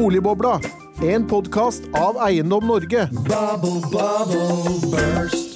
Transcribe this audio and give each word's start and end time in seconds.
Boligbobla, 0.00 0.60
en 1.02 1.26
podkast 1.26 1.82
av 1.92 2.16
Eiendom 2.28 2.66
Norge. 2.66 3.08
Bubble, 3.12 3.80
bubble, 3.92 4.80
burst. 4.90 5.49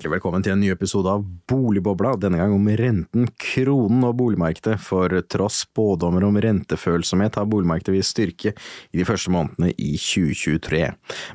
Hjertelig 0.00 0.14
velkommen 0.14 0.40
til 0.40 0.54
en 0.54 0.62
ny 0.64 0.68
episode 0.72 1.12
av 1.12 1.24
Boligbobla, 1.50 2.14
denne 2.16 2.38
gang 2.40 2.54
om 2.56 2.68
renten, 2.80 3.26
kronen 3.36 4.06
og 4.08 4.14
boligmarkedet. 4.16 4.78
For 4.80 5.12
tross 5.28 5.58
spådommer 5.66 6.24
om 6.24 6.38
rentefølsomhet 6.40 7.36
har 7.36 7.50
boligmarkedet 7.52 7.92
vist 7.98 8.14
styrke 8.14 8.54
i 8.56 8.96
de 8.96 9.04
første 9.04 9.28
månedene 9.28 9.74
i 9.76 9.90
2023. 10.00 10.80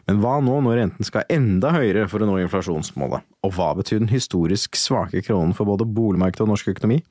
Men 0.10 0.24
hva 0.24 0.40
nå 0.42 0.56
når 0.66 0.80
renten 0.80 1.06
skal 1.06 1.30
enda 1.30 1.76
høyere 1.76 2.08
for 2.10 2.26
å 2.26 2.32
nå 2.32 2.40
inflasjonsmålet? 2.42 3.30
Og 3.46 3.54
hva 3.54 3.70
betyr 3.78 4.02
den 4.02 4.10
historisk 4.10 4.82
svake 4.82 5.22
kronen 5.30 5.54
for 5.54 5.70
både 5.70 5.86
boligmarkedet 5.86 6.48
og 6.48 6.56
norsk 6.56 6.74
økonomi? 6.74 7.04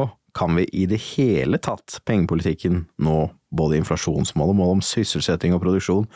Og 0.00 0.16
kan 0.32 0.56
vi 0.56 0.64
i 0.72 0.88
det 0.88 1.02
hele 1.12 1.60
tatt 1.60 2.00
pengepolitikken 2.08 2.86
nå 3.04 3.18
både 3.52 3.82
inflasjonsmålet, 3.82 4.56
mål 4.56 4.78
om 4.78 4.84
sysselsetting 4.84 5.52
og 5.52 5.60
produksjon, 5.60 6.08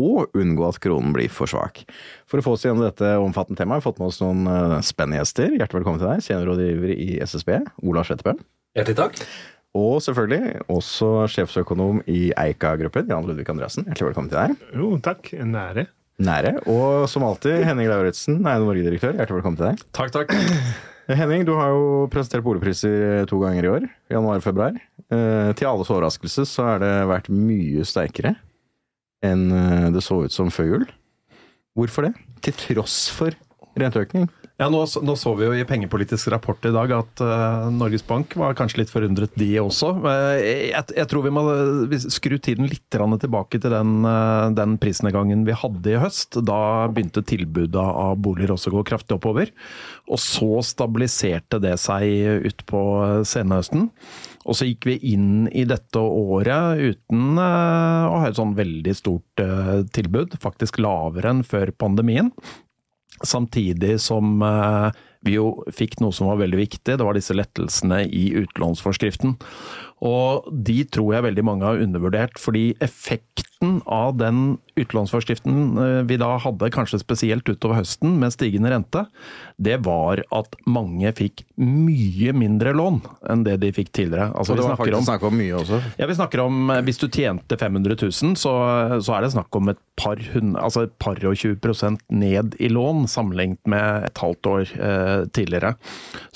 og 0.00 0.36
unngå 0.36 0.68
at 0.68 0.78
kronen 0.84 1.14
blir 1.16 1.32
for 1.32 1.50
svak. 1.50 1.82
For 2.28 2.40
å 2.40 2.44
få 2.44 2.54
oss 2.56 2.64
gjennom 2.66 2.84
dette 2.84 3.16
omfattende 3.22 3.58
temaet 3.60 3.78
har 3.78 3.84
vi 3.84 3.88
fått 3.88 4.00
med 4.02 4.10
oss 4.12 4.22
noen 4.22 4.46
eh, 4.50 4.78
spennende 4.84 5.22
gjester. 5.22 5.52
Hjertelig 5.56 5.80
velkommen 5.80 6.02
til 6.02 6.10
deg, 6.12 6.24
seniorrådgiver 6.26 6.94
i 6.94 7.10
SSB, 7.24 7.52
Ola 7.88 8.04
Slettebø. 8.06 8.36
Hjertelig 8.76 8.98
takk. 9.00 9.22
Og 9.76 10.00
selvfølgelig 10.04 10.64
også 10.72 11.10
sjefsøkonom 11.32 12.00
i 12.08 12.30
Eika-gruppen, 12.32 13.10
Jan 13.12 13.28
Ludvig 13.28 13.48
Andreassen. 13.52 13.84
Hjertelig 13.88 14.12
velkommen 14.12 14.32
til 14.32 14.40
deg. 14.40 14.66
Jo, 14.76 14.90
takk. 15.04 15.32
En 15.36 15.56
ære. 15.60 15.86
Nære. 16.16 16.54
Og 16.72 17.04
som 17.12 17.26
alltid, 17.26 17.60
Henning 17.66 17.90
Lauritzen, 17.92 18.38
Eiendom 18.40 18.70
Norge-direktør. 18.70 19.18
Hjertelig 19.18 19.42
velkommen 19.42 19.60
til 19.60 19.68
deg. 19.68 19.82
Takk, 19.96 20.14
takk. 20.16 20.32
Henning, 21.20 21.44
du 21.46 21.52
har 21.58 21.74
jo 21.74 22.06
presentert 22.10 22.44
boligpriser 22.46 23.28
to 23.30 23.38
ganger 23.42 23.68
i 23.68 23.72
år. 23.74 23.88
Januar 24.10 24.40
og 24.40 24.46
februar. 24.46 24.80
Eh, 25.12 25.50
til 25.58 25.68
alles 25.68 25.92
overraskelse 25.92 26.48
så 26.48 26.70
har 26.72 26.80
det 26.82 26.94
vært 27.12 27.28
mye 27.30 27.84
sterkere 27.86 28.34
enn 29.24 29.48
eh, 29.52 29.88
det 29.94 30.04
så 30.04 30.22
ut 30.24 30.34
som 30.34 30.52
før 30.52 30.72
jul. 30.72 30.88
Hvorfor 31.76 32.08
det? 32.08 32.14
Til 32.44 32.56
tross 32.56 33.06
for 33.12 33.36
renteøkning. 33.76 34.28
Ja, 34.56 34.70
nå, 34.72 34.78
nå, 35.04 35.14
så 35.20 35.34
vi 35.36 35.44
jo 35.44 35.52
i 35.52 35.66
pengepolitisk 35.68 36.30
rapport 36.32 36.64
i 36.64 36.70
dag 36.72 36.92
at 36.96 37.20
uh, 37.20 37.66
Norges 37.68 38.00
Bank 38.06 38.32
var 38.40 38.54
kanskje 38.56 38.80
litt 38.80 38.92
forundret, 38.92 39.34
de 39.36 39.50
også. 39.60 39.90
Uh, 40.00 40.32
jeg, 40.40 40.94
jeg, 40.96 41.08
tror 41.10 41.26
vi 41.26 41.32
må 41.36 41.42
skru 42.00 42.38
tiden 42.40 42.64
litt 42.70 42.86
tilbake 42.88 43.60
til 43.60 43.74
den, 43.74 43.98
uh, 44.08 44.48
den 44.56 44.78
prisnedgangen 44.80 45.44
vi 45.44 45.58
hadde 45.60 45.92
i 45.92 46.00
høst. 46.00 46.40
Da 46.48 46.88
begynte 46.88 47.20
tilbudet 47.20 47.76
av 47.76 48.16
boliger 48.16 48.54
også 48.54 48.72
å 48.72 48.78
gå 48.78 48.86
kraftig 48.94 49.18
oppover. 49.18 49.52
Og 50.08 50.22
så 50.24 50.48
stabiliserte 50.64 51.60
det 51.60 51.74
seg 51.82 52.48
utpå 52.48 52.80
senhøsten. 53.28 53.90
Og 54.46 54.54
så 54.54 54.68
gikk 54.68 54.86
vi 54.86 54.96
inn 55.10 55.48
i 55.50 55.64
dette 55.66 55.98
året 55.98 56.78
uten 56.78 57.34
å 57.40 57.42
ha 58.14 58.20
et 58.28 58.38
sånn 58.38 58.54
veldig 58.54 58.94
stort 58.94 59.42
tilbud, 59.96 60.36
faktisk 60.38 60.78
lavere 60.78 61.32
enn 61.34 61.42
før 61.46 61.72
pandemien. 61.74 62.30
Samtidig 63.24 64.00
som 64.00 64.42
eh, 64.44 64.90
vi 65.24 65.36
jo 65.38 65.64
fikk 65.72 65.98
noe 66.02 66.12
som 66.12 66.28
var 66.28 66.40
veldig 66.42 66.58
viktig, 66.60 66.98
det 66.98 67.04
var 67.04 67.16
disse 67.16 67.36
lettelsene 67.36 68.02
i 68.04 68.28
utlånsforskriften. 68.42 69.36
Og 70.04 70.48
de 70.52 70.82
tror 70.92 71.14
jeg 71.14 71.24
veldig 71.30 71.44
mange 71.46 71.64
har 71.64 71.80
undervurdert, 71.80 72.36
fordi 72.40 72.74
effekten 72.84 73.78
av 73.88 74.18
den 74.20 74.58
utlånsforskriften 74.76 75.78
eh, 75.80 76.00
vi 76.04 76.18
da 76.20 76.34
hadde, 76.42 76.68
kanskje 76.74 77.00
spesielt 77.00 77.48
utover 77.48 77.78
høsten 77.78 78.18
med 78.20 78.34
stigende 78.34 78.68
rente, 78.74 79.06
det 79.56 79.78
var 79.86 80.20
at 80.36 80.58
mange 80.68 81.08
fikk 81.16 81.46
mye 81.56 82.34
mindre 82.36 82.74
lån 82.76 83.00
enn 83.32 83.46
det 83.46 83.56
de 83.62 83.70
fikk 83.72 83.94
tidligere. 83.96 84.28
Altså, 84.36 84.58
det 84.58 84.66
var 84.66 84.76
faktisk 84.76 84.98
om, 85.00 85.06
snakk 85.08 85.24
om 85.30 85.38
mye 85.40 85.56
også? 85.62 85.80
Ja, 85.96 86.10
vi 86.10 86.18
snakker 86.18 86.44
om 86.44 86.74
eh, 86.74 86.82
hvis 86.84 87.00
du 87.00 87.08
tjente 87.08 87.56
500 87.56 87.96
000, 87.96 88.36
så, 88.36 88.54
så 89.00 89.16
er 89.16 89.24
det 89.24 89.32
snakk 89.32 89.56
om 89.56 89.72
et 89.72 89.80
par, 89.96 90.20
altså 90.60 90.84
et 90.84 90.94
par 91.00 91.16
og 91.24 91.40
20 91.40 91.56
prosent 91.64 92.04
ned 92.12 92.58
i 92.60 92.68
lån 92.68 93.06
sammenlignet 93.08 93.62
med 93.64 94.10
et 94.10 94.20
halvt 94.20 94.52
år 94.52 94.76
eh, 94.76 95.24
tidligere. 95.32 95.72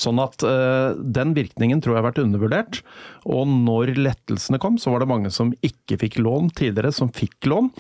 Sånn 0.01 0.25
at 0.25 0.41
eh, 0.49 0.97
den 0.97 1.37
virkningen 1.37 1.85
tror 1.85 1.99
jeg 1.99 2.01
har 2.01 2.09
vært 2.09 2.25
undervurdert. 2.25 2.81
Og 3.29 3.50
når 3.51 3.95
lettelsene 3.99 4.61
kom, 4.63 4.79
så 4.81 4.95
var 4.95 5.03
det 5.03 5.11
mange 5.11 5.33
som 5.35 5.53
ikke 5.67 5.99
fikk 6.01 6.21
lån 6.23 6.53
tidligere, 6.59 6.95
som 6.95 7.13
fikk 7.15 7.51
lån. 7.51 7.73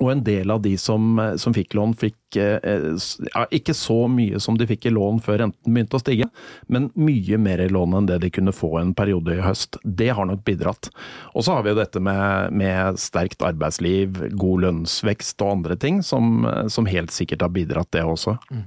Og 0.00 0.08
en 0.12 0.22
del 0.24 0.50
av 0.50 0.62
de 0.64 0.72
som, 0.80 1.18
som 1.36 1.52
fikk 1.52 1.74
lån, 1.76 1.92
fikk 2.00 2.36
eh, 2.40 2.86
ja, 3.28 3.42
ikke 3.52 3.74
så 3.76 4.06
mye 4.08 4.40
som 4.40 4.56
de 4.56 4.66
fikk 4.70 4.86
i 4.88 4.92
lån 4.94 5.20
før 5.24 5.42
renten 5.42 5.74
begynte 5.74 5.98
å 5.98 6.02
stige, 6.02 6.28
men 6.72 6.88
mye 6.96 7.38
mer 7.40 7.60
i 7.60 7.68
lån 7.72 7.98
enn 7.98 8.08
det 8.08 8.20
de 8.22 8.30
kunne 8.32 8.54
få 8.56 8.70
en 8.80 8.94
periode 8.96 9.36
i 9.36 9.42
høst. 9.44 9.76
Det 9.84 10.08
har 10.16 10.28
nok 10.28 10.44
bidratt. 10.46 10.88
Og 11.34 11.44
så 11.44 11.58
har 11.58 11.66
vi 11.66 11.74
jo 11.74 11.80
dette 11.82 12.00
med, 12.00 12.56
med 12.56 13.00
sterkt 13.02 13.44
arbeidsliv, 13.44 14.22
god 14.32 14.66
lønnsvekst 14.66 15.44
og 15.44 15.58
andre 15.58 15.76
ting, 15.76 16.00
som, 16.06 16.46
som 16.72 16.88
helt 16.88 17.12
sikkert 17.12 17.44
har 17.44 17.52
bidratt, 17.52 17.92
det 17.92 18.06
også. 18.06 18.38
Mm. 18.52 18.64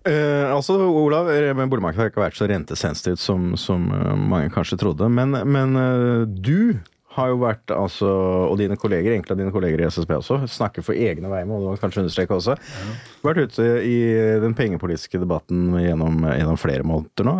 Uh, 0.00 0.48
altså, 0.54 0.78
Olav, 0.80 1.28
boligmarkedet 1.68 2.00
har 2.00 2.08
ikke 2.08 2.22
vært 2.22 2.38
så 2.38 2.46
rentesensitivt 2.48 3.20
som, 3.20 3.50
som 3.60 3.90
uh, 3.92 4.14
mange 4.16 4.48
kanskje 4.54 4.78
trodde. 4.80 5.10
Men, 5.12 5.36
men 5.44 5.76
uh, 5.76 6.24
du 6.24 6.78
har 7.18 7.28
jo 7.32 7.40
vært, 7.42 7.72
altså, 7.74 8.08
og 8.46 8.56
dine 8.60 8.78
kolleger, 8.80 9.12
egentlig 9.12 9.36
dine 9.36 9.52
kolleger 9.52 9.82
i 9.82 9.88
SSB 9.90 10.14
også, 10.16 10.38
snakker 10.48 10.86
for 10.86 10.96
egne 10.96 11.28
veier, 11.28 11.48
må 11.48 11.58
du 11.60 11.68
kanskje 11.82 12.04
understreke 12.04 12.38
også, 12.38 12.54
ja. 12.54 12.96
vært 13.26 13.50
ute 13.50 13.66
i 13.84 13.96
den 14.40 14.54
pengepolitiske 14.56 15.20
debatten 15.20 15.74
gjennom, 15.82 16.22
gjennom 16.30 16.60
flere 16.60 16.86
måneder 16.86 17.26
nå. 17.26 17.34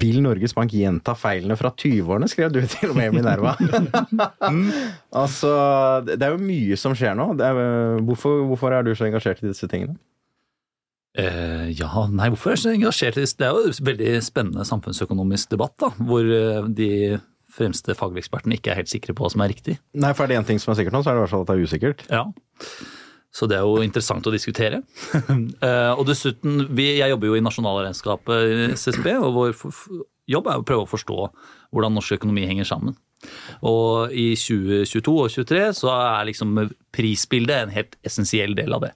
vil 0.00 0.22
Norges 0.24 0.56
Bank 0.56 0.72
gjenta 0.72 1.12
feilene 1.20 1.58
fra 1.60 1.70
20-årene, 1.76 2.32
skrev 2.32 2.56
du 2.56 2.62
til 2.64 2.94
og 2.94 2.98
med 2.98 3.12
Minerva. 3.20 3.54
altså, 5.22 5.52
det 6.08 6.16
er 6.16 6.32
jo 6.32 6.42
mye 6.48 6.80
som 6.80 6.96
skjer 6.96 7.12
nå. 7.20 7.34
Er, 7.44 8.00
hvorfor, 8.08 8.46
hvorfor 8.48 8.72
er 8.72 8.88
du 8.88 8.96
så 8.96 9.06
engasjert 9.12 9.44
i 9.44 9.52
disse 9.52 9.68
tingene? 9.68 10.00
Eh, 11.18 11.66
ja, 11.74 11.90
nei, 12.12 12.28
hvorfor 12.30 12.52
er 12.52 12.56
jeg 12.56 12.62
så 12.62 12.74
engasjert 12.74 13.18
i 13.18 13.24
det? 13.24 13.32
Det 13.40 13.48
er 13.48 13.56
jo 13.56 13.72
en 13.72 13.88
veldig 13.90 14.12
spennende 14.22 14.66
samfunnsøkonomisk 14.68 15.50
debatt, 15.56 15.74
da, 15.82 15.90
hvor 16.06 16.22
eh, 16.26 16.70
de 16.70 17.18
fremste 17.50 17.96
fagekspertene 17.98 18.60
ikke 18.60 18.70
er 18.70 18.78
helt 18.78 18.92
sikre 18.92 19.16
på 19.16 19.26
hva 19.26 19.32
som 19.32 19.42
er 19.42 19.50
riktig. 19.50 19.80
Nei, 19.98 20.12
for 20.14 20.24
er 20.24 20.32
det 20.32 20.38
én 20.38 20.48
ting 20.52 20.62
som 20.62 20.70
er 20.70 20.78
sikkert 20.78 20.94
nå, 20.94 21.02
så 21.02 21.10
er 21.10 21.18
det 21.18 21.22
i 21.22 21.24
hvert 21.24 21.34
fall 21.34 21.44
at 21.44 21.50
det 21.50 21.56
er 21.56 21.66
usikkert. 21.66 22.06
Ja, 22.12 22.24
så 23.30 23.46
det 23.46 23.58
er 23.60 23.66
jo 23.66 23.82
interessant 23.84 24.26
å 24.26 24.34
diskutere. 24.34 24.82
Eh, 25.60 25.92
og 25.92 26.06
dessuten, 26.08 26.64
vi, 26.72 26.86
jeg 26.98 27.12
jobber 27.12 27.28
jo 27.28 27.36
i 27.36 27.42
nasjonalregnskapet 27.44 28.52
i 28.54 28.68
SSB, 28.78 29.10
og 29.20 29.34
vår 29.36 29.50
jobb 30.30 30.48
er 30.48 30.60
å 30.60 30.64
prøve 30.66 30.86
å 30.86 30.88
forstå 30.88 31.16
hvordan 31.74 31.94
norsk 31.96 32.16
økonomi 32.16 32.46
henger 32.48 32.68
sammen. 32.68 32.94
Og 33.66 34.12
i 34.12 34.30
2022 34.38 35.16
og 35.16 35.28
2023 35.32 35.66
så 35.82 35.92
er 35.96 36.30
liksom 36.30 36.56
prisbildet 36.94 37.66
en 37.66 37.74
helt 37.74 37.98
essensiell 38.06 38.56
del 38.58 38.72
av 38.76 38.86
det. 38.86 38.94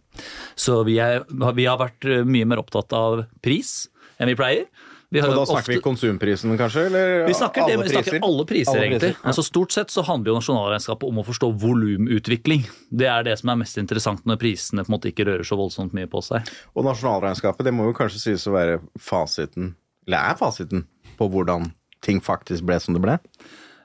Så 0.57 0.83
vi, 0.89 0.99
er, 1.03 1.27
vi 1.29 1.69
har 1.69 1.81
vært 1.81 2.09
mye 2.29 2.49
mer 2.49 2.63
opptatt 2.63 2.95
av 2.97 3.25
pris 3.45 3.85
enn 4.21 4.31
vi 4.31 4.37
pleier. 4.39 4.67
og 5.15 5.21
da 5.21 5.45
snakker 5.47 5.59
ofte... 5.59 5.73
vi 5.75 5.83
konsumprisen, 5.85 6.55
kanskje? 6.59 6.87
Eller 6.89 7.27
vi 7.29 7.35
snakker, 7.37 7.65
alle, 7.67 7.77
det, 7.77 7.89
vi 7.89 7.95
snakker 7.95 8.27
alle 8.29 8.47
priser, 8.49 8.73
alle 8.73 8.87
egentlig. 8.87 9.11
Priser, 9.13 9.21
ja. 9.21 9.29
altså, 9.31 9.45
stort 9.47 9.77
sett 9.77 9.95
så 9.95 10.05
handler 10.07 10.33
jo 10.33 10.39
nasjonalregnskapet 10.41 11.11
om 11.11 11.21
å 11.21 11.27
forstå 11.27 11.51
volumutvikling. 11.65 12.67
Det 12.91 13.11
er 13.11 13.27
det 13.29 13.37
som 13.41 13.53
er 13.53 13.61
mest 13.63 13.79
interessant 13.83 14.25
når 14.29 14.41
prisene 14.43 14.87
på 14.87 14.91
en 14.91 14.97
måte 14.97 15.13
ikke 15.13 15.29
rører 15.29 15.47
så 15.47 15.59
voldsomt 15.61 15.95
mye 15.97 16.11
på 16.11 16.23
seg. 16.25 16.51
Og 16.75 16.87
nasjonalregnskapet 16.89 17.69
det 17.69 17.75
må 17.77 17.91
jo 17.91 17.97
kanskje 17.97 18.23
sies 18.29 18.49
å 18.51 18.57
være 18.57 18.81
fasiten, 19.03 19.75
eller 20.09 20.33
er 20.33 20.41
fasiten, 20.41 20.87
på 21.19 21.31
hvordan 21.31 21.71
ting 22.05 22.19
faktisk 22.25 22.67
ble 22.67 22.81
som 22.83 22.97
det 22.97 23.03
ble? 23.05 23.19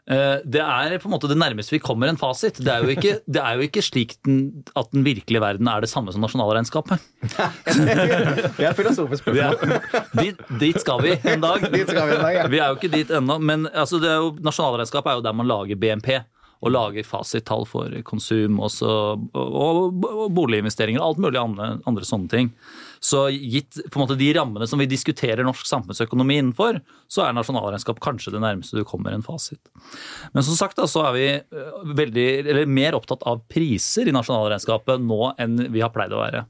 Eh, 0.09 0.40
det 0.42 0.62
er 0.64 0.96
på 0.97 1.06
en 1.06 1.14
måte 1.14 1.30
det 1.30 1.38
nærmeste 1.38 1.75
vi 1.75 1.81
kommer 1.84 2.09
en 2.09 2.18
fasit. 2.18 2.58
Det 2.66 2.72
er 2.74 2.86
jo 2.86 2.94
ikke, 2.96 3.20
det 3.36 3.44
er 3.44 3.59
jo 3.59 3.68
ikke 3.68 3.84
slik 3.86 4.16
den, 4.25 4.39
at 4.80 4.89
den 4.95 5.06
virkelige 5.06 5.44
verden 5.44 5.69
er 5.69 5.86
det 5.86 5.92
samme 5.92 6.13
som 6.16 6.25
nasjonalregnskapet. 6.25 7.04
Det 7.22 8.66
er 8.66 8.74
filosofisk 8.78 9.28
spørsmål. 9.28 9.78
Dit, 10.19 10.42
dit, 10.60 10.80
skal 10.81 11.04
vi 11.04 11.13
en 11.13 11.44
dag. 11.44 11.62
Vi 11.74 11.83
en 11.86 11.94
dag, 11.94 12.33
ja. 12.33 12.48
Vi 12.50 12.60
er 12.60 12.72
jo 12.72 12.80
ikke 12.80 12.89
dit 12.92 13.12
ennå. 13.13 13.38
Men 13.44 13.68
altså, 13.69 14.00
er 14.01 14.18
jo, 14.18 14.33
nasjonalregnskapet 14.44 15.12
er 15.12 15.19
jo 15.19 15.24
der 15.25 15.36
man 15.38 15.48
lager 15.48 15.80
BNP 15.80 16.10
og 16.60 16.74
lager 16.74 17.06
fasittall 17.07 17.63
for 17.69 17.94
konsum 18.07 18.60
også, 18.66 18.89
og, 19.38 20.04
og 20.10 20.33
boliginvesteringer 20.36 21.00
og 21.00 21.13
alt 21.13 21.22
mulig 21.24 21.39
andre, 21.39 21.69
andre, 21.88 22.07
sånne 22.07 22.31
ting. 22.31 22.50
Så 23.00 23.30
gitt 23.31 23.78
på 23.88 24.00
en 24.00 24.04
måte 24.04 24.18
de 24.19 24.28
rammene 24.36 24.68
som 24.68 24.81
vi 24.81 24.88
diskuterer 24.90 25.46
norsk 25.48 25.68
samfunnsøkonomi 25.69 26.40
innenfor, 26.42 26.81
så 27.07 27.24
er 27.24 27.36
nasjonalregnskap 27.38 28.01
kanskje 28.04 28.34
det 28.36 28.44
nærmeste 28.44 28.75
du 28.75 28.84
kommer 28.88 29.16
en 29.16 29.24
fasit. 29.24 29.62
Men 30.36 30.44
som 30.44 30.57
sagt 30.60 30.80
da, 30.80 30.88
så 30.90 31.06
er 31.07 31.16
vi 31.16 31.28
eh, 31.40 31.81
veldig, 32.00 32.30
eller 32.44 32.72
mer 32.80 32.98
opptatt 33.00 33.24
av 33.30 33.46
priser 33.51 34.10
i 34.10 34.16
nasjonalregnskapet 34.16 35.04
nå 35.04 35.34
enn 35.40 35.62
vi 35.72 35.84
har 35.86 35.94
pleid 35.96 36.16
å 36.16 36.24
være. 36.25 36.44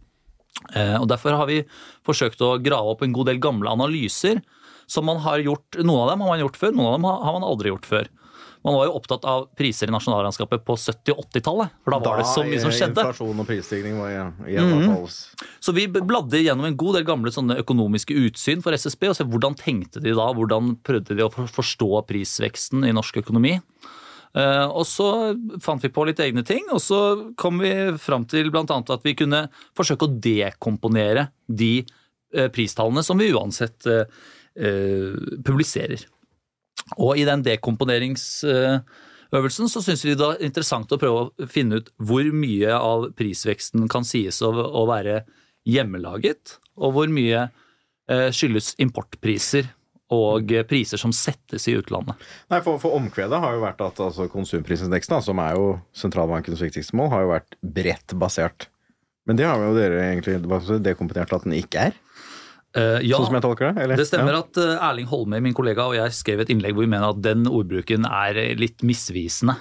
Eh, 0.74 0.96
og 0.98 1.07
Derfor 1.12 1.38
har 1.38 1.50
vi 1.50 1.62
forsøkt 2.06 2.42
å 2.42 2.56
grave 2.63 2.95
opp 2.95 3.06
en 3.06 3.13
god 3.16 3.30
del 3.30 3.42
gamle 3.44 3.69
analyser 3.72 4.42
som 4.90 5.06
man 5.06 5.22
har 5.22 5.42
gjort, 5.45 5.78
Noen 5.78 6.02
av 6.02 6.10
dem 6.16 6.24
har 6.25 6.34
man 6.34 6.42
gjort 6.42 6.57
før, 6.57 6.74
noen 6.74 6.90
av 6.90 6.98
dem 6.98 7.06
har 7.12 7.36
man 7.36 7.45
aldri 7.45 7.69
gjort 7.69 7.86
før. 7.86 8.10
Man 8.65 8.75
var 8.75 8.89
jo 8.89 8.95
opptatt 9.00 9.23
av 9.23 9.45
priser 9.56 9.88
i 9.88 9.94
nasjonalregnskapet 9.95 10.65
på 10.67 10.75
70- 10.75 11.13
og 11.13 11.21
80-tallet, 11.29 11.69
for 11.85 11.95
da 11.95 12.00
var 12.03 12.17
det 12.19 12.25
så 12.27 12.44
mye 12.44 12.59
som 12.59 12.73
skjedde. 12.75 13.06
Inflasjon 13.06 13.39
og 13.39 13.47
prisstigning 13.47 14.00
var 14.01 14.09
ja, 14.11 14.25
i 14.50 14.57
alle 14.59 14.75
Mhm. 14.81 14.89
fall 14.95 15.07
Så 15.63 15.73
vi 15.73 15.88
bladde 15.88 16.41
gjennom 16.44 16.65
en 16.67 16.75
god 16.75 16.95
del 16.95 17.06
gamle 17.07 17.31
økonomiske 17.31 18.11
utsyn 18.19 18.61
for 18.61 18.73
SSB 18.73 19.07
og 19.07 19.15
se 19.15 19.23
hvordan 19.23 19.56
tenkte 19.56 20.03
de 20.03 20.11
da, 20.11 20.27
hvordan 20.33 20.75
prøvde 20.83 21.15
de 21.15 21.23
å 21.23 21.31
forstå 21.31 22.06
prisveksten 22.07 22.83
i 22.83 22.91
norsk 22.91 23.21
økonomi. 23.23 23.61
Eh, 24.35 24.67
og 24.67 24.85
så 24.85 25.33
fant 25.61 25.81
vi 25.81 25.89
på 25.89 26.06
litt 26.06 26.19
egne 26.19 26.44
ting, 26.45 26.67
og 26.69 26.77
så 26.83 27.33
kom 27.35 27.57
vi 27.59 27.71
fram 27.97 28.25
til 28.29 28.51
bl.a. 28.51 28.63
at 28.67 29.03
vi 29.03 29.15
kunne 29.15 29.50
forsøke 29.73 30.06
å 30.06 30.19
dekomponere 30.19 31.29
de 31.47 31.85
eh, 32.35 32.50
pristallene 32.50 33.03
som 33.03 33.17
vi 33.17 33.31
uansett 33.33 33.88
eh, 33.88 34.06
publiserer. 35.44 36.03
Og 36.97 37.18
i 37.19 37.25
den 37.27 37.44
dekomponeringsøvelsen 37.45 39.69
så 39.71 39.81
syns 39.86 40.06
vi 40.06 40.15
det 40.18 40.25
er 40.25 40.45
interessant 40.47 40.91
å 40.91 41.01
prøve 41.01 41.18
å 41.21 41.47
finne 41.50 41.75
ut 41.80 41.88
hvor 42.01 42.25
mye 42.33 42.71
av 42.75 43.00
prisveksten 43.19 43.88
kan 43.91 44.03
sies 44.07 44.41
å 44.41 44.86
være 44.89 45.15
hjemmelaget, 45.69 46.44
og 46.80 46.94
hvor 46.95 47.07
mye 47.12 47.39
eh, 48.09 48.30
skyldes 48.33 48.75
importpriser 48.81 49.65
og 50.15 50.51
eh, 50.53 50.65
priser 50.68 50.97
som 51.01 51.13
settes 51.13 51.68
i 51.69 51.75
utlandet. 51.77 52.15
Nei, 52.50 52.62
for, 52.65 52.80
for 52.81 52.97
omkvedet 52.97 53.42
har 53.44 53.56
jo 53.56 53.63
vært 53.63 53.81
at 53.85 54.01
altså, 54.07 54.27
konsumprisindeksen, 54.31 55.21
som 55.25 55.42
er 55.44 55.51
jo 55.59 55.65
sentralbankens 55.97 56.63
viktigste 56.65 56.97
mål, 56.97 57.12
har 57.13 57.25
jo 57.25 57.33
vært 57.35 57.51
bredt 57.62 58.15
basert. 58.19 58.69
Men 59.30 59.38
det 59.38 59.45
har 59.45 59.62
jo 59.62 59.75
dere 59.77 60.01
egentlig 60.07 60.39
dekomponert 60.81 61.35
at 61.35 61.45
den 61.45 61.57
ikke 61.59 61.89
er, 61.89 61.97
Eh, 62.77 63.00
ja, 63.01 63.18
sånn 63.18 63.31
som 63.31 63.38
jeg 63.39 63.45
tolker 63.45 63.71
det? 63.71 63.83
Eller? 63.83 63.98
det 63.98 64.06
stemmer 64.06 64.36
Ja. 64.36 64.44
at 64.44 64.57
eh, 64.62 64.75
Erling 64.89 65.07
Holme, 65.10 65.42
min 65.42 65.56
kollega, 65.57 65.88
og 65.89 65.95
jeg 65.98 66.13
skrev 66.13 66.44
et 66.44 66.51
innlegg 66.54 66.75
hvor 66.77 66.86
vi 66.86 66.92
mener 66.92 67.10
at 67.10 67.21
den 67.25 67.48
ordbruken 67.50 68.06
er 68.06 68.38
eh, 68.38 68.54
litt 68.60 68.86
misvisende. 68.86 69.57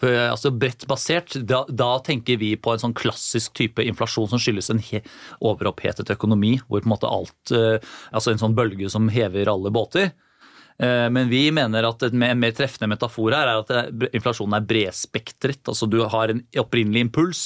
For, 0.00 0.16
altså 0.16 0.50
Bredt 0.50 0.86
basert, 0.88 1.36
da, 1.46 1.60
da 1.68 1.90
tenker 2.00 2.40
vi 2.40 2.54
på 2.56 2.72
en 2.72 2.80
sånn 2.80 2.96
klassisk 2.96 3.52
type 3.54 3.84
inflasjon 3.84 4.30
som 4.32 4.40
skyldes 4.40 4.72
en 4.72 4.80
he 4.80 5.02
overopphetet 5.44 6.10
økonomi, 6.10 6.56
hvor 6.66 6.80
på 6.80 6.88
en 6.88 6.94
måte 6.94 7.10
alt 7.10 7.52
uh, 7.52 7.76
Altså 8.08 8.32
en 8.32 8.40
sånn 8.40 8.56
bølge 8.56 8.88
som 8.88 9.10
hever 9.12 9.50
alle 9.52 9.68
båter. 9.68 10.14
Eh, 10.78 11.08
Men 11.10 11.28
vi 11.28 11.50
mener 11.50 11.88
at 11.88 12.02
en 12.02 12.18
mer 12.18 12.52
treffende 12.56 12.90
metafor 12.92 13.34
her 13.34 13.48
er 13.50 13.62
at 13.64 14.12
inflasjonen 14.14 14.56
er 14.56 14.66
bredspektret. 14.68 15.62
Altså 15.66 15.88
du 15.90 16.00
har 16.04 16.30
en 16.30 16.44
opprinnelig 16.58 17.08
impuls 17.08 17.42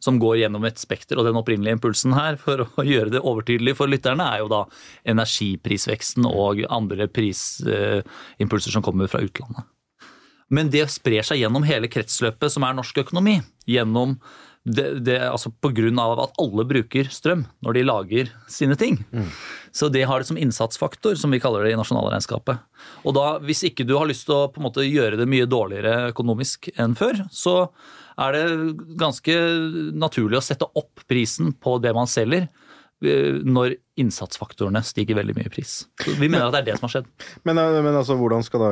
som 0.00 0.18
går 0.20 0.38
gjennom 0.40 0.64
et 0.64 0.80
spekter, 0.80 1.18
og 1.18 1.26
den 1.28 1.36
opprinnelige 1.36 1.76
impulsen 1.76 2.14
her, 2.16 2.38
for 2.40 2.64
å 2.80 2.86
gjøre 2.86 3.16
det 3.16 3.24
overtydelig 3.24 3.76
for 3.76 3.90
lytterne, 3.90 4.24
er 4.24 4.44
jo 4.44 4.52
da 4.52 4.62
energiprisveksten 5.12 6.28
og 6.28 6.64
andre 6.70 7.08
prisimpulser 7.10 8.72
som 8.72 8.84
kommer 8.86 9.10
fra 9.12 9.22
utlandet. 9.24 9.68
Men 10.50 10.70
det 10.72 10.88
sprer 10.90 11.22
seg 11.22 11.44
gjennom 11.44 11.62
hele 11.62 11.86
kretsløpet 11.86 12.50
som 12.50 12.64
er 12.66 12.74
norsk 12.74 13.04
økonomi. 13.04 13.36
Gjennom 13.70 14.16
det, 14.64 15.04
det, 15.06 15.16
altså 15.24 15.50
av 15.98 16.20
at 16.20 16.34
alle 16.38 16.66
bruker 16.68 17.08
strøm 17.08 17.46
når 17.64 17.76
de 17.78 17.84
lager 17.86 18.32
sine 18.48 18.76
ting. 18.76 18.98
Så 19.72 19.88
det 19.88 20.02
har 20.04 20.20
det 20.20 20.28
som 20.28 20.36
innsatsfaktor, 20.36 21.14
som 21.14 21.30
vi 21.30 21.40
kaller 21.40 21.64
det 21.64 21.72
i 21.72 21.78
nasjonalregnskapet. 21.78 22.58
Og 23.06 23.14
da, 23.16 23.38
hvis 23.40 23.64
ikke 23.64 23.86
du 23.88 23.96
har 23.96 24.08
lyst 24.10 24.26
til 24.28 24.36
å 24.36 24.50
på 24.52 24.60
en 24.60 24.66
måte 24.68 24.84
gjøre 24.84 25.16
det 25.16 25.28
mye 25.30 25.48
dårligere 25.48 26.10
økonomisk 26.10 26.68
enn 26.76 26.96
før, 26.98 27.24
så 27.32 27.70
er 28.20 28.36
det 28.36 28.44
ganske 29.00 29.36
naturlig 29.96 30.40
å 30.40 30.44
sette 30.44 30.68
opp 30.76 31.06
prisen 31.08 31.54
på 31.56 31.78
det 31.80 31.94
man 31.96 32.10
selger 32.10 32.50
når 33.00 33.74
innsatsfaktorene 34.00 34.82
stiger 34.84 35.16
veldig 35.16 35.34
mye 35.38 35.48
i 35.48 35.52
pris. 35.52 35.86
Så 36.00 36.12
vi 36.20 36.28
mener 36.28 36.46
at 36.48 36.52
det 36.54 36.60
er 36.60 36.66
det 36.70 36.78
som 36.78 36.86
har 36.88 36.92
skjedd. 36.94 37.08
Men, 37.48 37.58
eh, 37.62 37.78
men 37.84 37.96
altså, 37.96 38.16
hvordan 38.20 38.44
skal 38.44 38.60
da, 38.66 38.70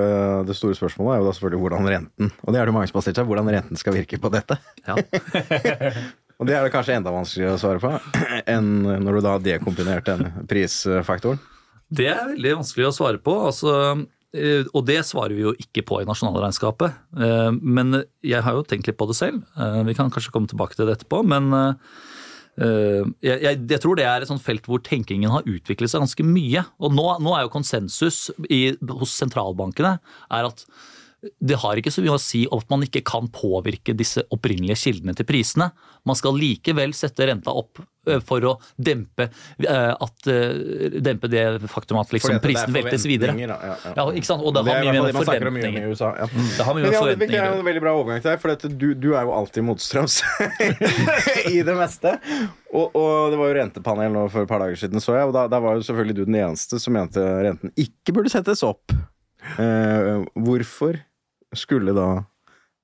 det 0.49 0.57
store 0.59 0.77
spørsmålet 0.77 1.15
er 1.17 1.23
jo 1.23 1.29
da 1.29 1.35
selvfølgelig 1.37 1.63
hvordan 1.65 1.89
renten 1.93 2.33
Og 2.45 2.53
det 2.53 2.61
er 2.61 2.69
det 2.69 2.75
mange 2.77 2.91
som 2.91 2.99
har 3.01 3.07
stilt 3.07 3.21
seg, 3.21 3.29
hvordan 3.31 3.49
renten 3.57 3.81
skal 3.81 3.97
virke 3.97 4.21
på 4.21 4.33
dette. 4.35 4.59
Ja. 4.89 4.99
Og 6.39 6.47
det 6.47 6.55
er 6.55 6.63
det 6.63 6.71
kanskje 6.71 6.95
enda 6.95 7.11
vanskeligere 7.11 7.57
å 7.57 7.61
svare 7.61 7.81
på 7.83 7.91
enn 8.55 8.69
når 9.03 9.17
du 9.19 9.25
da 9.25 9.33
har 9.35 9.43
dekombinert 9.43 10.07
den 10.07 10.29
prisfaktoren. 10.51 11.41
Det 11.89 12.07
er 12.13 12.29
veldig 12.35 12.53
vanskelig 12.61 12.87
å 12.87 12.95
svare 12.95 13.19
på. 13.25 13.35
Altså, 13.49 13.73
eh, 14.37 14.69
og 14.77 14.85
det 14.87 15.01
svarer 15.09 15.35
vi 15.35 15.47
jo 15.47 15.55
ikke 15.59 15.83
på 15.89 16.03
i 16.03 16.07
nasjonalregnskapet. 16.07 16.95
Eh, 17.19 17.51
Men 17.59 18.03
jeg 18.23 18.45
har 18.45 18.55
jo 18.55 18.63
tenkt 18.69 18.87
litt 18.87 19.01
på 19.01 19.09
det 19.11 19.17
selv. 19.19 19.41
Eh, 19.57 19.81
Vi 19.89 19.97
kan 19.99 20.13
kanskje 20.15 20.31
komme 20.35 20.47
tilbake 20.53 20.77
til 20.79 20.87
det 20.87 20.99
etterpå. 21.01 21.25
Men 21.27 21.51
eh, 21.57 21.73
jeg, 22.59 23.39
jeg, 23.45 23.61
jeg 23.71 23.81
tror 23.85 23.99
det 23.99 24.07
er 24.09 24.25
et 24.25 24.31
sånt 24.31 24.43
felt 24.43 24.67
hvor 24.67 24.83
tenkingen 24.85 25.31
har 25.31 25.47
utviklet 25.47 25.93
seg 25.93 26.03
ganske 26.03 26.27
mye. 26.27 26.65
Og 26.83 26.95
nå, 26.95 27.07
nå 27.23 27.35
er 27.37 27.47
jo 27.47 27.53
konsensus 27.55 28.29
i, 28.51 28.75
hos 29.01 29.15
sentralbankene 29.15 29.99
er 30.35 30.49
at 30.51 30.65
det 31.19 31.57
har 31.59 31.79
ikke 31.81 31.91
så 31.91 32.03
mye 32.05 32.15
å 32.15 32.23
si 32.23 32.45
at 32.47 32.69
man 32.71 32.85
ikke 32.87 33.03
kan 33.07 33.27
påvirke 33.35 33.95
disse 33.99 34.23
opprinnelige 34.35 34.79
kildene 34.79 35.17
til 35.19 35.27
prisene. 35.27 35.73
Man 36.07 36.19
skal 36.19 36.37
likevel 36.39 36.95
sette 36.95 37.27
renta 37.27 37.51
opp 37.59 37.81
eh, 38.07 38.21
for 38.23 38.47
å 38.47 38.53
dempe, 38.79 39.27
eh, 39.59 39.91
at, 39.91 40.29
eh, 40.31 41.01
dempe 41.03 41.31
det 41.33 41.43
faktum 41.73 41.99
at 41.99 42.15
liksom 42.15 42.39
prisen 42.45 42.71
veltes 42.77 43.09
videre. 43.11 43.35
da. 43.35 43.49
Ja, 43.51 43.59
ja. 43.83 43.95
Ja, 43.99 44.07
ikke 44.15 44.31
sant? 44.31 44.47
Og 44.47 44.55
det 44.55 44.63
Det 44.69 44.77
har 44.77 44.87
mye 44.87 44.95
med 44.95 45.09
det 45.09 45.17
om 45.17 45.21
i 45.25 45.27
forventninger. 45.33 45.91
USA. 45.91 46.13
Ja. 46.23 46.31
Det 46.31 46.69
har 46.69 46.79
mye 46.79 46.87
med 46.87 46.95
ja, 46.95 47.03
det 47.11 47.29
er 47.35 47.51
en 47.51 47.67
veldig 47.67 47.85
bra 47.89 47.97
overgang 47.99 48.23
til 48.23 48.31
deg, 48.31 48.41
for 48.45 48.71
du, 48.79 48.89
du 48.95 49.11
er 49.19 49.27
jo 49.27 49.35
alltid 49.41 49.67
motstrøms 49.67 50.21
i 51.57 51.59
det 51.67 51.79
meste. 51.83 52.15
Og, 52.71 52.95
og 52.95 53.35
det 53.35 53.43
var 53.43 53.51
jo 53.51 53.59
rentepanel 53.59 54.15
nå 54.15 54.29
for 54.31 54.47
et 54.47 54.55
par 54.55 54.63
dager 54.63 54.79
siden, 54.79 55.03
så 55.03 55.19
jeg, 55.19 55.33
og 55.33 55.35
da, 55.35 55.49
da 55.51 55.59
var 55.65 55.75
jo 55.75 55.87
selvfølgelig 55.89 56.21
du 56.21 56.27
den 56.29 56.43
eneste 56.47 56.79
som 56.79 56.95
mente 56.95 57.27
renten 57.43 57.75
ikke 57.75 58.15
burde 58.15 58.31
settes 58.31 58.63
opp. 58.63 58.95
Eh, 59.57 60.11
hvorfor 60.45 60.99
skulle 61.57 61.95
da 61.97 62.09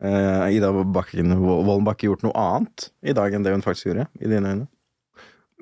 eh, 0.03 0.57
Ida 0.57 0.71
Bakken, 0.73 1.35
Vollen 1.43 1.85
Bakke 1.87 2.09
gjort 2.09 2.25
noe 2.25 2.35
annet 2.39 2.89
i 3.05 3.17
dag 3.17 3.35
enn 3.35 3.45
det 3.45 3.53
hun 3.55 3.65
faktisk 3.65 3.91
gjorde, 3.91 4.09
i 4.21 4.31
dine 4.31 4.55
øyne? 4.55 4.69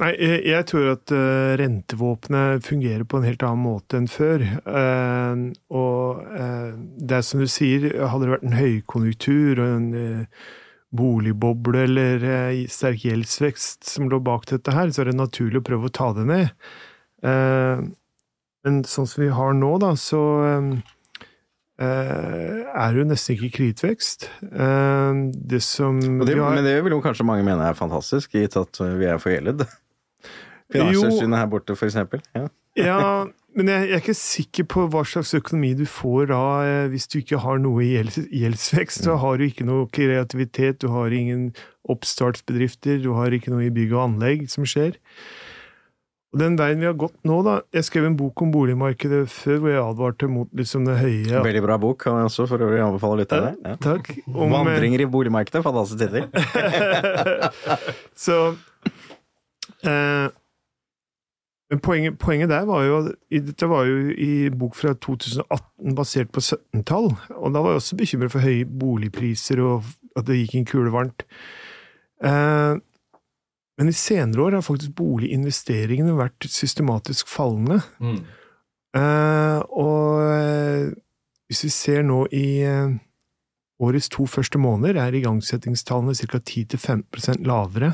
Nei, 0.01 0.15
jeg, 0.17 0.39
jeg 0.49 0.67
tror 0.71 0.87
at 0.95 1.13
uh, 1.13 1.53
rentevåpenet 1.61 2.65
fungerer 2.65 3.05
på 3.07 3.21
en 3.21 3.27
helt 3.29 3.43
annen 3.45 3.67
måte 3.67 3.99
enn 4.01 4.09
før. 4.11 4.43
Uh, 4.65 5.53
og 5.69 6.23
uh, 6.33 6.73
det 6.97 7.19
er 7.19 7.27
som 7.27 7.43
du 7.43 7.49
sier, 7.51 7.87
hadde 8.01 8.27
det 8.27 8.33
vært 8.33 8.47
en 8.49 8.57
høykonjunktur 8.57 9.61
og 9.61 9.67
en 9.69 9.89
eh, 9.99 10.47
boligboble 10.93 11.85
eller 11.87 12.25
eh, 12.29 12.63
sterk 12.73 13.05
gjeldsvekst 13.07 13.87
som 13.89 14.09
lå 14.13 14.21
bak 14.25 14.49
dette 14.51 14.75
her, 14.75 14.91
så 14.93 15.05
er 15.05 15.13
det 15.13 15.19
naturlig 15.21 15.61
å 15.61 15.67
prøve 15.67 15.89
å 15.89 15.95
ta 16.01 16.11
det 16.17 16.27
ned. 16.29 16.51
Men 18.65 18.83
sånn 18.87 19.09
som 19.11 19.25
vi 19.25 19.31
har 19.35 19.55
nå, 19.59 19.73
da, 19.83 19.93
så 19.99 20.21
eh, 20.47 20.67
eh, 21.83 22.63
er 22.71 22.95
det 22.95 23.03
jo 23.03 23.07
nesten 23.11 23.37
ikke 23.37 23.53
kritvekst. 23.59 24.29
Eh, 24.53 25.23
det 25.53 25.63
som 25.67 25.99
det, 26.23 26.37
har- 26.39 26.55
Men 26.55 26.65
det 26.69 26.77
vil 26.85 26.95
jo 26.97 27.03
kanskje 27.05 27.27
mange 27.27 27.45
mene 27.47 27.67
er 27.71 27.75
fantastisk, 27.79 28.33
gitt 28.39 28.57
at 28.61 28.79
vi 29.01 29.07
er 29.11 29.19
forgjeldet. 29.23 29.67
Finanstilsynet 30.73 31.39
her 31.43 31.47
borte, 31.53 31.77
eksempel. 31.79 32.23
Ja. 32.39 32.49
Ja, 32.73 33.27
men 33.53 33.69
jeg, 33.69 33.83
jeg 33.91 33.93
er 33.99 34.01
ikke 34.01 34.15
sikker 34.17 34.65
på 34.73 34.87
hva 34.89 35.03
slags 35.05 35.35
økonomi 35.37 35.75
du 35.77 35.83
får 35.85 36.31
da 36.31 36.39
eh, 36.65 36.87
hvis 36.89 37.05
du 37.13 37.19
ikke 37.19 37.37
har 37.43 37.59
noe 37.61 37.85
gjeldsvekst. 37.85 39.03
Så 39.05 39.19
har 39.21 39.37
du 39.37 39.45
ikke 39.45 39.67
noe 39.69 39.91
kreativitet, 39.93 40.79
du 40.81 40.89
har 40.89 41.13
ingen 41.13 41.51
oppstartsbedrifter, 41.93 42.97
du 43.05 43.11
har 43.19 43.29
ikke 43.37 43.53
noe 43.53 43.67
i 43.67 43.75
bygg 43.77 43.93
og 43.93 44.07
anlegg 44.07 44.47
som 44.49 44.65
skjer. 44.65 44.97
Og 46.33 46.41
den 46.41 46.55
veien 46.57 46.81
vi 46.81 46.89
har 46.89 46.97
gått 46.97 47.19
nå, 47.29 47.39
da 47.45 47.59
Jeg 47.77 47.85
skrev 47.85 48.07
en 48.09 48.17
bok 48.17 48.41
om 48.45 48.53
boligmarkedet 48.55 49.27
før 49.29 49.59
hvor 49.61 49.73
jeg 49.73 49.83
advarte 49.83 50.29
mot 50.33 50.53
liksom 50.57 50.87
det 50.89 50.97
høye 51.03 51.43
Veldig 51.45 51.65
bra 51.65 51.77
bok, 51.81 51.99
kan 52.07 52.21
jeg 52.23 52.31
også 52.31 52.47
for 52.49 52.65
øvrig 52.65 52.81
anbefale 52.81 53.21
litt 53.21 53.35
av 53.37 53.49
det. 53.51 53.55
Ja. 53.67 53.75
Takk. 53.85 54.13
Om, 54.33 54.47
eh, 54.47 54.53
Vandringer 54.55 55.05
i 55.05 55.09
boligmarkedet, 55.13 55.65
fantastisk 55.65 56.01
tittel. 56.01 56.31
Så 58.25 58.39
eh, 59.85 60.29
Men 61.73 61.83
poenget, 61.85 62.17
poenget 62.21 62.53
der 62.53 62.65
var 62.69 62.87
jo 62.87 63.03
Dette 63.33 63.69
var 63.69 63.85
jo 63.89 64.15
i 64.17 64.49
bok 64.57 64.79
fra 64.79 64.95
2018 64.97 65.99
basert 65.99 66.33
på 66.33 66.41
17-tall, 66.45 67.13
og 67.37 67.53
da 67.53 67.61
var 67.61 67.77
jeg 67.77 67.83
også 67.83 68.01
bekymret 68.01 68.33
for 68.33 68.45
høye 68.45 68.65
boligpriser 68.65 69.61
og 69.65 69.85
at 70.17 70.27
det 70.29 70.41
gikk 70.43 70.57
inn 70.59 70.67
kulevarmt. 70.69 71.25
Eh, 72.25 72.81
men 73.81 73.89
i 73.89 73.97
senere 73.97 74.45
år 74.47 74.59
har 74.59 74.67
faktisk 74.67 74.95
boliginvesteringene 74.99 76.17
vært 76.19 76.49
systematisk 76.51 77.31
fallende. 77.33 77.81
Eh, 78.93 79.61
og 79.73 80.21
eh, 80.27 80.91
hvis 81.49 81.65
vi 81.67 81.73
ser 81.73 82.05
nå 82.09 82.25
i 82.33 82.47
uh, 82.65 82.93
årets 83.85 84.09
to 84.13 84.25
første 84.31 84.61
måneder, 84.61 84.97
er 85.01 85.17
igangsettingstallene 85.19 86.15
ca. 86.17 86.41
10-15% 86.41 87.45
lavere 87.49 87.93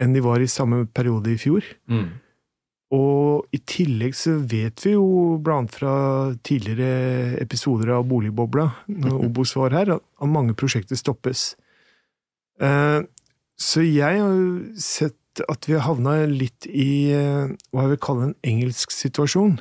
enn 0.00 0.14
de 0.16 0.22
var 0.24 0.40
i 0.40 0.50
samme 0.50 0.86
periode 0.88 1.34
i 1.34 1.40
fjor. 1.40 1.66
Og 2.92 3.56
i 3.56 3.60
tillegg 3.68 4.16
så 4.16 4.34
vet 4.48 4.82
vi 4.84 4.94
jo, 4.94 5.04
blant 5.40 5.72
fra 5.72 5.94
tidligere 6.44 7.38
episoder 7.40 7.94
av 7.96 8.04
Boligbobla, 8.08 8.66
når 8.88 9.20
Obos 9.28 9.54
var 9.56 9.76
her, 9.76 9.94
at 9.96 10.28
mange 10.28 10.56
prosjekter 10.58 10.98
stoppes. 10.98 11.52
Eh, 12.60 13.00
Så 13.60 13.84
jeg 13.84 14.20
har 14.20 14.32
jo 14.32 14.72
sett 14.80 15.42
at 15.48 15.68
vi 15.68 15.76
har 15.76 15.86
havna 15.86 16.26
litt 16.28 16.66
i 16.68 17.08
eh, 17.14 17.52
hva 17.72 17.86
jeg 17.86 17.94
vil 17.94 18.02
kalle 18.04 18.26
en 18.28 18.34
engelsk 18.44 18.92
situasjon. 18.92 19.60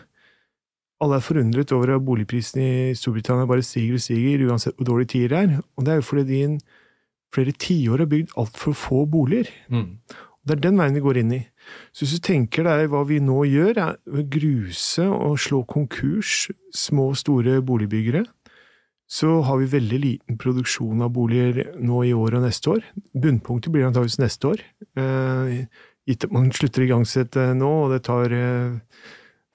alle 1.01 1.17
er 1.17 1.23
forundret 1.25 1.71
over 1.73 1.95
at 1.95 2.03
boligprisene 2.05 2.91
i 2.91 2.95
Storbritannia 2.95 3.47
bare 3.49 3.63
stiger 3.65 3.95
og 3.97 4.03
stiger, 4.03 4.43
uansett 4.45 4.75
hvor 4.77 4.85
dårlig 4.85 5.07
tider 5.09 5.37
er. 5.37 5.55
Og 5.77 5.85
det 5.85 5.93
er 5.93 5.95
jo 6.01 6.05
fordi 6.05 6.23
de 6.27 6.41
i 6.43 6.59
flere 7.33 7.51
tiår 7.57 8.03
har 8.03 8.09
bygd 8.11 8.35
altfor 8.37 8.73
få 8.77 9.05
boliger. 9.09 9.49
Det 10.45 10.57
er 10.57 10.61
den 10.61 10.77
veien 10.77 10.93
vi 10.93 11.01
går 11.01 11.17
inn 11.21 11.33
i. 11.33 11.41
Så 11.93 12.05
hvis 12.05 12.19
du 12.19 12.25
tenker 12.27 12.65
deg 12.67 12.89
hva 12.91 13.01
vi 13.07 13.19
nå 13.21 13.43
gjør, 13.45 13.77
er 13.77 13.97
å 14.09 14.23
gruse 14.29 15.07
og 15.07 15.39
slå 15.39 15.63
konkurs 15.69 16.49
små 16.73 17.11
og 17.13 17.17
store 17.17 17.61
boligbyggere, 17.65 18.25
så 19.11 19.41
har 19.43 19.57
vi 19.59 19.65
veldig 19.73 19.97
liten 19.99 20.37
produksjon 20.39 21.01
av 21.03 21.11
boliger 21.11 21.73
nå 21.83 22.03
i 22.07 22.13
år 22.15 22.37
og 22.37 22.45
neste 22.45 22.71
år. 22.77 22.85
Bunnpunktet 23.11 23.73
blir 23.73 23.83
antakeligvis 23.89 24.21
neste 24.21 24.53
år. 24.53 24.63
Eh, 24.95 25.65
Gitt 26.09 26.23
at 26.25 26.31
man 26.33 26.47
slutter 26.55 26.81
å 26.81 26.85
igangsette 26.87 27.43
nå, 27.59 27.67
og 27.83 27.91
det 27.93 27.99
tar 28.07 28.31
eh, 28.33 28.79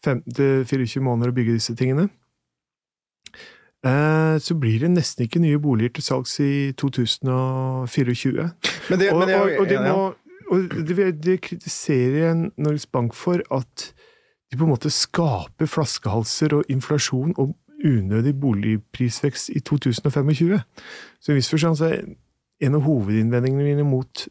15-24 0.06 1.02
måneder 1.02 1.32
å 1.32 1.36
bygge 1.36 1.56
disse 1.56 1.74
tingene. 1.78 2.06
Eh, 3.86 4.36
Så 4.44 4.54
blir 4.60 4.80
det 4.84 4.92
nesten 4.92 5.26
ikke 5.26 5.40
nye 5.42 5.58
boliger 5.62 5.96
til 5.96 6.06
salgs 6.06 6.36
i 6.44 6.72
2024. 6.78 8.46
Men 8.90 9.00
det, 9.00 9.10
Og, 9.12 9.18
men 9.20 9.28
det, 9.32 9.40
og, 9.40 9.52
og, 9.60 9.68
de 9.72 9.80
må, 9.82 10.06
og 10.52 10.80
det, 10.86 11.10
det 11.24 11.40
kritiserer 11.48 12.50
Norges 12.56 12.86
Bank 12.86 13.16
for 13.16 13.42
at 13.50 13.90
de 14.52 14.58
på 14.60 14.68
en 14.68 14.74
måte 14.76 14.92
skaper 14.94 15.66
flaskehalser 15.66 16.54
og 16.60 16.68
inflasjon 16.70 17.34
og 17.40 17.56
unødig 17.86 18.34
boligprisvekst 18.42 19.54
i 19.54 19.62
2025. 19.64 20.60
Så 21.20 21.32
i 21.32 21.38
viss 21.38 21.50
forstand 21.52 21.78
så 21.80 21.90
er 21.92 22.06
en 22.66 22.78
av 22.78 22.86
hovedinnvendingene 22.86 23.66
mine 23.66 23.86
mot 23.86 24.26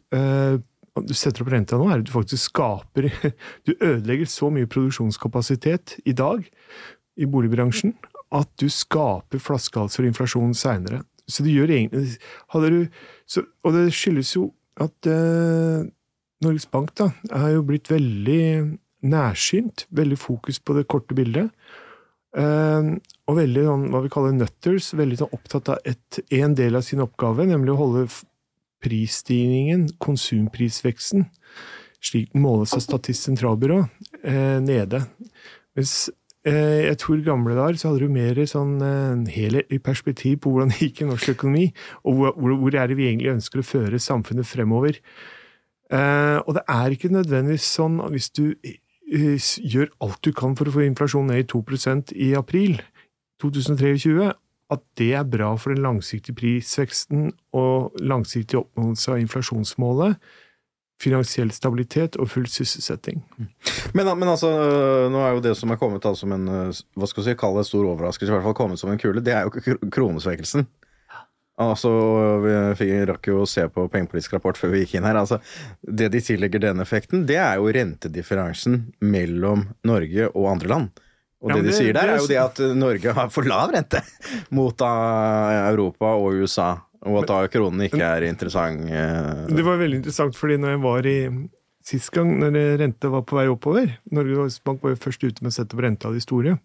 at 0.96 1.06
du 1.06 1.14
setter 1.16 1.44
opp 1.44 1.52
renta 1.52 1.78
nå, 1.78 1.88
er 1.90 2.00
at 2.00 2.08
du 2.08 2.12
faktisk 2.14 2.50
skaper 2.50 3.10
Du 3.66 3.74
ødelegger 3.76 4.28
så 4.30 4.50
mye 4.52 4.68
produksjonskapasitet 4.70 5.98
i 6.08 6.14
dag 6.16 6.44
i 7.16 7.28
boligbransjen 7.28 7.94
at 8.34 8.48
du 8.60 8.66
skaper 8.72 9.40
flaskehalser 9.40 10.04
og 10.04 10.10
inflasjon 10.10 10.54
seinere. 10.56 11.02
Så 11.30 11.44
det 11.46 11.54
gjør 11.54 11.72
egentlig 11.74 12.16
hadde 12.54 12.70
du, 12.72 12.80
så, 13.26 13.44
Og 13.64 13.76
det 13.76 13.84
skyldes 13.94 14.34
jo 14.36 14.48
at 14.82 15.08
eh, 15.10 15.86
Norges 16.44 16.66
Bank 16.68 16.92
da, 16.98 17.10
er 17.32 17.54
jo 17.56 17.64
blitt 17.66 17.88
veldig 17.90 18.76
nærsynt, 19.06 19.86
veldig 19.94 20.18
fokus 20.18 20.58
på 20.60 20.76
det 20.76 20.86
korte 20.90 21.16
bildet. 21.16 21.52
Eh, 22.36 22.90
og 23.26 23.38
veldig 23.40 23.64
sånn, 23.66 23.86
hva 23.90 24.02
vi 24.04 24.10
kaller 24.12 24.34
nutters, 24.36 24.92
veldig 24.94 25.18
sånn 25.18 25.34
opptatt 25.34 25.72
av 25.74 25.88
et, 25.88 26.20
en 26.38 26.54
del 26.58 26.78
av 26.78 26.84
sin 26.86 27.02
oppgave, 27.02 27.48
nemlig 27.48 27.74
å 27.74 27.80
holde 27.80 28.04
prisstigningen, 28.84 29.88
konsumprisveksten, 30.02 31.26
slik 32.04 32.30
den 32.34 32.44
måles 32.44 32.76
av 32.76 32.84
Statistisk 32.84 33.32
sentralbyrå, 33.32 33.80
eh, 34.22 34.60
nede. 34.62 35.02
Mens 35.74 36.08
eh, 36.46 36.86
jeg 36.86 37.00
tror 37.02 37.26
gamle 37.26 37.58
dager 37.58 37.80
så 37.80 37.90
hadde 37.90 38.06
du 38.06 38.14
mer 38.14 38.38
sånn 38.46 38.78
eh, 38.84 39.34
helhetlig 39.34 39.82
perspektiv 39.82 40.44
på 40.44 40.54
hvordan 40.54 40.74
det 40.74 40.84
gikk 40.86 41.02
i 41.02 41.10
norsk 41.10 41.34
økonomi, 41.34 41.68
og 42.06 42.20
hvor, 42.20 42.34
hvor, 42.38 42.58
hvor 42.62 42.78
er 42.78 42.92
det 42.92 43.00
vi 43.00 43.10
egentlig 43.10 43.34
ønsker 43.34 43.62
å 43.62 43.70
føre 43.74 44.02
samfunnet 44.02 44.46
fremover. 44.46 45.02
Eh, 45.90 46.38
og 46.46 46.54
det 46.54 46.66
er 46.70 46.94
ikke 46.94 47.14
nødvendigvis 47.14 47.66
sånn 47.74 47.98
hvis 48.12 48.30
du 48.38 48.52
eh, 48.62 48.78
gjør 49.66 49.90
alt 50.02 50.22
du 50.22 50.30
kan 50.34 50.54
for 50.58 50.70
å 50.70 50.78
få 50.78 50.86
inflasjonen 50.86 51.34
ned 51.34 51.42
i 51.42 51.50
2% 51.50 52.14
i 52.14 52.36
april 52.38 52.78
2023, 53.42 54.32
at 54.72 54.82
det 54.98 55.12
er 55.14 55.28
bra 55.30 55.52
for 55.60 55.74
den 55.74 55.84
langsiktige 55.84 56.36
prisveksten 56.38 57.30
og 57.54 57.94
langsiktig 58.02 58.58
oppnåelse 58.58 59.14
av 59.14 59.22
inflasjonsmålet, 59.22 60.16
finansiell 61.02 61.50
stabilitet 61.52 62.16
og 62.16 62.30
full 62.32 62.46
sysselsetting. 62.48 63.20
Men, 63.92 64.08
men 64.16 64.30
altså, 64.32 64.48
nå 65.12 65.20
er 65.20 65.36
jo 65.36 65.44
det 65.44 65.52
som 65.58 65.70
er 65.70 65.78
kommet 65.80 66.08
som 66.16 66.32
en 66.32 66.48
eh, 66.48 66.80
hva 66.96 67.08
skal 67.10 67.22
vi 67.22 67.28
si, 67.28 67.36
kall 67.38 67.58
det 67.58 67.66
stor 67.68 67.84
overraskelse, 67.84 68.30
i 68.32 68.34
hvert 68.34 68.46
fall 68.48 68.56
kommet 68.56 68.80
som 68.80 68.90
en 68.90 69.00
kule, 69.00 69.22
det 69.24 69.36
er 69.36 69.44
jo 69.44 69.52
ikke 69.52 69.90
kronesvekkelsen. 69.92 70.66
Altså, 71.56 71.90
Vi 72.76 72.88
rakk 73.08 73.30
jo 73.30 73.42
å 73.42 73.48
se 73.48 73.64
på 73.72 73.86
pengepolitisk 73.92 74.34
rapport 74.36 74.58
før 74.60 74.74
vi 74.74 74.82
gikk 74.82 74.98
inn 74.98 75.08
her. 75.08 75.16
altså, 75.16 75.38
Det 75.80 76.10
de 76.12 76.20
tillegger 76.20 76.60
den 76.60 76.80
effekten, 76.84 77.24
det 77.28 77.38
er 77.40 77.56
jo 77.56 77.72
rentedifferansen 77.72 78.92
mellom 79.00 79.68
Norge 79.84 80.28
og 80.34 80.50
andre 80.52 80.72
land. 80.72 81.04
Og 81.46 81.52
Ja, 81.52 81.56
det 81.60 81.68
det, 81.68 81.70
de 81.70 81.76
sier 81.78 81.94
der, 81.94 82.10
er 82.10 82.18
jo 82.18 82.26
det 82.26 82.38
at 82.42 82.58
Norge 82.74 83.12
har 83.14 83.28
for 83.30 83.46
lav 83.46 83.70
rente 83.70 84.00
mot 84.58 84.82
Europa 84.82 86.16
og 86.18 86.40
USA. 86.42 86.72
Og 87.06 87.20
at 87.22 87.30
da 87.30 87.36
kronen 87.52 87.84
ikke 87.86 88.02
er 88.02 88.26
interessant. 88.26 88.88
eh, 88.90 89.46
Det 89.54 89.62
var 89.62 89.78
veldig 89.78 90.00
interessant, 90.02 90.34
fordi 90.34 90.56
når 90.58 90.74
jeg 90.74 90.82
var 90.82 91.06
i 91.06 91.18
Sist 91.86 92.10
gang, 92.10 92.32
når 92.40 92.56
renta 92.80 93.06
var 93.12 93.22
på 93.22 93.36
vei 93.38 93.44
oppover 93.46 93.92
Norges 94.10 94.56
Bank 94.66 94.82
var 94.82 94.96
jo 94.96 94.98
først 95.04 95.22
ute 95.22 95.44
med 95.44 95.52
å 95.52 95.54
sette 95.54 95.76
opp 95.76 95.84
renta 95.84 96.10
de 96.10 96.18
store. 96.24 96.56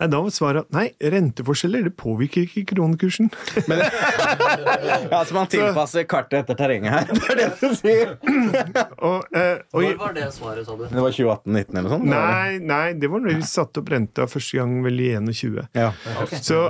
Nei, 0.00 0.08
Da 0.10 0.18
var 0.20 0.32
svaret 0.34 0.64
at 0.66 0.72
nei, 0.74 0.88
renteforskjeller 1.00 1.84
det 1.86 1.92
påvirker 1.96 2.42
ikke 2.48 2.64
kronekursen. 2.74 3.28
Ja, 5.10 5.20
så 5.24 5.34
man 5.36 5.46
tilpasser 5.50 6.04
kartet 6.10 6.40
etter 6.42 6.56
terrenget 6.58 6.90
her. 6.90 7.06
Det 7.14 7.30
er 7.30 7.38
det 7.38 7.48
du 7.60 7.74
sier. 7.78 8.14
Og, 8.98 9.24
eh, 9.36 9.60
og, 9.72 9.82
Når 9.84 9.96
var 10.00 10.12
det 10.16 10.26
svaret, 10.34 10.66
sa 10.66 10.76
du? 10.78 10.84
Det 10.90 11.04
var 11.04 11.14
2018-19 11.14 11.78
eller 11.78 11.86
noe 11.86 11.94
sånt? 11.94 12.08
nei, 12.10 12.58
nei, 12.58 12.84
det 12.98 13.10
var 13.12 13.22
når 13.22 13.36
vi 13.38 13.46
satte 13.48 13.82
opp 13.84 13.90
renta 13.94 14.26
første 14.30 14.58
gang 14.58 14.74
vel 14.84 14.98
i 15.04 15.10
21. 15.14 15.62
Ja. 15.78 15.92
Så 16.42 16.64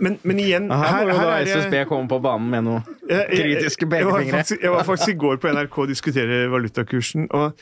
men, 0.00 0.16
men 0.24 0.38
igjen, 0.40 0.70
Her, 0.72 0.86
her, 0.88 1.02
jo 1.10 1.16
her 1.18 1.26
da 1.28 1.32
er 1.36 1.44
det 1.44 1.56
SSB 1.58 1.74
komme 1.90 2.08
på 2.08 2.16
banen 2.24 2.46
med 2.52 2.64
noen 2.64 2.84
Jeg- 3.10 3.26
jeg- 3.28 3.40
kritiske 3.42 3.84
jeg 3.84 3.90
pekefingre. 3.92 4.38
faktisk- 4.38 4.62
Jeg 4.62 4.70
var 4.72 4.84
faktisk 4.88 5.08
i 5.12 5.18
går 5.20 5.36
på 5.42 5.50
NRK 5.52 5.78
og 5.82 5.88
diskuterer 5.88 6.48
valutakursen, 6.48 7.26
og 7.30 7.52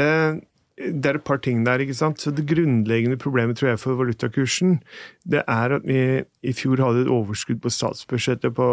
eh, 0.00 0.38
det 0.78 1.10
er 1.10 1.18
et 1.18 1.24
par 1.26 1.40
ting 1.42 1.64
der, 1.66 1.82
ikke 1.82 1.96
sant. 1.96 2.20
Så 2.22 2.30
det 2.34 2.46
grunnleggende 2.48 3.18
problemet, 3.18 3.58
tror 3.58 3.72
jeg, 3.72 3.80
for 3.82 3.98
valutakursen, 3.98 4.78
det 5.26 5.42
er 5.48 5.74
at 5.78 5.86
vi 5.86 6.22
i 6.42 6.54
fjor 6.54 6.82
hadde 6.84 7.06
et 7.06 7.12
overskudd 7.12 7.60
på 7.64 7.72
statsbudsjettet 7.72 8.54
på 8.54 8.68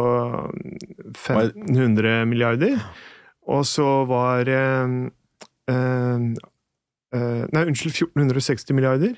1500 1.16 2.26
milliarder, 2.30 2.78
og 3.48 3.66
så 3.70 3.88
var 4.10 4.50
eh, 4.50 4.96
eh, 5.70 6.20
eh, 7.16 7.44
Nei, 7.54 7.66
unnskyld, 7.66 7.94
1460 7.94 8.78
milliarder. 8.78 9.18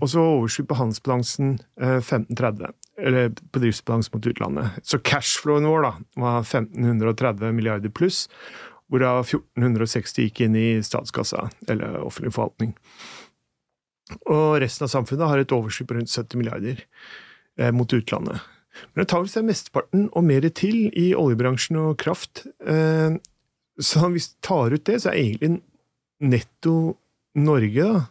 Og 0.00 0.08
så 0.08 0.24
overskudd 0.24 0.70
på 0.70 0.78
handelsbalansen 0.78 1.58
eh, 1.80 1.98
1530. 2.00 2.72
Eller 2.98 3.28
på 3.52 3.60
driftsbalansen 3.62 4.16
mot 4.16 4.30
utlandet. 4.32 4.80
Så 4.82 5.00
cashflowen 5.04 5.68
vår 5.68 5.84
da, 5.84 5.92
var 6.18 6.40
1530 6.40 7.52
milliarder 7.54 7.92
pluss, 7.94 8.26
hvorav 8.88 9.24
1460 9.26 10.28
gikk 10.28 10.42
inn 10.46 10.56
i 10.58 10.68
statskassa, 10.84 11.48
eller 11.68 12.00
offentlig 12.00 12.34
forvaltning. 12.36 12.74
Og 14.32 14.58
resten 14.62 14.86
av 14.86 14.92
samfunnet 14.92 15.28
har 15.28 15.42
et 15.42 15.52
overskudd 15.52 15.90
på 15.90 15.98
rundt 15.98 16.12
70 16.12 16.40
milliarder 16.40 16.80
eh, 17.60 17.72
mot 17.76 17.92
utlandet. 17.92 18.40
Men 18.92 19.04
antakeligvis 19.04 19.36
er 19.40 19.48
mesteparten 19.48 20.06
og 20.16 20.24
mer 20.24 20.46
til 20.56 20.86
i 20.96 21.10
oljebransjen 21.18 21.80
og 21.82 21.98
kraft. 22.00 22.46
Eh, 22.64 23.18
så 23.78 24.08
hvis 24.12 24.30
vi 24.32 24.46
tar 24.48 24.74
ut 24.74 24.86
det, 24.88 25.02
så 25.02 25.12
er 25.12 25.20
egentlig 25.20 25.60
netto 26.18 26.78
Norge, 27.38 27.84
da, 27.84 28.06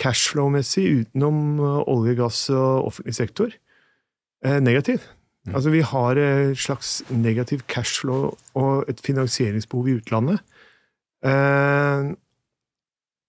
cashflow-messig 0.00 0.84
utenom 1.02 1.58
eh, 1.60 1.80
olje, 1.90 2.14
gass 2.20 2.44
og 2.54 2.88
offentlig 2.88 3.16
sektor, 3.18 3.52
eh, 4.44 4.60
negativ. 4.62 5.04
Altså 5.50 5.72
vi 5.74 5.82
har 5.82 6.18
et 6.22 6.58
slags 6.58 7.00
negativ 7.10 7.64
cashflow 7.66 8.30
og 8.58 8.90
et 8.90 9.00
finansieringsbehov 9.02 9.88
i 9.90 9.96
utlandet. 9.98 10.42
Eh, 11.26 12.12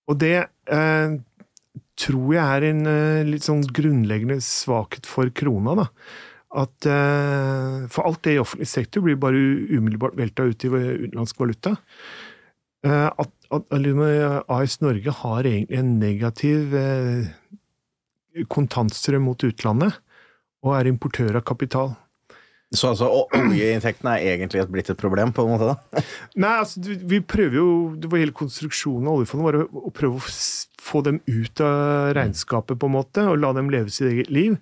og 0.10 0.20
det 0.22 0.36
eh, 0.44 1.16
tror 1.98 2.28
jeg 2.36 2.44
er 2.44 2.68
en 2.70 2.86
eh, 2.90 3.24
litt 3.26 3.48
sånn 3.48 3.64
grunnleggende 3.66 4.38
svakhet 4.46 5.10
for 5.10 5.32
krona, 5.34 5.78
da. 5.82 5.88
At 6.64 6.86
eh, 6.86 7.88
For 7.90 8.06
alt 8.06 8.22
det 8.28 8.36
i 8.36 8.42
offentlig 8.42 8.70
sektor 8.70 9.02
blir 9.06 9.18
bare 9.18 9.40
umiddelbart 9.74 10.18
velta 10.20 10.46
ut 10.46 10.68
i 10.68 10.70
utenlandsk 10.70 11.42
valuta. 11.42 11.74
Eh, 12.86 13.10
at, 13.10 13.34
at 13.50 13.74
eh, 13.74 14.40
AS 14.54 14.78
Norge 14.84 15.18
har 15.24 15.50
egentlig 15.50 15.80
en 15.80 15.96
negativ 16.02 16.76
eh, 16.78 17.32
kontantstrøm 18.54 19.30
mot 19.30 19.46
utlandet, 19.50 19.98
og 20.64 20.78
er 20.78 20.90
importør 20.90 21.40
av 21.40 21.46
kapital. 21.48 21.96
Så 22.74 22.90
altså, 22.90 23.08
oljeinntektene 23.38 24.16
er 24.18 24.34
egentlig 24.34 24.64
blitt 24.74 24.90
et 24.90 25.00
problem, 25.00 25.34
på 25.36 25.46
en 25.46 25.54
måte? 25.54 25.74
da? 25.74 26.04
Nei, 26.42 26.54
altså, 26.64 26.82
vi 26.82 27.20
prøver 27.22 27.60
jo 27.60 27.68
Det 28.02 28.10
var 28.10 28.24
hele 28.24 28.34
konstruksjonen 28.34 29.10
av 29.10 29.20
oljefondet 29.20 29.46
var 29.46 29.60
å, 29.62 29.92
prøve 29.94 30.18
å 30.18 30.34
få 30.82 31.04
dem 31.06 31.22
ut 31.30 31.62
av 31.64 32.16
regnskapet, 32.18 32.80
på 32.82 32.90
en 32.90 32.96
måte, 32.98 33.28
og 33.30 33.40
la 33.44 33.54
dem 33.54 33.70
leve 33.74 33.94
sitt 33.94 34.10
eget 34.10 34.34
liv. 34.34 34.58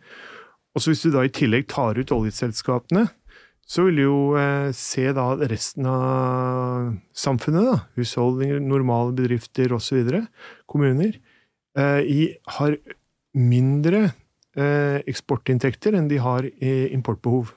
Og 0.76 0.84
så 0.84 0.92
hvis 0.92 1.06
du 1.06 1.12
da 1.16 1.24
i 1.28 1.32
tillegg 1.34 1.70
tar 1.72 2.00
ut 2.00 2.14
oljeselskapene, 2.16 3.08
så 3.72 3.86
vil 3.88 4.02
du 4.02 4.04
jo 4.04 4.18
eh, 4.40 4.72
se 4.76 5.06
da 5.16 5.30
resten 5.48 5.88
av 5.88 6.92
samfunnet, 7.16 7.70
da, 7.70 7.78
husholdninger, 8.00 8.60
normale 8.60 9.16
bedrifter 9.16 9.72
osv., 9.78 10.12
kommuner, 10.68 11.16
eh, 11.80 12.02
i, 12.04 12.20
har 12.58 12.76
mindre 13.38 14.10
eh, 14.60 15.00
eksportinntekter 15.08 15.96
enn 15.96 16.12
de 16.12 16.20
har 16.20 16.48
i 16.52 16.74
importbehov. 16.92 17.54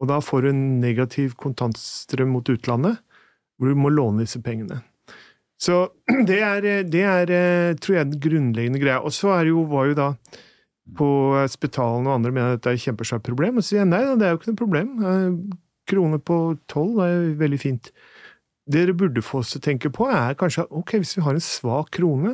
Og 0.00 0.10
da 0.10 0.20
får 0.20 0.44
du 0.44 0.50
en 0.50 0.64
negativ 0.82 1.36
kontantstrøm 1.40 2.34
mot 2.36 2.48
utlandet, 2.52 3.00
hvor 3.56 3.72
du 3.72 3.78
må 3.80 3.92
låne 3.92 4.26
disse 4.26 4.42
pengene. 4.44 4.82
Så 5.60 5.86
det 6.28 6.40
er, 6.44 6.66
det 6.84 7.04
er, 7.04 7.32
eh, 7.32 7.76
tror 7.80 7.98
jeg, 7.98 8.10
den 8.10 8.20
grunnleggende 8.20 8.82
greia. 8.82 9.00
Og 9.00 9.14
så 9.16 9.32
jo, 9.48 9.64
var 9.70 9.90
jo 9.90 9.96
da 9.98 10.10
på 10.96 11.08
eh, 11.38 11.48
Spetalen 11.50 12.06
og 12.06 12.18
andre 12.18 12.34
mener 12.34 12.54
at 12.54 12.60
dette 12.60 12.74
er 12.74 12.80
et 12.80 12.84
kjempesvært 12.84 13.24
problem. 13.26 13.56
Og 13.56 13.64
så 13.64 13.72
sier 13.72 13.82
jeg 13.84 13.92
nei, 13.92 14.02
det 14.14 14.28
er 14.28 14.34
jo 14.34 14.40
ikke 14.40 14.52
noe 14.52 14.60
problem. 14.60 14.92
Eh, 15.00 15.56
Krone 15.86 16.18
på 16.18 16.36
tolv 16.70 17.00
er 17.04 17.12
jo 17.14 17.34
veldig 17.40 17.62
fint. 17.62 17.92
Det 18.66 18.80
dere 18.82 18.94
burde 18.98 19.22
få 19.22 19.38
oss 19.44 19.52
til 19.54 19.60
å 19.60 19.64
tenke 19.68 19.90
på, 19.94 20.08
er 20.10 20.34
kanskje 20.34 20.64
at 20.64 20.72
ok, 20.74 20.96
hvis 20.98 21.12
vi 21.16 21.22
har 21.22 21.36
en 21.38 21.44
svak 21.44 21.92
krone, 21.94 22.32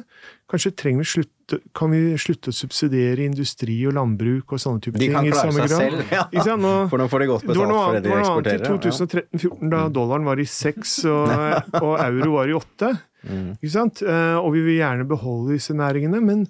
kanskje 0.48 0.70
trenger 0.80 1.02
vi 1.04 1.08
slutte, 1.10 1.58
kan 1.76 1.92
vi 1.92 2.00
slutte 2.16 2.48
å 2.48 2.56
subsidiere 2.56 3.26
industri 3.26 3.76
og 3.90 3.92
landbruk 3.98 4.54
og 4.56 4.62
sånne 4.62 4.80
type 4.80 4.96
De 4.96 5.04
ting 5.10 5.12
kan 5.18 5.28
i 5.28 5.34
klare 5.34 5.52
samme 5.52 5.66
seg 5.66 5.74
grad. 5.74 5.82
selv, 5.82 6.14
ja. 6.16 6.22
Ikke 6.32 6.46
sant? 6.46 6.64
Nå, 6.64 6.72
For 6.88 7.02
nå 7.04 7.08
får 7.12 7.20
de 7.20 7.28
godt 7.34 7.44
betalt 7.50 7.74
for 7.76 7.92
det 7.92 8.00
de 8.00 8.00
de 8.00 8.08
det 8.08 8.14
var 8.14 8.22
noe 8.24 8.32
annet 8.32 8.48
i 8.48 8.56
eksporterer. 8.56 9.28
2013-2014, 9.36 9.70
da 9.76 9.82
dollaren 10.00 10.24
var 10.30 10.40
i 10.40 10.48
seks 10.48 10.94
og, 11.12 11.36
og 11.84 11.92
euro 12.08 12.30
var 12.38 12.48
i 12.48 12.56
åtte. 12.62 12.92
Mm. 13.28 13.46
Ikke 13.60 13.74
sant? 13.76 14.00
Eh, 14.02 14.36
Og 14.40 14.52
vi 14.56 14.64
vil 14.70 14.78
gjerne 14.80 15.04
beholde 15.12 15.52
disse 15.58 15.76
næringene, 15.76 16.24
men 16.24 16.46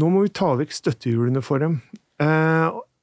nå 0.00 0.08
må 0.16 0.24
vi 0.24 0.32
ta 0.32 0.54
vekk 0.56 0.72
støttehjulene 0.80 1.44
for 1.44 1.60
dem. 1.60 1.82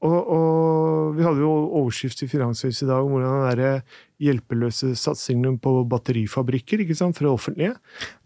Eh, 0.03 0.05
Og, 0.05 0.27
og 0.27 1.15
vi 1.15 1.23
hadde 1.23 1.39
jo 1.39 1.51
overskrift 1.79 2.21
i 2.25 2.27
Finanshuset 2.27 2.83
i 2.83 2.89
dag 2.89 3.01
om 3.05 3.13
hvordan 3.15 3.47
den 3.47 3.57
der 3.57 3.81
hjelpeløse 4.21 4.93
satsingen 4.95 5.57
på 5.59 5.71
batterifabrikker 5.91 6.83
ikke 6.83 6.95
sant, 6.95 7.17
fra 7.17 7.27
det 7.27 7.33
offentlige. 7.33 7.73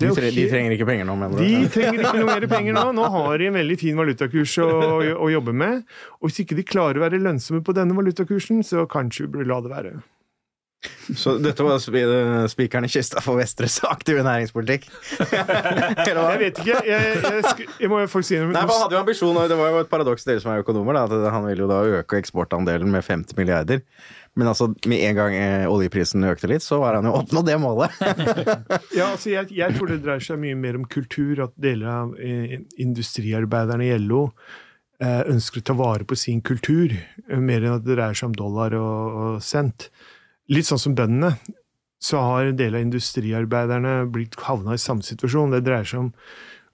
De, 0.01 0.09
tre, 0.13 0.29
de 0.33 0.45
trenger 0.49 0.75
ikke 0.75 0.88
penger 0.89 1.07
nå, 1.09 1.15
mener 1.15 1.38
du? 1.38 1.45
de 1.45 1.69
trenger 1.71 2.01
ikke 2.03 2.13
noe 2.17 2.29
mer 2.29 2.47
penger 2.51 2.77
nå. 2.77 2.85
Nå 2.97 3.07
har 3.15 3.38
de 3.41 3.49
en 3.49 3.57
veldig 3.57 3.79
fin 3.81 3.97
valutakurs 3.97 4.57
å, 4.65 4.69
å 5.17 5.29
jobbe 5.31 5.53
med. 5.55 5.85
Og 6.19 6.29
hvis 6.29 6.41
ikke 6.43 6.57
de 6.59 6.65
klarer 6.67 6.99
å 6.99 7.05
være 7.05 7.21
lønnsomme 7.21 7.63
på 7.65 7.75
denne 7.77 7.97
valutakursen, 7.97 8.61
så 8.65 8.85
kanskje 8.89 9.27
vi 9.27 9.33
burde 9.38 9.49
la 9.53 9.61
det 9.65 9.73
være. 9.73 9.93
Så 11.12 11.33
dette 11.43 11.59
var 11.65 11.81
spikeren 12.48 12.86
i 12.88 12.89
kista 12.91 13.19
for 13.19 13.36
Vestres 13.36 13.79
aktive 13.83 14.21
næringspolitikk? 14.24 14.86
Jeg 16.07 16.39
vet 16.39 16.62
ikke. 16.62 16.77
Jeg, 16.88 17.17
jeg, 17.19 17.41
sk- 17.43 17.65
jeg 17.83 17.89
må 17.91 17.98
faktisk 18.07 18.29
si 18.31 18.38
Nei, 18.39 18.62
Han 18.62 18.71
hadde 18.86 18.95
jo 18.95 19.01
ambisjon, 19.01 19.36
og 19.41 19.50
det 19.51 19.57
var 19.59 19.74
jo 19.74 19.81
et 19.83 19.89
paradoks 19.91 20.24
dere 20.27 20.39
som 20.43 20.53
er 20.53 20.62
økonomer, 20.63 20.95
da, 20.95 21.03
at 21.19 21.33
han 21.36 21.43
ville 21.50 21.65
jo 21.65 21.69
da 21.71 21.81
øke 22.00 22.19
eksportandelen 22.21 22.91
med 22.93 23.03
50 23.03 23.36
milliarder. 23.39 23.81
Men 24.39 24.48
altså, 24.53 24.69
med 24.88 25.03
en 25.09 25.17
gang 25.17 25.36
eh, 25.36 25.65
oljeprisen 25.67 26.24
økte 26.29 26.48
litt, 26.48 26.63
så 26.63 26.79
var 26.79 26.95
han 27.00 27.09
jo 27.09 27.15
oppnådd 27.17 27.50
det 27.50 27.57
målet. 27.59 28.00
Ja, 28.95 29.09
altså 29.12 29.33
jeg, 29.33 29.50
jeg 29.55 29.75
tror 29.75 29.91
det 29.91 30.00
dreier 30.05 30.24
seg 30.24 30.39
mye 30.39 30.55
mer 30.59 30.77
om 30.79 30.86
kultur, 30.89 31.41
at 31.43 31.55
deler 31.59 31.89
av 31.91 32.13
eh, 32.24 32.55
industriarbeiderne 32.79 33.89
i 33.89 33.98
LO 34.00 34.29
eh, 35.03 35.25
ønsker 35.33 35.59
å 35.63 35.67
ta 35.71 35.75
vare 35.79 36.07
på 36.07 36.15
sin 36.19 36.39
kultur, 36.45 36.95
mer 37.36 37.65
enn 37.67 37.75
at 37.81 37.83
det 37.88 37.98
dreier 38.00 38.15
seg 38.15 38.31
om 38.31 38.38
dollar 38.39 38.75
og, 38.79 39.19
og 39.25 39.43
cent. 39.43 39.89
Litt 40.50 40.70
sånn 40.70 40.82
som 40.82 40.96
bøndene, 40.98 41.36
så 42.01 42.22
har 42.24 42.48
en 42.48 42.60
del 42.60 42.77
av 42.77 42.86
industriarbeiderne 42.86 44.06
blitt 44.12 44.38
havna 44.48 44.77
i 44.77 44.82
samme 44.82 45.03
situasjon. 45.06 45.51
Det 45.53 45.65
dreier 45.68 45.88
seg 45.88 46.06
om 46.06 46.13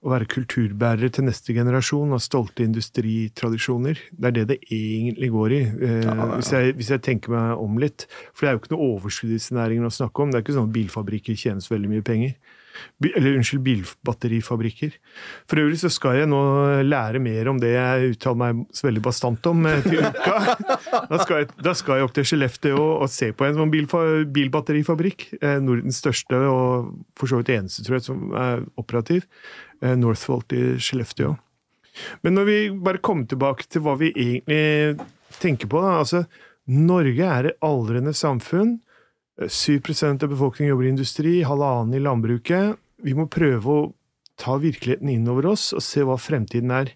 å 0.06 0.12
være 0.12 0.28
kulturbærere 0.30 1.10
til 1.10 1.26
neste 1.26 1.56
generasjon 1.58 2.14
av 2.14 2.22
stolte 2.22 2.62
industritradisjoner. 2.64 4.02
Det 4.14 4.30
er 4.30 4.36
det 4.36 4.46
det 4.52 4.60
egentlig 4.68 5.32
går 5.34 5.56
i, 5.56 5.62
eh, 5.66 6.12
hvis, 6.36 6.52
jeg, 6.54 6.76
hvis 6.78 6.92
jeg 6.94 7.04
tenker 7.08 7.34
meg 7.34 7.64
om 7.64 7.80
litt. 7.82 8.06
For 8.32 8.46
det 8.46 8.52
er 8.52 8.54
jo 8.56 8.62
ikke 8.62 8.74
noe 8.76 8.92
overskudd 8.94 9.32
i 9.32 9.40
disse 9.40 9.58
næringene 9.58 9.90
å 9.90 9.98
snakke 9.98 10.22
om. 10.22 10.30
Det 10.30 10.40
er 10.40 10.46
ikke 10.46 10.58
sånn 10.60 10.70
at 10.70 10.78
bilfabrikker 10.78 11.40
tjener 11.42 11.66
så 11.66 11.74
veldig 11.74 11.92
mye 11.96 12.06
penger. 12.06 12.38
Eller 13.06 13.38
unnskyld, 13.38 13.64
bilbatterifabrikker. 13.66 14.96
For 15.50 15.62
øvrig 15.62 15.80
så 15.82 15.92
skal 15.94 16.20
jeg 16.22 16.30
nå 16.32 16.42
lære 16.86 17.22
mer 17.24 17.52
om 17.52 17.60
det 17.62 17.74
jeg 17.76 18.16
uttaler 18.16 18.42
meg 18.42 18.82
veldig 18.86 19.04
bastant 19.06 19.50
om 19.52 19.66
eh, 19.70 19.82
til 19.86 20.02
uka. 20.04 20.38
Da 21.06 21.20
skal 21.22 21.42
jeg, 21.42 21.50
da 21.62 21.74
skal 21.78 22.00
jeg 22.00 22.08
opp 22.08 22.14
til 22.16 22.26
Skellefteå 22.26 22.76
og, 22.80 22.94
og 23.06 23.12
se 23.12 23.28
på 23.36 23.46
en 23.46 23.58
sånn 23.60 23.72
bil, 23.74 23.86
bilbatterifabrikk. 24.36 25.28
Eh, 25.42 25.58
Nordens 25.64 26.00
største 26.02 26.40
og 26.50 26.94
for 27.20 27.30
så 27.30 27.42
vidt 27.42 27.52
eneste, 27.54 27.84
tror 27.86 28.00
jeg, 28.00 28.06
som 28.08 28.32
er 28.40 28.64
operativ. 28.82 29.28
Eh, 29.84 29.94
Northvolt 30.00 30.56
i 30.56 30.64
Skellefteå. 30.82 31.36
Men 32.26 32.36
når 32.40 32.50
vi 32.50 32.58
bare 32.88 33.04
kommer 33.04 33.28
tilbake 33.30 33.68
til 33.70 33.86
hva 33.86 33.96
vi 34.00 34.12
egentlig 34.12 35.06
tenker 35.40 35.70
på, 35.72 35.82
da. 35.84 36.00
Altså, 36.02 36.26
Norge 36.66 37.30
er 37.38 37.52
et 37.52 37.66
aldrende 37.66 38.14
samfunn. 38.16 38.80
7% 39.42 40.24
av 40.24 40.32
befolkningen 40.32 40.72
jobber 40.72 40.86
i 40.88 40.94
industri, 40.94 41.34
halvannen 41.44 41.98
i 41.98 42.04
landbruket. 42.04 42.80
Vi 43.04 43.16
må 43.18 43.28
prøve 43.32 43.72
å 43.72 43.90
ta 44.40 44.56
virkeligheten 44.60 45.12
inn 45.12 45.28
over 45.32 45.52
oss 45.52 45.72
og 45.76 45.84
se 45.84 46.04
hva 46.08 46.16
fremtiden 46.20 46.72
er. 46.76 46.94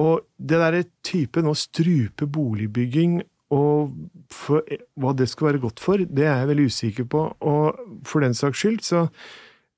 Og 0.00 0.26
det 0.36 0.60
derre 0.60 0.84
typen 1.06 1.48
å 1.48 1.56
strupe 1.56 2.28
boligbygging 2.28 3.22
og 3.56 3.94
for, 4.32 4.66
hva 4.98 5.14
det 5.16 5.28
skal 5.30 5.52
være 5.52 5.62
godt 5.62 5.80
for, 5.80 6.02
det 6.02 6.26
er 6.26 6.42
jeg 6.42 6.50
veldig 6.50 6.70
usikker 6.72 7.08
på. 7.08 7.22
Og 7.48 8.00
for 8.08 8.24
den 8.24 8.36
saks 8.36 8.60
skyld, 8.60 8.82
så 8.84 9.06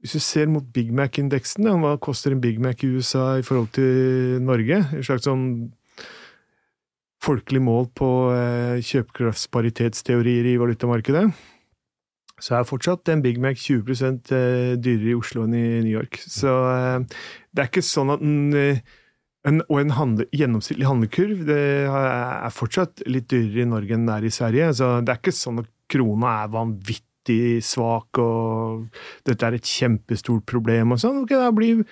hvis 0.02 0.14
du 0.14 0.22
ser 0.22 0.50
mot 0.50 0.66
Big 0.74 0.90
Mac-indeksen, 0.94 1.68
hva 1.82 1.96
koster 2.02 2.34
en 2.34 2.42
Big 2.42 2.58
Mac 2.62 2.82
i 2.82 2.90
USA 2.90 3.36
i 3.38 3.46
forhold 3.46 3.72
til 3.78 4.42
Norge? 4.42 4.80
En 4.94 5.06
slags 5.06 5.26
sånn 5.26 5.44
folkelig 7.24 7.62
mål 7.64 7.88
på 7.98 8.08
eh, 8.34 8.78
kjøpekraftsparitetsteorier 8.86 10.52
i 10.52 10.58
valutamarkedet, 10.60 11.26
så 12.38 12.54
er 12.54 12.68
fortsatt 12.68 13.10
en 13.10 13.24
Big 13.24 13.40
Mac 13.42 13.58
20 13.64 13.90
eh, 13.98 14.76
dyrere 14.78 15.10
i 15.10 15.18
Oslo 15.18 15.44
enn 15.46 15.56
i 15.58 15.66
New 15.82 15.94
York. 15.96 16.20
Så 16.22 16.52
eh, 16.70 17.18
det 17.50 17.64
er 17.64 17.70
ikke 17.72 17.84
sånn 17.86 18.14
at 18.14 18.22
en, 18.22 18.54
en, 19.48 19.60
Og 19.66 19.80
en 19.80 19.96
handle, 19.96 20.28
gjennomsnittlig 20.34 20.86
handlekurv 20.86 21.50
er 21.54 22.54
fortsatt 22.54 23.02
litt 23.10 23.28
dyrere 23.32 23.66
i 23.66 23.72
Norge 23.72 23.98
enn 23.98 24.06
det 24.06 24.16
er 24.20 24.28
i 24.28 24.34
Sverige. 24.34 24.70
Så 24.78 24.94
det 25.02 25.14
er 25.14 25.22
ikke 25.22 25.34
sånn 25.34 25.62
at 25.64 25.70
krona 25.90 26.38
er 26.44 26.54
vanvittig 26.54 27.58
svak 27.64 28.20
og 28.22 28.86
dette 29.26 29.46
er 29.46 29.58
et 29.58 29.68
kjempestort 29.68 30.46
problem 30.48 30.94
og 30.94 31.02
sånn. 31.02 31.24
Ok, 31.24 31.34
da 31.34 31.50
blir 31.54 31.82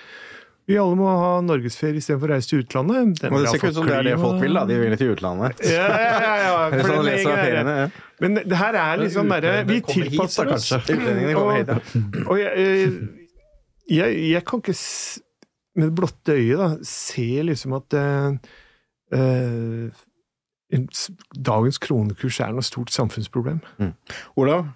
vi 0.67 0.77
alle 0.83 0.97
må 0.99 1.07
ha 1.07 1.29
norgesferie 1.47 2.01
istedenfor 2.01 2.27
å 2.27 2.33
reise 2.35 2.49
til 2.51 2.63
utlandet. 2.65 3.13
Den 3.21 3.33
Og 3.37 3.43
det 3.45 3.51
ser 3.53 3.61
ikke 3.61 3.69
ut 3.71 3.77
som 3.77 3.87
det 3.87 3.95
er 4.01 4.07
det 4.09 4.15
folk 4.19 4.41
vil, 4.43 4.57
da. 4.59 4.65
De 4.67 4.79
vil 4.81 4.97
til 4.99 5.13
utlandet. 5.15 5.61
Ja, 5.63 5.85
ja, 5.87 6.17
ja, 6.25 6.33
ja. 6.43 6.57
Det 6.75 6.81
sånn 6.89 6.97
å 6.97 7.05
den 7.05 7.07
lese 7.07 7.21
gjengen 7.23 7.31
av 7.31 7.39
er- 7.39 7.45
feriene. 7.47 7.77
ja. 7.85 7.87
Men 8.25 8.35
det 8.41 8.57
her 8.59 8.79
er 8.81 8.97
liksom 9.05 9.29
derre 9.31 9.53
Vi 9.69 9.77
tilpasser 9.87 10.51
oss. 10.57 10.71
Utlendingene 10.81 11.35
kommer 11.37 11.61
hit, 11.61 11.69
ja. 11.71 12.03
Og 12.27 12.41
jeg, 12.41 12.97
jeg, 13.93 14.19
jeg 14.33 14.45
kan 14.49 14.63
ikke 14.65 14.75
s- 14.75 15.21
med 15.77 15.91
det 15.91 15.95
blotte 16.01 16.33
øyet 16.35 16.59
da, 16.63 16.69
se 16.89 17.27
liksom 17.45 17.75
at 17.77 17.95
uh, 18.01 18.33
eh, 19.13 19.91
dagens 21.37 21.79
kronekurs 21.85 22.41
er 22.43 22.55
noe 22.57 22.65
stort 22.65 22.91
samfunnsproblem. 22.95 23.61
Olav, 24.41 24.67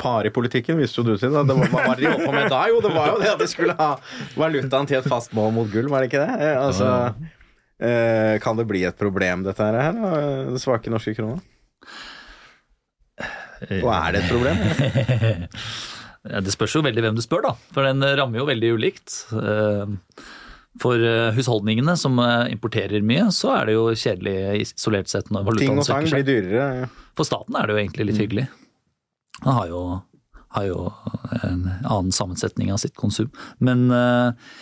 paripolitikken 0.00 0.78
visste 0.78 1.00
jo 1.00 1.06
du 1.08 1.14
til. 1.18 1.32
Da. 1.34 1.42
Det 1.48 1.56
var, 1.58 1.68
hva 1.72 1.84
var 1.88 1.98
det 1.98 2.04
de 2.06 2.12
holdt 2.12 2.26
på 2.28 2.34
med 2.36 2.48
da? 2.52 2.62
Jo, 2.70 2.80
det 2.84 2.92
var 2.94 3.10
jo 3.12 3.18
det 3.22 3.30
at 3.32 3.42
de 3.42 3.48
skulle 3.50 3.74
ha 3.78 3.90
valutaen 4.38 4.86
til 4.90 5.00
et 5.00 5.08
fast 5.10 5.34
mål 5.36 5.52
mot 5.56 5.70
gull, 5.72 5.88
var 5.90 6.04
det 6.04 6.10
ikke 6.12 6.22
det? 6.22 6.36
Eh, 6.46 6.58
Altså, 6.60 6.90
eh, 7.82 8.38
kan 8.44 8.56
det 8.60 8.68
bli 8.70 8.84
et 8.88 8.98
problem, 9.00 9.42
dette 9.46 9.66
her? 9.66 9.92
Den 10.50 10.60
svake 10.62 10.92
norske 10.92 11.16
krona? 11.18 11.40
Og 13.80 13.90
er 13.92 14.12
det 14.16 14.22
et 14.24 14.30
problem? 14.30 14.60
Det 16.20 16.52
spørs 16.52 16.74
jo 16.76 16.82
veldig 16.84 17.00
hvem 17.00 17.16
du 17.16 17.22
spør, 17.24 17.40
da. 17.46 17.50
For 17.72 17.86
den 17.86 18.04
rammer 18.04 18.42
jo 18.42 18.44
veldig 18.44 18.74
ulikt. 18.76 19.14
Eh, 19.32 19.94
For 20.80 21.00
eh, 21.00 21.30
husholdningene 21.32 21.94
som 21.96 22.18
eh, 22.20 22.50
importerer 22.52 23.00
mye, 23.02 23.30
så 23.32 23.54
er 23.56 23.70
det 23.70 23.74
jo 23.78 23.86
kjedelig 23.96 24.34
isolert 24.66 25.08
sett 25.08 25.32
når 25.32 25.48
Ting 25.58 25.80
og 25.80 25.88
tang 25.88 26.04
blir 26.04 26.26
dyrere. 26.28 26.90
For 27.16 27.24
staten 27.26 27.56
er 27.56 27.66
det 27.66 27.74
jo 27.74 27.80
egentlig 27.80 28.06
litt 28.10 28.20
hyggelig. 28.20 28.44
Han 29.44 29.56
har 29.56 29.70
jo, 29.70 29.82
har 30.56 30.68
jo 30.68 30.84
en 31.40 31.64
annen 31.80 32.12
sammensetning 32.14 32.72
av 32.74 32.80
sitt 32.82 32.96
konsum. 32.98 33.30
Men 33.58 33.88
eh, 33.94 34.52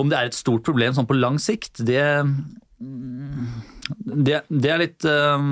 om 0.00 0.10
det 0.10 0.18
er 0.18 0.30
et 0.30 0.36
stort 0.36 0.64
problem 0.66 0.94
sånn 0.96 1.08
på 1.08 1.18
lang 1.18 1.40
sikt, 1.42 1.84
det 1.86 2.02
det, 4.04 4.40
det 4.48 4.70
er 4.72 4.80
litt 4.82 5.06
eh, 5.08 5.46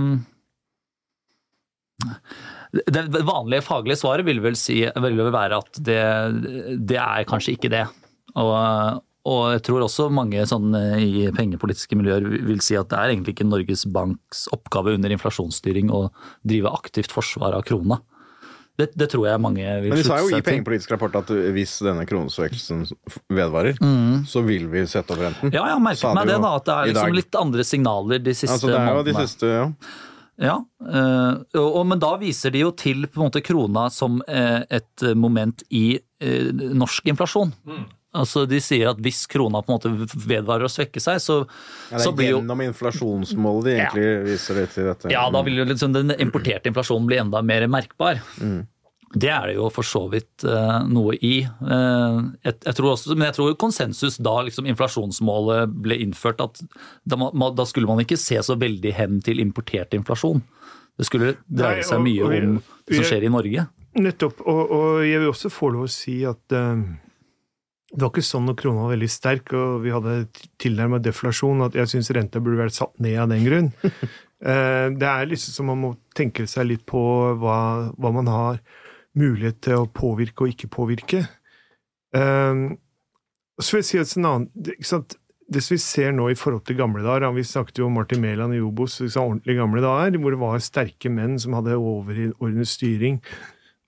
Det 2.91 3.23
vanlige 3.29 3.65
faglige 3.67 4.01
svaret 4.01 4.27
vil 4.27 4.43
vel, 4.45 4.59
si, 4.59 4.83
vil 4.83 5.19
vel 5.21 5.33
være 5.35 5.61
at 5.63 5.81
det, 5.87 6.03
det 6.81 6.99
er 6.99 7.29
kanskje 7.29 7.57
ikke 7.57 7.71
det. 7.73 7.85
Og, 8.41 8.53
og 9.29 9.43
jeg 9.55 9.65
tror 9.69 9.85
også 9.85 10.09
mange 10.15 10.43
sånn 10.49 10.73
i 10.99 11.29
pengepolitiske 11.37 11.99
miljøer 12.01 12.25
vil 12.33 12.63
si 12.65 12.79
at 12.81 12.89
det 12.91 12.99
er 12.99 13.13
egentlig 13.13 13.37
ikke 13.37 13.49
Norges 13.51 13.85
Banks 13.93 14.47
oppgave 14.57 14.97
under 14.97 15.13
inflasjonsstyring 15.15 15.93
å 15.93 16.07
drive 16.49 16.73
aktivt 16.73 17.13
forsvar 17.13 17.59
av 17.59 17.67
krona. 17.69 18.01
Det, 18.81 18.87
det 18.97 19.09
tror 19.13 19.27
jeg 19.29 19.41
mange 19.45 19.65
vil 19.85 19.93
slutte 19.93 19.93
seg 19.93 19.93
til. 19.93 19.93
Men 19.93 20.01
de 20.01 20.09
sa 20.09 20.21
jo 20.23 20.39
i 20.39 20.45
pengepolitisk 20.47 20.95
rapport 20.95 21.19
at 21.21 21.33
hvis 21.57 21.75
denne 21.85 22.07
kronesvekkelsen 22.09 22.87
vedvarer, 23.29 23.77
så 24.29 24.45
vil 24.47 24.65
vi 24.73 24.87
sette 24.89 25.13
opp 25.13 25.21
renten. 25.21 25.51
Mm. 25.51 25.57
Ja, 25.57 25.67
jeg 25.69 25.77
har 25.77 25.85
merket 25.85 26.17
meg 26.17 26.31
det, 26.31 26.39
da, 26.47 26.55
at 26.57 26.69
det 26.69 26.79
er 26.79 26.95
liksom 26.95 27.19
litt 27.19 27.39
andre 27.43 27.67
signaler 27.69 28.25
de 28.25 28.35
siste 28.37 28.57
Altså, 28.57 28.73
det 28.73 28.81
er 28.81 28.97
jo 28.97 29.05
de 29.11 29.17
siste, 29.19 29.53
ja. 29.53 29.67
Ja, 30.43 30.57
eh, 30.89 31.33
og, 31.61 31.67
og, 31.69 31.83
men 31.87 32.01
da 32.03 32.15
viser 32.19 32.55
de 32.55 32.65
jo 32.65 32.73
til 32.75 33.05
på 33.07 33.21
en 33.21 33.29
måte 33.29 33.43
krona 33.45 33.87
som 33.93 34.23
eh, 34.25 34.63
et 34.73 35.05
moment 35.15 35.63
i 35.71 35.99
eh, 36.01 36.49
norsk 36.53 37.13
inflasjon. 37.13 37.53
Mm. 37.69 37.85
Altså 38.13 38.43
De 38.45 38.59
sier 38.61 38.91
at 38.91 38.99
hvis 39.01 39.23
krona 39.31 39.63
på 39.65 39.73
en 39.73 39.79
måte 39.79 40.19
vedvarer 40.29 40.67
å 40.67 40.73
svekke 40.73 41.01
seg, 41.01 41.21
så, 41.25 41.39
Ja, 41.89 41.97
det 41.97 42.05
så 42.05 42.13
blir 42.17 42.35
jo 42.35 42.41
gjennom 42.43 42.61
inflasjonsmålet 42.67 43.65
de 43.71 43.77
egentlig 43.79 44.11
viser 44.27 44.61
det 44.61 44.67
til 44.75 44.91
dette. 44.91 45.13
Ja, 45.15 45.23
da 45.33 45.41
vil 45.47 45.63
jo 45.63 45.65
liksom 45.71 45.95
den 45.97 46.13
importerte 46.21 46.69
inflasjonen 46.69 47.09
bli 47.09 47.21
enda 47.23 47.41
mer 47.47 47.65
merkbar. 47.73 48.21
Mm. 48.37 48.61
Det 49.13 49.29
er 49.29 49.51
det 49.51 49.57
jo 49.59 49.67
for 49.73 49.85
så 49.85 50.07
vidt 50.13 50.45
uh, 50.49 50.85
noe 50.89 51.19
i. 51.21 51.43
Uh, 51.61 52.33
jeg, 52.45 52.55
jeg 52.65 52.77
tror 52.79 52.95
også, 52.95 53.13
men 53.17 53.27
jeg 53.29 53.37
tror 53.37 53.57
konsensus 53.61 54.17
da 54.25 54.39
liksom 54.47 54.69
inflasjonsmålet 54.73 55.75
ble 55.85 55.99
innført, 56.01 56.41
at 56.41 56.63
da, 57.05 57.19
ma- 57.21 57.53
da 57.53 57.67
skulle 57.69 57.91
man 57.91 58.01
ikke 58.05 58.17
se 58.21 58.41
så 58.41 58.57
veldig 58.57 58.95
hen 58.97 59.21
til 59.25 59.41
importert 59.45 59.93
inflasjon. 59.97 60.41
Det 60.97 61.09
skulle 61.09 61.35
dreie 61.49 61.81
Nei, 61.81 61.87
seg 61.89 62.01
mye 62.05 62.25
om 62.29 62.59
det 62.61 62.99
som 62.99 63.09
skjer 63.09 63.25
i 63.29 63.33
Norge. 63.33 63.67
Nettopp. 64.01 64.41
Og, 64.49 64.63
og 64.73 65.05
jeg 65.05 65.21
vil 65.21 65.33
også 65.33 65.53
få 65.53 65.69
lov 65.75 65.89
å 65.89 65.93
si 65.93 66.23
at 66.29 66.57
eh, 66.57 66.83
det 67.93 68.01
var 68.01 68.13
ikke 68.13 68.25
sånn 68.25 68.47
når 68.49 68.57
krona 68.57 68.85
var 68.87 68.95
veldig 68.95 69.09
sterk 69.13 69.53
og 69.59 69.83
vi 69.85 69.93
hadde 69.93 70.15
tilnærmet 70.63 71.05
deflasjon, 71.05 71.65
at 71.67 71.77
jeg 71.77 71.91
syns 71.91 72.09
renta 72.17 72.41
burde 72.41 72.63
vært 72.63 72.77
satt 72.79 72.95
ned 73.05 73.19
av 73.21 73.33
den 73.33 73.49
grunn. 73.49 73.73
Eh, 74.43 74.89
det 74.99 75.07
er 75.07 75.29
liksom 75.31 75.53
som 75.55 75.69
man 75.71 75.79
må 75.79 75.89
tenke 76.19 76.49
seg 76.51 76.65
litt 76.67 76.81
på 76.91 76.99
hva, 77.39 77.59
hva 77.95 78.11
man 78.11 78.27
har 78.27 78.57
mulighet 79.15 79.61
til 79.63 79.85
å 79.85 79.87
påvirke 79.87 80.43
og 80.43 80.51
ikke 80.51 80.71
påvirke. 80.75 81.21
Eh, 82.11 82.65
så 83.63 83.77
vil 83.77 83.85
jeg 83.85 83.87
si 83.87 84.01
også 84.03 84.19
en 84.19 84.27
annen 84.33 84.49
det, 85.53 85.63
som 85.63 85.77
vi 85.77 85.79
ser 85.79 86.11
nå 86.17 86.27
i 86.33 86.39
forhold 86.39 86.65
til 86.67 86.79
gamle 86.79 87.05
dager, 87.05 87.31
vi 87.37 87.45
snakket 87.47 87.79
jo 87.83 87.87
om 87.87 87.97
Martin 88.01 88.23
Mæland 88.23 88.57
i 88.57 88.61
Obos, 88.67 88.99
ordentlig 89.11 89.61
gamle 89.61 89.83
dager, 89.85 90.19
hvor 90.19 90.35
det 90.35 90.43
var 90.43 90.63
sterke 90.65 91.13
menn 91.13 91.39
som 91.43 91.57
hadde 91.59 91.79
overordnet 91.79 92.71
styring. 92.71 93.21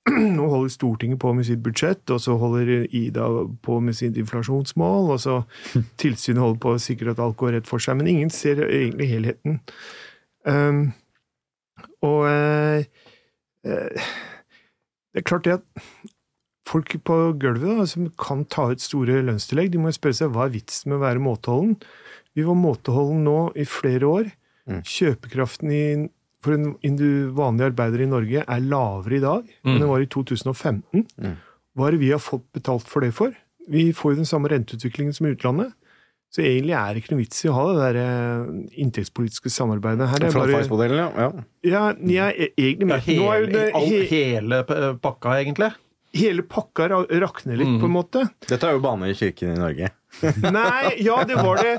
Nå 0.37 0.49
holder 0.51 0.73
Stortinget 0.73 1.21
på 1.23 1.33
med 1.37 1.47
sitt 1.49 1.63
budsjett, 1.65 2.03
og 2.13 2.21
så 2.21 2.37
holder 2.41 2.85
Ida 2.93 3.29
på 3.65 3.79
med 3.81 3.97
sitt 3.97 4.19
inflasjonsmål, 4.21 5.15
og 5.15 5.23
så 5.23 5.39
tilsynet 6.03 6.43
holder 6.43 6.61
på 6.61 6.75
å 6.75 6.83
sikre 6.83 7.15
at 7.15 7.23
alt 7.25 7.39
går 7.41 7.57
rett 7.57 7.71
for 7.71 7.83
seg, 7.83 7.97
men 8.01 8.11
ingen 8.13 8.33
ser 8.33 8.61
egentlig 8.67 9.09
helheten. 9.15 9.61
Um, 10.45 10.91
og 12.05 12.27
uh, 12.29 12.85
uh, 13.65 14.09
det 15.15 15.23
er 15.23 15.29
klart 15.31 15.47
det 15.47 15.57
at 15.57 15.85
folk 16.69 16.93
på 17.07 17.17
gulvet 17.41 17.79
da, 17.79 17.87
som 17.89 18.11
kan 18.21 18.45
ta 18.51 18.71
ut 18.73 18.83
store 18.83 19.23
lønnstillegg, 19.25 19.73
de 19.73 19.81
må 19.81 19.93
spørre 19.95 20.19
seg 20.21 20.35
hva 20.35 20.49
er 20.49 20.57
vitsen 20.57 20.91
med 20.91 20.99
å 20.99 21.05
være 21.05 21.23
måteholden. 21.23 21.79
Vi 22.35 22.45
var 22.45 22.59
måteholden 22.59 23.25
nå 23.25 23.39
i 23.57 23.67
flere 23.69 24.11
år. 24.11 24.31
Kjøpekraften 24.89 25.71
i, 25.71 25.85
for 26.45 26.55
en 26.57 26.75
indu- 26.87 27.31
vanlig 27.37 27.71
arbeider 27.73 28.05
i 28.05 28.11
Norge 28.11 28.45
er 28.45 28.61
lavere 28.69 29.17
i 29.19 29.23
dag 29.25 29.49
enn 29.65 29.81
den 29.81 29.89
var 29.91 30.05
i 30.05 30.11
2015. 30.13 31.07
Hva 31.75 31.89
er 31.89 31.97
det 31.97 32.01
vi 32.05 32.13
har 32.15 32.21
fått 32.23 32.45
betalt 32.55 32.87
for 32.91 33.03
det 33.03 33.13
for? 33.17 33.33
Vi 33.69 33.89
får 33.97 34.13
jo 34.15 34.21
den 34.23 34.29
samme 34.29 34.51
renteutviklingen 34.53 35.15
som 35.17 35.27
i 35.27 35.33
utlandet. 35.35 35.73
Så 36.35 36.43
egentlig 36.43 36.75
er 36.75 36.89
det 36.95 37.01
ikke 37.03 37.13
noe 37.15 37.21
vits 37.23 37.45
i 37.45 37.49
å 37.49 37.55
ha 37.55 37.65
det 37.71 37.83
der 37.85 37.97
eh, 38.03 38.47
inntektspolitiske 38.83 39.51
samarbeidet. 39.55 40.09
Her 40.11 40.19
Fra 40.19 40.31
bare, 40.41 40.51
Frontfagsmodellen, 40.51 40.99
ja. 40.99 41.11
ja. 41.15 41.29
ja, 41.63 41.83
ja, 42.11 42.27
e- 42.35 42.51
egentlig 42.59 42.89
Ja, 42.91 42.99
Nå 43.21 43.29
er 43.31 43.45
jo 43.45 43.47
hele, 43.55 43.85
he, 43.87 44.01
hele 44.11 44.59
pakka, 44.99 45.37
egentlig. 45.45 45.71
Hele 46.15 46.45
pakka 46.47 46.89
rakner 46.89 47.59
litt, 47.59 47.75
på 47.81 47.89
en 47.89 47.95
måte. 47.95 48.25
Dette 48.49 48.69
er 48.69 48.77
jo 48.77 48.83
bane 48.85 49.11
i 49.11 49.19
kirken 49.19 49.55
i 49.55 49.61
Norge. 49.61 49.91
Nei, 50.55 50.95
ja, 51.03 51.17
det 51.27 51.35
var 51.35 51.59
det. 51.59 51.73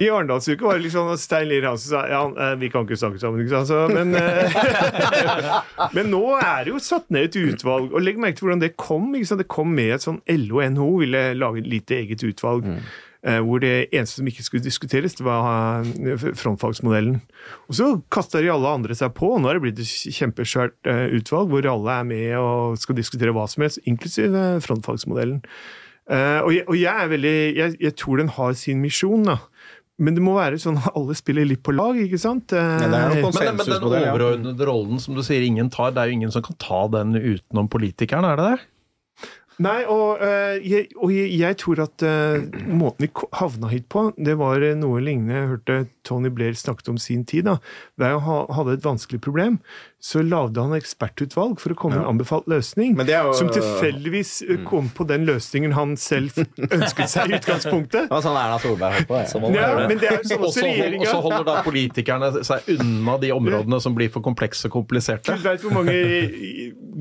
I 0.00 0.08
Arendalsuka 0.08 0.64
var 0.64 0.78
det 0.78 0.86
liksom 0.86 1.10
at 1.12 1.20
Stein 1.20 1.48
Lier 1.50 1.66
Hansen 1.68 1.92
sa 1.92 2.04
ja, 2.08 2.22
eh, 2.32 2.54
vi 2.60 2.70
kan 2.72 2.86
ikke 2.86 2.96
snakke 2.96 3.20
sammen, 3.20 3.44
ikke 3.44 3.60
sant. 3.60 3.68
Så, 3.68 3.82
men, 3.92 4.14
eh, 4.16 5.88
men 5.96 6.08
nå 6.12 6.22
er 6.38 6.64
det 6.64 6.72
jo 6.72 6.80
satt 6.82 7.10
ned 7.14 7.28
et 7.28 7.40
utvalg, 7.42 7.92
og 7.92 8.04
legg 8.04 8.20
merke 8.20 8.40
til 8.40 8.48
hvordan 8.48 8.64
det 8.64 8.74
kom. 8.80 9.10
Ikke 9.14 9.32
sant? 9.32 9.44
Det 9.44 9.50
kom 9.52 9.74
med 9.76 9.98
et 9.98 10.06
sånn 10.06 10.22
LO 10.46 10.62
og 10.62 10.76
NHO 10.76 10.92
ville 11.02 11.24
lage 11.36 11.60
et 11.64 11.72
lite 11.76 12.00
eget 12.00 12.24
utvalg. 12.24 12.70
eh, 12.72 12.94
Hvor 13.24 13.62
det 13.62 13.88
eneste 13.88 14.20
som 14.20 14.26
ikke 14.28 14.44
skulle 14.44 14.64
diskuteres, 14.66 15.14
det 15.16 15.24
var 15.24 15.86
eh, 15.86 16.26
frontfagsmodellen. 16.36 17.22
Og 17.70 17.78
så 17.78 17.86
kasta 18.12 18.42
de 18.44 18.50
alle 18.52 18.74
andre 18.76 18.96
seg 18.98 19.14
på, 19.16 19.30
og 19.36 19.40
nå 19.40 19.48
er 19.48 19.56
det 19.56 19.64
blitt 19.64 19.80
et 19.80 20.12
kjempesvært 20.18 20.76
eh, 20.90 21.06
utvalg 21.16 21.48
hvor 21.52 21.70
alle 21.70 21.94
er 22.02 22.04
med 22.10 22.34
og 22.36 22.76
skal 22.82 22.98
diskutere 22.98 23.32
hva 23.32 23.46
som 23.48 23.64
helst, 23.64 23.80
inklusiv 23.88 24.36
eh, 24.36 24.58
frontfagsmodellen. 24.64 25.40
Eh, 26.04 26.40
og, 26.42 26.50
jeg, 26.52 26.66
og 26.68 26.76
jeg 26.76 26.92
er 26.92 27.08
veldig 27.14 27.36
jeg, 27.56 27.76
jeg 27.80 27.96
tror 27.96 28.20
den 28.20 28.28
har 28.36 28.52
sin 28.60 28.84
misjon, 28.84 29.24
da. 29.24 29.38
Men 29.96 30.16
det 30.16 30.24
må 30.26 30.32
være 30.34 30.58
sånn 30.58 30.76
at 30.82 30.90
alle 30.98 31.14
spiller 31.14 31.46
litt 31.46 31.62
på 31.64 31.72
lag, 31.72 31.94
ikke 32.02 32.18
sant? 32.18 32.52
Eh, 32.52 32.58
Ja, 32.82 32.90
det 32.90 32.98
er 32.98 33.14
Men, 33.22 33.56
men 33.56 33.64
den 33.70 33.88
overordnede 34.10 34.66
rollen 34.68 35.00
som 35.00 35.14
du 35.16 35.22
sier 35.24 35.44
ingen 35.46 35.70
tar, 35.72 35.94
det 35.94 36.02
er 36.02 36.10
jo 36.10 36.16
ingen 36.18 36.34
som 36.34 36.42
kan 36.44 36.58
ta 36.60 36.80
den 36.98 37.14
utenom 37.16 37.70
politikeren, 37.72 38.26
er 38.26 38.40
det 38.40 38.48
det? 38.50 38.64
Nei, 39.62 39.84
og, 39.86 40.18
eh, 40.18 40.56
jeg, 40.66 40.88
og 40.98 41.12
jeg, 41.14 41.28
jeg 41.38 41.56
tror 41.62 41.80
at 41.84 42.02
eh, 42.02 42.42
måten 42.74 43.04
vi 43.06 43.10
havna 43.38 43.68
hit 43.70 43.84
på, 43.92 44.08
det 44.18 44.34
var 44.40 44.58
eh, 44.66 44.72
noe 44.74 44.98
lignende 45.04 45.36
jeg 45.36 45.50
hørte 45.52 45.76
Tony 46.04 46.28
Blair 46.34 46.56
snakket 46.58 46.88
om 46.90 46.96
sin 46.98 47.22
tid. 47.24 47.44
da. 47.46 47.54
Der 48.00 48.16
han 48.16 48.24
ha- 48.26 48.48
hadde 48.56 48.74
et 48.74 48.82
vanskelig 48.84 49.20
problem, 49.22 49.60
så 50.04 50.20
lagde 50.26 50.58
han 50.60 50.74
ekspertutvalg 50.76 51.54
for 51.62 51.70
å 51.72 51.76
komme 51.78 51.94
med 51.96 52.02
en 52.02 52.10
anbefalt 52.16 52.48
løsning, 52.50 52.96
Men 52.98 53.06
det 53.06 53.14
er 53.14 53.28
jo- 53.30 53.36
som 53.38 53.48
tilfeldigvis 53.54 54.32
eh, 54.48 54.58
kom 54.66 54.88
på 54.90 55.06
den 55.06 55.24
løsningen 55.28 55.72
han 55.78 55.94
selv 55.96 56.34
ønsket 56.58 57.08
seg 57.14 57.30
i 57.30 57.36
utgangspunktet. 57.38 58.08
Det 58.08 58.10
var 58.10 58.24
sånn 58.26 58.36
Erna 58.40 58.58
Solberg 58.58 58.98
holdt 58.98 59.08
på. 59.12 59.20
Ja. 59.54 59.68
Ja, 59.78 59.86
men 59.88 60.02
det 60.02 60.10
er 60.10 60.18
jo 60.18 60.28
sånn 60.32 60.40
Og 60.44 60.48
også 60.50 60.64
så 60.66 60.98
og 60.98 61.06
så 61.06 61.20
holder 61.28 61.46
da 61.46 61.60
politikerne 61.62 62.32
seg 62.42 62.66
unna 62.74 63.14
de 63.22 63.30
områdene 63.32 63.78
som 63.80 63.94
blir 63.94 64.10
for 64.10 64.20
komplekse 64.26 64.66
og 64.66 64.74
kompliserte. 64.80 65.38
Gud 65.38 65.46
veit 65.46 65.62
hvor 65.62 65.78
mange, 65.78 65.94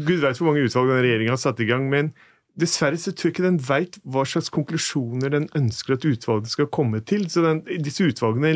Gud 0.05 0.21
vet 0.21 0.37
hvor 0.37 0.51
mange 0.53 0.63
utvalg 0.69 0.93
den 0.93 1.01
regjeringa 1.05 1.33
har 1.35 1.41
satt 1.41 1.59
i 1.63 1.67
gang, 1.69 1.89
men 1.89 2.13
dessverre 2.59 2.99
så 3.01 3.09
tror 3.11 3.29
jeg 3.29 3.33
ikke 3.33 3.45
den 3.47 3.57
veit 3.65 3.95
hva 4.05 4.21
slags 4.29 4.51
konklusjoner 4.53 5.31
den 5.33 5.47
ønsker 5.57 5.95
at 5.95 6.03
utvalgene 6.05 6.51
skal 6.51 6.67
komme 6.73 6.99
til. 7.01 7.25
Så 7.33 7.41
den, 7.45 7.63
disse 7.81 8.05
utvalgene 8.05 8.51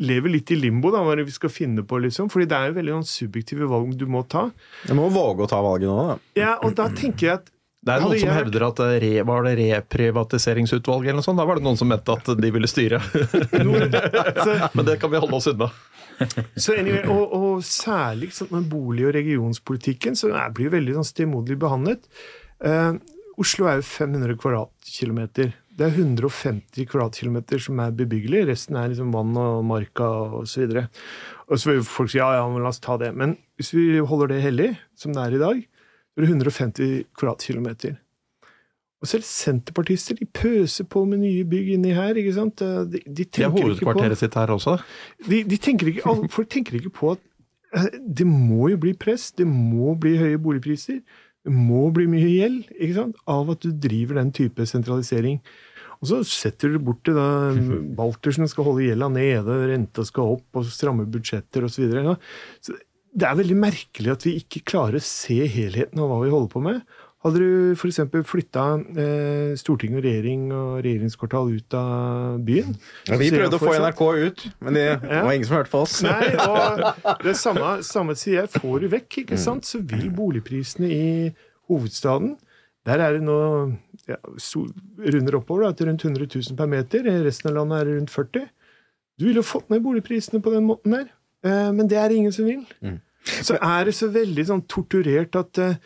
lever 0.00 0.32
litt 0.32 0.52
i 0.54 0.56
limbo, 0.56 0.88
da, 0.94 1.02
hva 1.04 1.18
vi 1.20 1.34
skal 1.34 1.52
finne 1.52 1.84
på, 1.84 1.98
liksom. 2.06 2.30
Fordi 2.32 2.46
det 2.48 2.56
er 2.56 2.70
jo 2.72 2.78
veldig 2.78 2.94
noen 2.96 3.08
subjektive 3.08 3.68
valg 3.68 3.92
du 4.00 4.06
må 4.08 4.22
ta. 4.32 4.46
Du 4.88 4.94
må 4.96 5.10
våge 5.12 5.44
å 5.44 5.50
ta 5.50 5.60
valget 5.64 5.90
nå, 5.90 5.98
da. 6.14 6.18
Ja, 6.40 6.54
og 6.64 6.72
da 6.78 6.88
tenker 6.94 7.26
jeg 7.26 7.34
at 7.42 7.52
Det 7.88 7.94
er 7.94 8.02
noen 8.02 8.18
som 8.20 8.32
hevder 8.34 8.64
at 8.66 8.80
re, 9.04 9.10
var 9.28 9.44
det 9.46 9.52
reprivatiseringsutvalget 9.60 11.12
eller 11.12 11.20
noe 11.20 11.26
sånt? 11.28 11.38
Da 11.38 11.46
var 11.48 11.60
det 11.60 11.66
noen 11.68 11.78
som 11.78 11.88
mente 11.92 12.16
at 12.16 12.32
de 12.40 12.50
ville 12.56 12.68
styre. 12.70 12.98
Men 14.74 14.84
det 14.88 14.96
kan 15.00 15.12
vi 15.12 15.20
holde 15.22 15.36
oss 15.38 15.46
unna. 15.52 15.68
så 16.58 16.74
anyway, 16.74 17.04
og, 17.12 17.30
og 17.38 17.60
særlig 17.62 18.32
sånn, 18.34 18.50
med 18.56 18.66
bolig- 18.72 19.06
og 19.06 19.14
regionspolitikken, 19.14 20.16
så 20.18 20.32
er- 20.34 20.50
blir 20.56 20.72
veldig 20.74 20.96
sånn 20.98 21.06
stemoderlig 21.12 21.60
behandlet. 21.62 22.08
Eh, 22.64 22.92
Oslo 23.38 23.68
er 23.70 23.78
jo 23.78 23.86
500 23.86 24.34
kvadratkilometer. 24.40 25.52
Det 25.78 25.86
er 25.86 25.94
150 25.94 26.88
kvadratkilometer 26.90 27.60
som 27.62 27.78
er 27.84 27.92
bebyggelig, 27.94 28.48
resten 28.48 28.78
er 28.80 28.88
liksom 28.90 29.12
vann 29.14 29.36
og 29.38 29.60
marka 29.68 30.08
og 30.40 30.48
så 30.50 30.64
videre. 30.64 30.88
Og 31.46 31.60
så 31.60 31.70
vil 31.70 31.84
folk 31.86 32.10
si 32.10 32.18
ja, 32.18 32.32
ja, 32.34 32.42
men 32.50 32.64
la 32.64 32.72
oss 32.72 32.82
ta 32.82 32.96
det. 32.98 33.12
Men 33.14 33.36
hvis 33.60 33.70
vi 33.76 33.84
holder 34.02 34.32
det 34.32 34.42
hellig, 34.42 34.72
som 34.98 35.14
det 35.14 35.22
er 35.22 35.36
i 35.36 35.42
dag, 35.44 35.60
så 35.62 36.18
er 36.18 36.26
det 36.26 36.32
150 36.34 37.06
kvadratkilometer. 37.14 37.94
Og 38.98 39.06
selv 39.06 39.22
senterpartister 39.22 40.18
de 40.18 40.26
pøser 40.34 40.88
på 40.90 41.04
med 41.06 41.22
nye 41.22 41.44
bygg 41.46 41.70
inni 41.76 41.94
her. 41.94 42.18
ikke 42.18 42.34
sant? 42.34 42.58
De, 42.58 42.98
de 43.06 43.22
De 43.22 43.22
har 43.22 43.30
tenker 43.30 43.46
ikke 43.46 43.54
på 43.54 43.66
hovedkvarteret 43.68 44.18
sitt 44.18 44.34
her 44.34 44.50
også. 44.50 44.80
de, 45.28 45.44
de 45.46 45.58
tenker 45.62 45.92
ikke, 45.92 46.16
Folk 46.34 46.50
tenker 46.50 46.80
ikke 46.80 46.90
på 46.96 47.12
at 47.14 47.22
eh, 47.78 47.86
det 48.02 48.26
må 48.26 48.72
jo 48.72 48.80
bli 48.82 48.96
press, 48.98 49.30
det 49.30 49.46
må 49.46 49.94
bli 49.94 50.16
høye 50.18 50.42
boligpriser, 50.42 50.98
må 51.46 51.88
bli 51.94 52.08
mye 52.10 52.28
gjeld 52.28 52.68
ikke 52.74 52.94
sant? 52.96 53.18
av 53.30 53.52
at 53.54 53.62
du 53.64 53.70
driver 53.72 54.18
den 54.20 54.32
type 54.34 54.66
sentralisering. 54.68 55.38
Og 55.98 56.10
så 56.10 56.18
setter 56.26 56.74
du 56.74 56.80
bort 56.82 57.00
til 57.06 57.16
da 57.18 57.28
Baltersen 57.98 58.50
skal 58.50 58.68
holde 58.68 58.86
gjelda 58.86 59.10
nede, 59.12 59.56
renta 59.70 60.04
skal 60.06 60.36
opp, 60.36 60.46
og 60.58 60.68
stramme 60.70 61.08
budsjetter 61.10 61.66
osv. 61.66 61.78
Så 61.78 61.84
videre. 61.86 62.16
Så 62.62 62.76
det 63.18 63.26
er 63.26 63.38
veldig 63.38 63.58
merkelig 63.58 64.12
at 64.12 64.26
vi 64.26 64.36
ikke 64.38 64.66
klarer 64.68 65.00
å 65.00 65.04
se 65.04 65.40
helheten 65.48 66.02
av 66.02 66.10
hva 66.10 66.20
vi 66.22 66.32
holder 66.34 66.52
på 66.52 66.62
med. 66.64 66.82
Hadde 67.28 67.42
du 67.42 67.72
f.eks. 67.76 67.98
flytta 68.24 68.62
eh, 68.96 69.50
storting 69.60 69.98
og 69.98 70.04
regjering 70.06 70.46
og 70.56 70.78
regjeringskvartal 70.84 71.50
ut 71.52 71.74
av 71.76 72.38
byen 72.46 72.72
Ja, 73.04 73.18
vi 73.20 73.28
prøvde 73.34 73.58
å 73.58 73.60
få 73.60 73.74
NRK 73.76 74.02
ut, 74.22 74.44
men 74.64 74.78
det 74.78 74.86
var 75.26 75.32
ingen 75.34 75.48
som 75.48 75.58
hørte 75.58 75.72
på 75.74 75.82
oss. 75.84 75.98
Nei, 76.06 76.30
og 76.40 76.80
det 77.26 77.34
samme, 77.36 77.74
samme 77.84 78.16
sier 78.16 78.42
jeg. 78.42 78.52
Får 78.56 78.80
du 78.80 78.88
vekk, 78.94 79.20
ikke 79.26 79.40
sant, 79.40 79.68
så 79.68 79.82
vil 79.84 80.08
boligprisene 80.16 80.88
i 80.88 81.08
hovedstaden 81.68 82.36
Der 82.88 83.02
er 83.04 83.18
det 83.18 83.26
nå 83.26 83.40
ja, 84.08 84.16
so, 84.40 84.64
runder 84.96 85.36
oppover 85.36 85.66
da, 85.66 85.74
til 85.76 85.90
rundt 85.90 86.06
100 86.06 86.30
000 86.32 86.56
per 86.56 86.70
meter. 86.70 87.04
I 87.04 87.18
resten 87.26 87.50
av 87.50 87.58
landet 87.58 87.82
er 87.82 87.90
det 87.90 87.98
rundt 87.98 88.14
40 88.14 88.48
Du 89.20 89.26
ville 89.28 89.42
jo 89.42 89.50
fått 89.50 89.68
ned 89.68 89.84
boligprisene 89.84 90.40
på 90.40 90.54
den 90.54 90.64
måten 90.64 90.96
der, 90.96 91.12
eh, 91.44 91.68
men 91.76 91.90
det 91.90 92.00
er 92.00 92.08
det 92.08 92.22
ingen 92.22 92.32
som 92.32 92.48
vil. 92.48 92.64
Så 93.28 93.58
er 93.60 93.84
det 93.84 93.96
så 93.98 94.08
veldig 94.12 94.44
sånn 94.48 94.64
torturert 94.70 95.36
at 95.36 95.60
eh, 95.60 95.76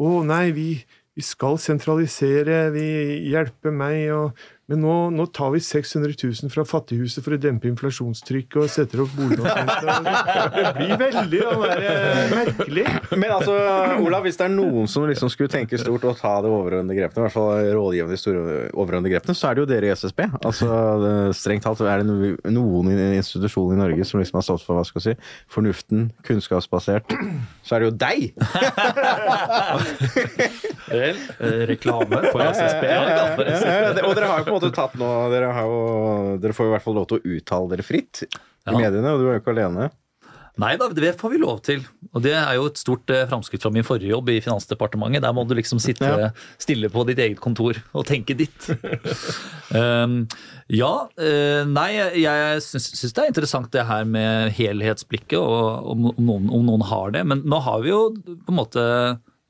å 0.00 0.22
nei, 0.26 0.50
vi, 0.56 0.70
vi 1.16 1.24
skal 1.24 1.58
sentralisere, 1.60 2.70
vi 2.74 2.86
hjelper 3.28 3.74
meg, 3.74 4.06
og 4.16 4.40
Men 4.70 4.78
nå, 4.84 4.92
nå 5.10 5.24
tar 5.34 5.48
vi 5.50 5.58
600 5.66 6.12
000 6.22 6.46
fra 6.54 6.62
Fattighuset 6.68 7.24
for 7.26 7.34
å 7.34 7.38
dempe 7.42 7.66
inflasjonstrykket 7.66 8.54
og 8.62 8.68
setter 8.70 9.00
opp 9.02 9.10
boliglånsrenta. 9.18 10.44
Det 10.54 10.62
blir 10.76 10.92
veldig 11.00 11.40
eh, 11.42 12.30
merkelig. 12.30 12.84
Men 13.18 13.32
altså, 13.34 13.56
Olav, 13.98 14.22
hvis 14.28 14.38
det 14.38 14.46
er 14.46 14.52
noen 14.54 14.86
som 14.90 15.08
liksom 15.10 15.26
skulle 15.32 15.50
tenke 15.50 15.74
stort 15.80 16.04
og 16.06 16.14
ta 16.20 16.36
det 16.44 16.52
overordnede 16.54 16.94
grepene, 17.00 17.18
i 17.18 17.24
hvert 17.26 17.34
fall 17.34 17.50
rådgivende 17.80 18.14
de 18.14 18.20
store 18.22 18.40
overordnede 18.70 19.10
grepene, 19.16 19.34
så 19.34 19.50
er 19.50 19.58
det 19.58 19.62
jo 19.64 19.68
dere 19.72 19.90
i 19.90 19.94
SSB. 19.98 20.20
Altså, 20.46 20.66
det- 21.02 21.34
Strengt 21.40 21.64
talt 21.66 21.80
er 21.82 22.04
det 22.04 22.06
noen 22.54 22.86
institusjoner 23.16 23.74
i 23.74 23.80
Norge 23.80 24.04
som 24.06 24.20
liksom 24.22 24.38
har 24.38 24.46
stått 24.46 24.62
for 24.66 24.74
hva 24.78 24.84
skal 24.86 25.02
jeg 25.02 25.06
si, 25.18 25.22
fornuften, 25.50 26.12
kunnskapsbasert. 26.26 27.10
Så 27.66 27.70
er 27.74 27.78
det 27.82 27.88
jo 27.90 27.96
deg! 28.06 28.20
Vel, 30.90 31.16
Eh, 31.40 31.62
Reklame 31.70 32.18
for 32.32 32.40
SSB. 32.44 32.84
ja, 32.86 33.02
ja, 33.08 33.16
Ja, 33.40 33.44
ja, 33.94 34.02
og 34.06 34.14
dere 34.16 34.26
har 34.30 34.38
jo 34.42 34.46
på 34.50 34.58
en 34.60 34.68
måte 34.68 34.76
tatt 34.76 34.98
nå 35.00 35.08
Dere, 35.32 35.50
har 35.56 35.70
jo, 35.70 35.80
dere 36.42 36.56
får 36.56 36.68
jo 36.68 36.72
i 36.72 36.74
hvert 36.76 36.86
fall 36.86 36.98
lov 37.00 37.08
til 37.10 37.18
å 37.20 37.34
uttale 37.36 37.72
dere 37.72 37.86
fritt 37.86 38.24
i 38.26 38.76
mediene, 38.76 39.14
og 39.14 39.22
du 39.22 39.28
er 39.30 39.38
jo 39.38 39.42
ikke 39.42 39.54
alene. 39.56 39.90
Nei 40.60 40.74
da, 40.76 40.88
det 40.92 41.14
får 41.20 41.32
vi 41.32 41.38
lov 41.40 41.60
til. 41.64 41.84
Og 42.10 42.22
det 42.24 42.34
er 42.36 42.56
jo 42.58 42.66
et 42.68 42.80
stort 42.80 43.10
eh, 43.14 43.22
framskritt 43.30 43.62
fra 43.64 43.70
min 43.72 43.86
forrige 43.86 44.10
jobb 44.10 44.28
i 44.32 44.40
Finansdepartementet. 44.44 45.22
Der 45.24 45.34
må 45.36 45.44
du 45.48 45.54
liksom 45.56 45.80
sitte 45.80 46.08
Ja. 46.10 46.30
stille 46.60 46.90
på 46.92 47.04
ditt 47.08 47.22
eget 47.22 47.40
kontor 47.40 47.78
og 47.94 48.04
tenke 48.08 48.36
ditt. 48.36 48.68
um, 49.72 50.26
ja, 50.82 50.92
uh, 51.06 51.62
nei, 51.70 51.88
jeg 52.18 52.64
syns, 52.66 52.90
syns 52.98 53.16
det 53.16 53.24
er 53.24 53.32
interessant 53.32 53.70
det 53.72 53.86
her 53.88 54.04
med 54.04 54.52
helhetsblikket, 54.58 55.38
og 55.38 55.94
om, 55.94 56.10
om, 56.12 56.20
noen, 56.28 56.50
om 56.58 56.66
noen 56.66 56.86
har 56.90 57.14
det. 57.16 57.24
Men 57.30 57.44
nå 57.46 57.62
har 57.64 57.80
vi 57.86 57.94
jo 57.94 58.02
på 58.18 58.52
en 58.52 58.60
måte 58.60 58.84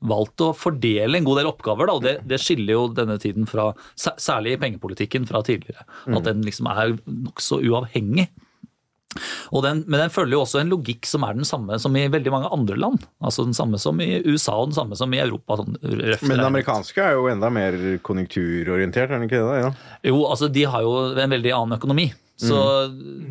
valgt 0.01 0.41
å 0.41 0.51
fordele 0.57 1.19
en 1.19 1.27
god 1.27 1.41
del 1.41 1.49
oppgaver, 1.51 1.89
da, 1.89 1.97
og 1.97 2.05
det, 2.05 2.15
det 2.27 2.39
skiller 2.41 2.73
jo 2.73 2.85
denne 2.97 3.17
tiden 3.21 3.49
fra 3.49 3.71
Særlig 3.95 4.55
i 4.55 4.61
pengepolitikken 4.61 5.27
fra 5.29 5.41
tidligere. 5.45 5.83
At 6.09 6.25
den 6.25 6.41
liksom 6.45 6.69
er 6.71 6.95
nokså 7.05 7.61
uavhengig. 7.61 8.29
Og 9.51 9.63
den, 9.65 9.81
men 9.91 10.05
den 10.05 10.13
følger 10.13 10.37
jo 10.37 10.43
også 10.45 10.61
en 10.61 10.71
logikk 10.71 11.07
som 11.09 11.25
er 11.27 11.35
den 11.35 11.47
samme 11.47 11.75
som 11.83 11.95
i 11.99 12.05
veldig 12.11 12.31
mange 12.31 12.51
andre 12.55 12.77
land. 12.79 13.05
Altså 13.23 13.43
den 13.47 13.55
samme 13.57 13.79
som 13.81 13.99
i 14.03 14.21
USA 14.23 14.55
og 14.61 14.71
den 14.71 14.77
samme 14.77 14.97
som 14.99 15.11
i 15.13 15.19
Europa. 15.19 15.59
Sånn, 15.59 15.75
Men 15.83 16.37
den 16.37 16.47
amerikanske 16.47 17.03
er 17.03 17.17
jo 17.17 17.27
enda 17.31 17.51
mer 17.53 17.77
konjunkturorientert, 18.05 19.11
er 19.11 19.19
den 19.19 19.27
ikke 19.27 19.43
det? 19.43 19.61
Ja. 19.65 19.71
Jo, 20.11 20.23
altså 20.29 20.51
de 20.51 20.65
har 20.71 20.85
jo 20.87 20.95
en 21.11 21.35
veldig 21.35 21.55
annen 21.57 21.79
økonomi. 21.79 22.11
Så, 22.41 22.57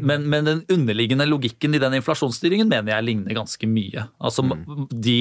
men, 0.06 0.24
men 0.30 0.46
den 0.46 0.60
underliggende 0.70 1.26
logikken 1.26 1.74
i 1.74 1.80
den 1.82 1.96
inflasjonsstyringen 1.98 2.68
mener 2.70 2.94
jeg 2.94 3.06
ligner 3.08 3.34
ganske 3.34 3.66
mye. 3.66 4.04
Altså 4.22 4.44
de, 4.90 5.16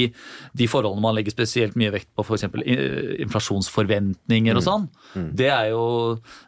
de 0.54 0.68
forholdene 0.70 1.02
man 1.02 1.16
legger 1.18 1.34
spesielt 1.34 1.78
mye 1.80 1.94
vekt 1.96 2.10
på, 2.14 2.26
f.eks. 2.26 2.46
inflasjonsforventninger 3.26 4.60
og 4.60 4.66
sånn. 4.66 4.86
Det 5.40 5.50
er 5.50 5.72
jo 5.74 5.84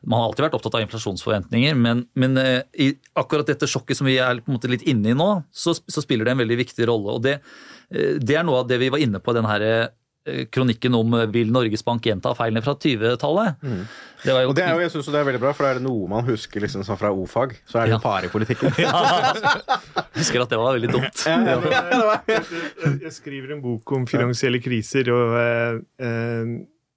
Man 0.06 0.20
har 0.20 0.28
alltid 0.30 0.46
vært 0.48 0.58
opptatt 0.60 0.78
av 0.78 0.86
inflasjonsforventninger, 0.86 1.78
men, 1.78 2.06
men 2.20 2.38
eh, 2.42 2.62
i 2.78 2.92
akkurat 3.18 3.48
dette 3.50 3.70
sjokket 3.70 3.98
som 4.00 4.10
vi 4.10 4.20
er 4.22 4.42
på 4.42 4.52
en 4.52 4.58
måte 4.60 4.72
litt 4.72 4.86
inne 4.90 5.14
i 5.14 5.18
nå, 5.18 5.30
så, 5.52 5.74
så 5.76 6.04
spiller 6.04 6.28
det 6.28 6.36
en 6.36 6.44
veldig 6.44 6.60
viktig 6.62 6.88
rolle. 6.90 7.18
Og 7.18 7.26
det, 7.26 7.40
eh, 7.94 8.20
det 8.22 8.38
er 8.38 8.46
noe 8.48 8.62
av 8.64 8.70
det 8.70 8.80
vi 8.82 8.92
var 8.94 9.02
inne 9.02 9.22
på 9.22 9.34
i 9.34 9.40
den 9.40 9.50
her 9.50 9.66
eh, 9.66 10.46
kronikken 10.54 10.94
om 10.98 11.16
vil 11.34 11.50
Norges 11.54 11.82
Bank 11.86 12.06
gjenta 12.06 12.36
feilene 12.38 12.62
fra 12.66 12.76
20-tallet. 12.78 13.62
Det 14.22 14.34
var 14.36 14.44
jo 14.44 14.50
Og 14.52 14.56
det 14.58 14.64
er 14.68 14.76
jo, 14.76 14.82
jeg 14.84 14.92
synes 14.94 15.08
det 15.10 15.20
er 15.20 15.26
veldig 15.26 15.42
bra, 15.42 15.52
for 15.58 15.66
er 15.66 15.80
det 15.80 15.84
noe 15.86 16.08
man 16.12 16.26
husker 16.28 16.62
liksom 16.62 16.84
sånn 16.86 17.00
fra 17.00 17.10
o-fag, 17.14 17.56
så 17.66 17.82
er 17.82 17.90
det 17.90 17.98
jo 17.98 18.12
i 18.28 18.32
politikken. 18.34 18.76
Jeg 18.82 20.26
husker 20.28 20.44
at 20.44 20.52
det 20.52 20.60
var 20.62 20.76
veldig 20.76 20.92
dumt. 20.94 21.24
Jeg, 21.26 23.00
jeg 23.02 23.14
skriver 23.16 23.56
en 23.56 23.64
bok 23.64 23.94
om 23.98 24.06
finansielle 24.10 24.60
kriser, 24.62 25.10
og 25.16 25.34
eh, 25.42 26.52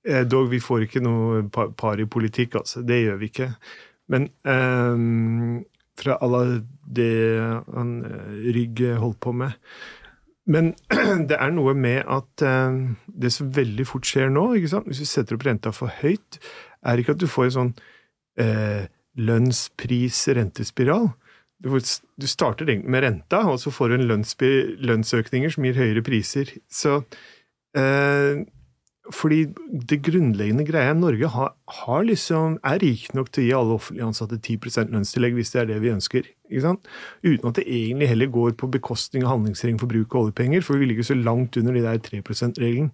eh, 0.04 0.24
dog 0.28 0.50
vi 0.52 0.60
får 0.60 0.84
ikke 0.88 1.00
noe 1.04 1.44
pa- 1.54 1.70
paripolitikk, 1.72 2.58
altså. 2.60 2.82
Det 2.84 3.00
gjør 3.06 3.20
vi 3.22 3.30
ikke. 3.32 3.48
Men 4.12 4.28
eh, 4.44 5.64
fra 6.04 6.18
alle 6.26 6.44
det 6.84 7.10
han 7.72 7.94
eh, 8.04 8.38
Rygg 8.58 8.84
holdt 9.00 9.20
på 9.24 9.32
med. 9.32 9.56
Men 10.50 10.74
det 11.30 11.38
er 11.40 11.54
noe 11.56 11.72
med 11.78 12.02
at 12.04 12.44
eh, 12.44 12.78
det 13.08 13.32
som 13.32 13.48
veldig 13.56 13.86
fort 13.88 14.04
skjer 14.10 14.28
nå, 14.34 14.50
ikke 14.58 14.74
sant? 14.74 14.90
hvis 14.90 15.00
du 15.00 15.08
setter 15.08 15.38
opp 15.38 15.46
renta 15.48 15.72
for 15.72 15.92
høyt, 16.02 16.40
er 16.84 17.00
ikke 17.00 17.16
at 17.16 17.22
du 17.22 17.28
får 17.30 17.48
en 17.48 17.56
sånn 17.58 17.74
eh, 18.40 18.86
lønnspris-rentespiral. 19.20 21.10
Du, 21.64 21.70
du 21.70 22.26
starter 22.28 22.68
med 22.82 23.04
renta, 23.06 23.44
og 23.48 23.60
så 23.62 23.72
får 23.72 23.92
du 23.92 23.96
en 23.98 24.08
lønnsøkninger 24.10 25.54
som 25.54 25.64
gir 25.64 25.78
høyere 25.78 26.04
priser. 26.04 26.50
Så 26.68 26.98
eh, 27.78 28.44
fordi 29.12 29.42
det 29.90 29.98
grunnleggende 30.06 30.64
greia 30.64 30.94
er 30.94 30.96
Norge 30.96 31.28
har, 31.28 31.50
har 31.84 32.04
liksom, 32.08 32.56
er 32.64 32.80
rik 32.80 33.10
nok 33.14 33.28
til 33.32 33.42
å 33.42 33.46
gi 33.46 33.56
alle 33.58 33.76
offentlig 33.76 34.04
ansatte 34.06 34.38
10% 34.40 34.94
lønnstillegg 34.94 35.36
hvis 35.36 35.52
det 35.52 35.60
er 35.60 35.68
det 35.68 35.80
vi 35.82 35.92
ønsker. 35.92 36.30
Uten 36.48 37.50
at 37.50 37.58
det 37.58 37.66
egentlig 37.68 38.08
heller 38.08 38.32
går 38.32 38.54
på 38.60 38.70
bekostning 38.72 39.26
av 39.26 39.34
handlingsregelen 39.34 39.80
for 39.82 39.92
bruk 39.92 40.14
av 40.14 40.24
oljepenger, 40.24 40.64
for 40.64 40.80
vi 40.80 40.88
ligger 40.88 41.04
så 41.10 41.18
langt 41.18 41.58
under 41.60 41.76
de 41.76 41.84
der 41.84 42.00
3 42.00 42.22
%-regelen. 42.24 42.90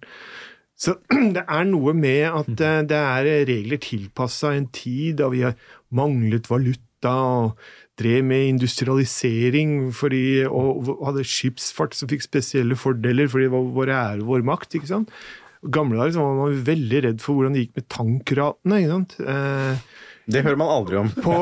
Så 0.81 0.97
det 1.35 1.43
er 1.45 1.67
noe 1.69 1.93
med 1.97 2.25
at 2.31 2.63
eh, 2.65 2.81
det 2.89 2.97
er 2.97 3.29
regler 3.49 3.81
tilpassa 3.81 4.55
en 4.57 4.67
tid 4.73 5.19
da 5.21 5.29
vi 5.33 5.45
har 5.45 5.57
manglet 5.93 6.49
valuta 6.49 7.11
og 7.11 7.61
drev 8.01 8.25
med 8.25 8.47
industrialisering 8.55 9.91
fordi, 9.93 10.43
og 10.45 10.89
hadde 11.05 11.25
skipsfart 11.27 11.97
som 11.97 12.09
fikk 12.09 12.25
spesielle 12.25 12.77
fordeler 12.79 13.29
fordi 13.29 13.47
det 13.47 13.53
var 13.53 13.71
vår 13.77 13.93
ære 13.93 14.23
og 14.23 14.29
vår 14.33 14.45
makt. 14.51 14.77
ikke 14.77 14.89
sant? 14.89 15.13
Gamle 15.61 15.99
dager 15.99 16.17
var 16.17 16.39
man 16.39 16.63
veldig 16.65 17.03
redd 17.05 17.21
for 17.21 17.37
hvordan 17.37 17.53
det 17.53 17.67
gikk 17.67 17.77
med 17.77 17.89
tankratene. 17.93 18.79
ikke 18.81 18.95
sant? 18.95 19.17
Eh, 19.21 19.83
Det 20.29 20.43
hører 20.45 20.57
man 20.59 20.69
aldri 20.69 20.97
om. 20.99 21.09
på, 21.15 21.33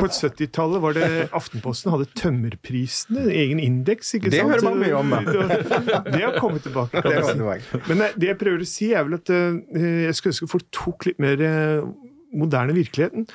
på 0.00 0.08
70-tallet 0.10 0.82
var 0.82 0.96
det 0.96 1.08
Aftenposten 1.36 1.92
hadde 1.94 2.08
tømmerprisene, 2.18 3.26
egen 3.30 3.60
indeks. 3.62 4.14
ikke 4.18 4.32
Det 4.32 4.40
sant? 4.42 4.50
hører 4.54 4.64
man 4.66 4.80
mye 4.82 4.96
om, 4.98 5.12
da. 5.14 6.00
Det 6.08 6.22
har 6.24 6.38
kommet 6.40 6.64
tilbake. 6.66 7.02
kan 7.04 7.14
Det 7.14 7.58
si. 7.62 7.82
Men 7.92 8.04
det 8.18 8.30
jeg 8.32 8.38
prøver 8.40 8.64
å 8.64 8.68
si, 8.68 8.90
er 8.92 9.06
vel 9.06 9.18
at 9.20 9.30
eh, 9.34 10.06
jeg 10.08 10.16
skulle 10.18 10.34
ønske 10.34 10.50
folk 10.54 10.66
tok 10.74 11.06
litt 11.10 11.22
mer 11.22 11.44
eh, 11.46 11.86
moderne 12.34 12.74
virkeligheten. 12.76 13.28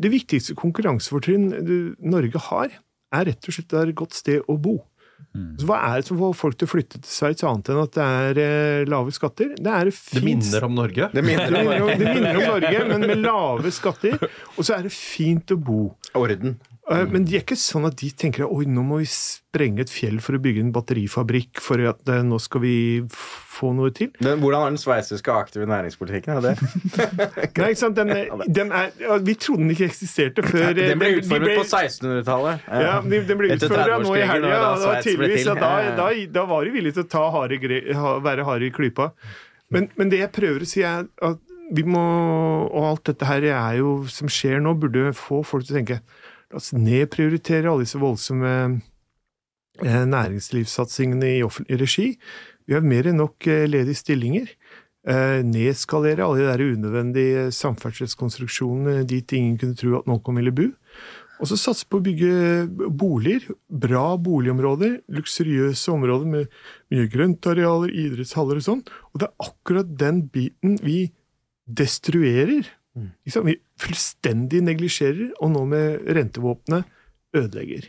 Det 0.00 0.10
viktigste 0.12 0.54
konkurransefortrinn 0.56 1.48
Norge 2.04 2.40
har, 2.50 2.76
er 3.14 3.28
rett 3.30 3.48
og 3.48 3.54
slett 3.56 3.74
et 3.80 3.94
godt 3.96 4.16
sted 4.16 4.44
å 4.50 4.56
bo. 4.60 4.78
Så 5.60 5.66
hva 5.68 5.78
er 5.88 6.00
det 6.00 6.08
som 6.08 6.18
får 6.20 6.34
folk 6.38 6.58
til 6.60 6.68
å 6.68 6.72
flytte 6.72 7.00
til 7.00 7.10
Sveits, 7.10 7.44
annet 7.46 7.70
enn 7.72 7.80
at 7.82 7.96
det 7.96 8.04
er 8.04 8.40
eh, 8.44 8.84
lave 8.90 9.14
skatter? 9.14 9.54
Det 9.56 9.72
er 9.72 9.90
Det 9.90 10.22
minner 10.24 10.66
om 10.68 10.76
Norge. 10.76 11.08
Det 11.14 11.24
minner 11.24 11.56
om, 11.80 11.88
det 11.88 12.12
minner 12.12 12.38
om 12.40 12.46
Norge, 12.54 12.84
men 12.92 13.06
med 13.08 13.24
lave 13.24 13.72
skatter. 13.74 14.18
Og 14.56 14.62
så 14.66 14.78
er 14.78 14.86
det 14.88 14.94
fint 14.94 15.54
å 15.54 15.58
bo. 15.58 15.82
orden. 16.14 16.58
Eh, 16.92 17.06
Men 17.08 17.24
de 17.24 17.38
er 17.38 17.44
ikke 17.44 17.56
sånn 17.56 17.86
at 17.88 17.96
de 18.00 18.10
tenker 18.12 18.44
oi, 18.44 18.66
nå 18.68 18.82
må 18.84 18.98
vi 19.00 19.06
sprenge 19.08 19.84
et 19.86 19.92
fjell 19.92 20.18
for 20.20 20.36
å 20.36 20.40
bygge 20.42 20.60
en 20.66 20.72
batterifabrikk 20.74 21.62
for 21.64 21.80
at 21.88 22.02
det, 22.04 22.18
nå 22.28 22.36
skal 22.42 22.60
vi 22.60 22.74
få 23.08 23.70
noe 23.76 23.92
til. 23.96 24.10
Den, 24.18 24.42
hvordan 24.42 24.66
er 24.66 24.74
den 24.74 24.80
sveitsiske 24.82 25.32
aktive 25.32 25.68
næringspolitikken? 25.70 26.36
Er 26.36 26.44
det? 26.44 26.54
Nei, 27.60 27.70
ikke 27.70 27.80
sant? 27.80 27.96
Den, 27.96 28.12
den 28.58 28.74
er, 28.76 28.92
vi 29.24 29.36
trodde 29.40 29.64
den 29.64 29.72
ikke 29.72 29.88
eksisterte 29.88 30.44
før 30.44 30.74
eh, 30.74 30.82
Den 30.82 31.00
ble 31.00 31.14
utformet 31.22 31.56
på 31.62 31.64
1600-tallet. 31.70 32.68
Ja, 32.84 32.98
den 33.00 33.40
ble 33.40 33.54
utfordra 33.56 34.02
nå 34.02 34.12
i 34.12 34.20
30-årskrigen, 34.20 34.34
helga. 34.34 34.60
da 34.60 34.84
at 34.92 35.64
da, 35.64 35.72
da, 36.02 36.10
da 36.36 36.46
var 36.52 36.68
de 36.68 36.76
villige 36.76 36.98
til 36.98 37.06
å 37.06 37.10
ta 37.16 37.24
harde 37.38 37.80
være 38.24 38.44
harde 38.44 38.68
i 38.68 38.74
klypa. 38.74 39.08
Men, 39.72 39.88
men 39.96 40.12
det 40.12 40.20
jeg 40.20 40.32
prøver 40.36 40.66
å 40.66 40.68
si, 40.68 40.84
er 40.84 41.08
at 41.24 41.40
vi 41.74 41.80
må 41.88 42.00
Og 42.68 42.82
alt 42.84 43.06
dette 43.08 43.24
her 43.24 43.46
er 43.48 43.78
jo, 43.78 43.94
som 44.12 44.28
skjer 44.28 44.60
nå, 44.60 44.74
burde 44.76 45.14
få 45.16 45.40
folk 45.48 45.64
til 45.64 45.72
å 45.72 45.78
tenke 45.78 46.00
La 46.54 46.62
nedprioriterer 46.78 47.66
alle 47.66 47.82
disse 47.82 47.98
voldsomme 47.98 48.50
eh, 49.82 50.04
næringslivssatsingene 50.06 51.32
i 51.40 51.42
offentlig 51.42 51.80
regi. 51.80 52.06
Vi 52.68 52.76
har 52.76 52.84
mer 52.86 53.08
enn 53.10 53.18
nok 53.18 53.48
eh, 53.50 53.64
ledige 53.66 53.98
stillinger. 53.98 54.52
Eh, 55.04 55.40
nedskalere 55.44 56.22
alle 56.22 56.44
de 56.44 56.46
der 56.46 56.62
unødvendige 56.76 57.48
samferdselskonstruksjonene 57.58 59.02
dit 59.10 59.34
ingen 59.34 59.58
kunne 59.58 59.76
tro 59.80 59.98
at 59.98 60.06
noen 60.08 60.38
ville 60.38 60.54
bo. 60.54 60.70
Og 61.42 61.50
så 61.50 61.58
satse 61.58 61.88
på 61.90 61.98
å 61.98 62.04
bygge 62.04 62.86
boliger, 62.94 63.50
bra 63.66 64.14
boligområder, 64.14 65.00
luksuriøse 65.12 65.90
områder 65.90 66.30
med 66.30 66.54
mye 66.94 67.10
grøntarealer, 67.10 67.90
idrettshaller 67.90 68.62
og 68.62 68.66
sånn. 68.68 68.84
Og 69.10 69.20
det 69.20 69.26
er 69.26 69.48
akkurat 69.50 69.90
den 69.98 70.22
biten 70.30 70.78
vi 70.86 71.08
destruerer. 71.66 72.70
Ikke 72.94 73.26
Liksom, 73.26 73.46
Vi 73.48 73.56
fullstendig 73.80 74.60
neglisjerer, 74.62 75.32
og 75.42 75.50
nå 75.54 75.64
med 75.66 76.04
rentevåpenet 76.14 76.84
ødelegger. 77.34 77.88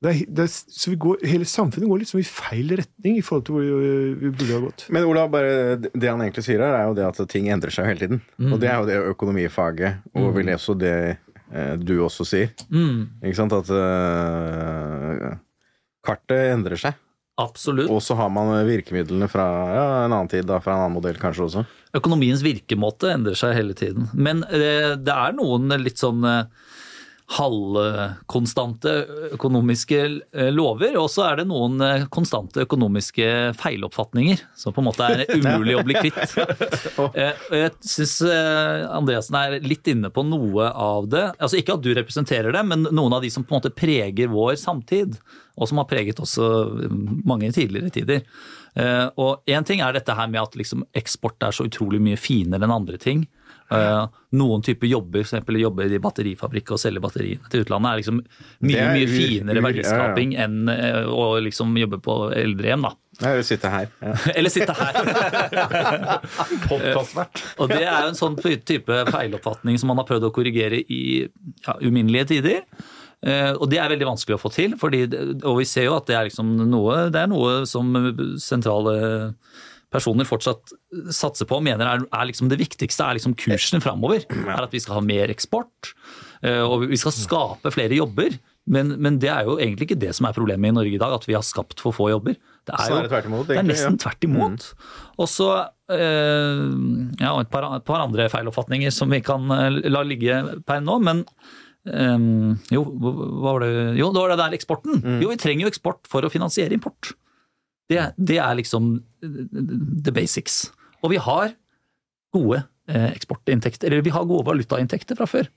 Det 0.00 0.08
er, 0.10 0.20
det 0.32 0.44
er, 0.46 0.48
så 0.50 0.90
vi 0.90 0.96
går, 0.96 1.18
hele 1.28 1.44
samfunnet 1.44 1.90
går 1.90 2.00
liksom 2.00 2.22
i 2.22 2.24
feil 2.24 2.72
retning 2.80 3.18
i 3.20 3.22
forhold 3.24 3.44
til 3.46 3.56
hvor 3.58 3.66
vi, 3.68 3.90
vi 4.16 4.30
burde 4.32 4.54
ha 4.54 4.60
gått. 4.64 4.86
Men 4.88 5.04
Olav, 5.04 5.28
bare 5.30 5.76
det 5.76 6.08
han 6.08 6.22
egentlig 6.24 6.46
sier 6.46 6.62
her, 6.64 6.72
er 6.78 6.88
jo 6.88 6.96
det 6.96 7.04
at 7.04 7.20
ting 7.30 7.50
endrer 7.52 7.74
seg 7.74 7.90
hele 7.90 8.00
tiden. 8.06 8.22
Og 8.48 8.56
det 8.62 8.70
er 8.72 8.80
jo 8.80 8.88
det 8.88 8.96
økonomifaget, 9.12 10.00
og 10.16 10.32
vil 10.38 10.54
også 10.54 10.76
det 10.80 10.94
eh, 11.12 11.74
du 11.76 11.98
også 12.00 12.24
sier. 12.26 12.48
Mm, 12.72 13.20
Ikke 13.20 13.38
sant? 13.42 13.54
At 13.54 13.70
eh, 13.76 15.36
kartet 16.08 16.48
endrer 16.56 16.80
seg. 16.80 16.96
Absolutt. 17.40 17.92
Og 17.92 18.00
så 18.04 18.16
har 18.18 18.32
man 18.32 18.50
virkemidlene 18.68 19.28
fra 19.30 19.46
ja, 19.72 19.84
en 20.06 20.14
annen 20.16 20.32
tid, 20.32 20.48
da, 20.48 20.58
fra 20.64 20.74
en 20.74 20.86
annen 20.86 20.96
modell 20.96 21.20
kanskje 21.20 21.46
også. 21.46 21.68
Økonomiens 21.96 22.44
virkemåte 22.46 23.10
endrer 23.10 23.38
seg 23.38 23.56
hele 23.56 23.74
tiden. 23.74 24.06
Men 24.14 24.44
eh, 24.46 24.94
det 24.94 25.14
er 25.14 25.34
noen 25.34 25.72
litt 25.82 25.98
sånn 25.98 26.22
eh, 26.26 26.44
halvkonstante 27.30 28.92
økonomiske 29.36 29.98
eh, 30.34 30.48
lover, 30.54 30.96
og 30.98 31.06
så 31.12 31.28
er 31.28 31.40
det 31.40 31.46
noen 31.50 31.78
eh, 31.84 32.06
konstante 32.10 32.64
økonomiske 32.64 33.28
feiloppfatninger 33.60 34.42
som 34.58 34.74
på 34.74 34.82
en 34.82 34.88
måte 34.88 35.06
er 35.06 35.22
umulig 35.36 35.76
å 35.78 35.84
bli 35.86 35.98
kvitt. 36.00 36.18
Eh, 37.20 37.36
Jeg 37.54 37.70
syns 37.86 38.12
Andreassen 38.22 39.36
er 39.38 39.54
litt 39.64 39.86
inne 39.90 40.10
på 40.12 40.22
noe 40.26 40.66
av 40.68 41.06
det. 41.10 41.22
Altså 41.40 41.58
Ikke 41.58 41.74
at 41.76 41.84
du 41.84 41.90
representerer 41.96 42.52
det, 42.54 42.62
men 42.66 42.84
noen 42.90 43.14
av 43.16 43.24
de 43.24 43.30
som 43.32 43.44
på 43.46 43.54
en 43.54 43.60
måte 43.60 43.72
preger 43.74 44.30
vår 44.30 44.58
samtid, 44.60 45.16
og 45.56 45.70
som 45.70 45.80
har 45.80 45.88
preget 45.90 46.20
også 46.22 46.46
mange 47.26 47.50
tidligere 47.56 47.92
tider. 47.94 48.22
Og 49.20 49.50
én 49.50 49.66
ting 49.66 49.82
er 49.84 49.96
dette 49.96 50.14
her 50.16 50.30
med 50.30 50.42
at 50.42 50.56
liksom 50.58 50.84
eksport 50.96 51.42
er 51.46 51.56
så 51.56 51.66
utrolig 51.68 52.00
mye 52.04 52.20
finere 52.20 52.66
enn 52.66 52.76
andre 52.76 53.00
ting. 53.00 53.24
Eh, 53.70 54.06
noen 54.34 54.64
typer 54.66 54.88
jobber, 54.90 55.22
f.eks. 55.22 55.46
jobbe 55.62 55.84
i 55.86 55.98
batterifabrikk 56.02 56.72
og 56.74 56.80
selge 56.82 57.02
batteriene 57.02 57.50
til 57.52 57.62
utlandet, 57.64 57.90
er 57.90 58.00
liksom 58.00 58.16
mye 58.66 58.80
er 58.82 58.88
mye 58.96 59.06
finere 59.06 59.40
finere 59.40 59.60
ja, 59.60 59.64
verdiskaping 59.66 60.30
enn 60.44 60.56
eh, 60.72 61.04
å 61.06 61.38
liksom 61.44 61.76
jobbe 61.78 61.98
på 62.02 62.14
eldrehjem, 62.34 62.82
da. 62.88 62.92
Eller 63.20 63.42
sitte 63.44 63.68
her. 63.70 63.90
Ja. 64.00 64.14
Eller 64.38 64.50
sitte 64.52 64.74
her. 64.78 64.94
og 67.60 67.66
det 67.70 67.82
er 67.82 68.06
jo 68.06 68.08
en 68.08 68.18
sånn 68.18 68.38
type 68.40 69.04
feiloppfatning 69.10 69.78
som 69.78 69.88
man 69.92 70.00
har 70.00 70.08
prøvd 70.08 70.24
å 70.30 70.34
korrigere 70.34 70.78
i 70.80 71.02
ja, 71.26 71.76
uminnelige 71.84 72.30
tider. 72.34 72.62
Eh, 73.20 73.52
og 73.52 73.68
det 73.68 73.78
er 73.82 73.92
veldig 73.92 74.08
vanskelig 74.08 74.38
å 74.38 74.40
få 74.40 74.48
til, 74.54 74.78
fordi, 74.80 75.04
og 75.44 75.60
vi 75.60 75.66
ser 75.68 75.84
jo 75.90 75.98
at 75.98 76.08
det 76.08 76.16
er, 76.16 76.24
liksom 76.30 76.46
noe, 76.72 77.10
det 77.12 77.20
er 77.20 77.28
noe 77.30 77.66
som 77.68 77.92
sentrale 78.40 78.96
personer 79.90 80.28
fortsatt 80.28 80.74
satser 81.14 81.48
på 81.50 81.58
og 81.58 81.64
mener 81.66 81.88
er, 81.88 82.04
er 82.06 82.28
liksom 82.28 82.50
det 82.50 82.60
viktigste, 82.60 83.04
er 83.04 83.18
liksom 83.18 83.36
kursen 83.38 83.82
framover. 83.82 84.24
Er 84.44 84.66
at 84.66 84.74
vi 84.74 84.82
skal 84.82 85.00
ha 85.00 85.04
mer 85.04 85.32
eksport, 85.32 85.92
eh, 86.46 86.62
og 86.62 86.86
vi 86.90 87.00
skal 87.00 87.16
skape 87.16 87.74
flere 87.74 87.98
jobber. 87.98 88.38
Men, 88.70 88.92
men 89.02 89.16
det 89.18 89.30
er 89.32 89.48
jo 89.48 89.56
egentlig 89.58 89.88
ikke 89.88 89.98
det 89.98 90.12
som 90.14 90.28
er 90.28 90.36
problemet 90.36 90.70
i 90.70 90.76
Norge 90.76 90.94
i 90.94 91.00
dag, 91.00 91.14
at 91.16 91.24
vi 91.26 91.34
har 91.34 91.44
skapt 91.46 91.80
for 91.82 91.96
få 91.96 92.10
jobber. 92.12 92.36
Det 92.68 92.76
er, 92.76 92.90
jo, 92.92 92.98
tvert 93.08 93.26
imot, 93.30 93.48
det 93.48 93.56
er 93.58 93.66
nesten 93.66 93.96
ja. 93.96 94.02
tvert 94.04 94.26
imot. 94.28 94.66
Og 95.18 95.30
så 95.30 95.48
eh, 95.90 96.60
ja, 97.18 97.32
et 97.32 97.50
par, 97.50 97.66
et 97.80 97.86
par 97.88 98.04
andre 98.04 98.28
feiloppfatninger 98.30 98.94
som 98.94 99.10
vi 99.10 99.22
kan 99.26 99.48
eh, 99.56 99.80
la 99.90 100.04
ligge 100.06 100.38
per 100.68 100.84
nå. 100.84 101.00
Men 101.02 101.24
eh, 101.88 102.28
jo, 102.76 102.84
var 103.42 103.64
det 103.64 103.72
Jo, 103.98 104.12
det 104.12 104.22
var 104.22 104.34
det 104.34 104.40
der 104.44 104.58
eksporten. 104.60 105.02
Jo, 105.24 105.32
vi 105.32 105.40
trenger 105.40 105.66
jo 105.66 105.72
eksport 105.72 106.04
for 106.10 106.26
å 106.26 106.32
finansiere 106.32 106.76
import. 106.76 107.14
Det, 107.90 108.12
det 108.20 108.38
er 108.38 108.54
liksom 108.60 109.00
the 109.20 110.12
basics. 110.12 110.70
Og 111.04 111.10
vi 111.14 111.20
har 111.22 111.54
gode 112.34 112.62
eh, 112.88 113.08
eksportinntekter, 113.14 113.88
eller 113.90 114.02
vi 114.06 114.12
har 114.14 114.28
gode 114.28 114.46
valutainntekter 114.46 115.18
fra 115.18 115.26
før. 115.30 115.48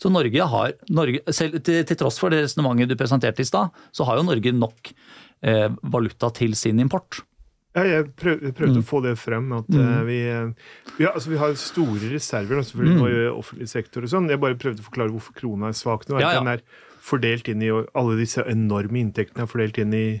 Så 0.00 0.10
Norge 0.12 0.44
har, 0.52 0.74
Norge, 0.92 1.22
selv 1.32 1.60
til, 1.64 1.82
til 1.88 1.96
tross 1.96 2.18
for 2.20 2.32
det 2.32 2.42
resonnementet 2.44 2.92
du 2.92 2.96
presenterte 3.00 3.40
i 3.42 3.48
stad, 3.48 3.72
så 3.96 4.04
har 4.08 4.20
jo 4.20 4.26
Norge 4.28 4.52
nok 4.52 4.92
eh, 5.42 5.68
valuta 5.82 6.30
til 6.36 6.54
sin 6.58 6.80
import. 6.80 7.22
Ja, 7.76 7.84
jeg 7.86 8.08
prøv, 8.18 8.40
prøvde 8.58 8.80
Mm. 8.80 8.82
å 8.82 8.86
få 8.88 8.98
det 9.04 9.12
frem. 9.18 9.52
At 9.54 9.68
mm. 9.70 10.06
vi, 10.08 10.18
eh, 10.26 10.48
vi, 10.98 11.04
har, 11.04 11.12
altså, 11.14 11.30
vi 11.30 11.38
har 11.38 11.54
store 11.54 12.10
reserver 12.12 12.62
selvfølgelig 12.66 12.98
Mm. 12.98 13.20
i 13.20 13.28
offentlig 13.30 13.68
sektor 13.70 14.02
og 14.02 14.10
sånn. 14.10 14.28
Jeg 14.28 14.40
bare 14.42 14.58
prøvde 14.58 14.82
å 14.82 14.88
forklare 14.90 15.14
hvorfor 15.14 15.36
krona 15.38 15.68
er 15.70 15.78
svak 15.78 16.08
nå. 16.08 16.18
Ja, 16.20 16.32
ja. 16.34 16.40
Den 16.40 16.48
er 16.48 16.64
fordelt 17.00 17.48
inn 17.48 17.62
i 17.62 17.70
Alle 17.70 18.16
disse 18.18 18.42
enorme 18.44 18.98
inntektene 19.00 19.46
er 19.46 19.50
fordelt 19.50 19.78
inn 19.78 19.94
i 19.94 20.20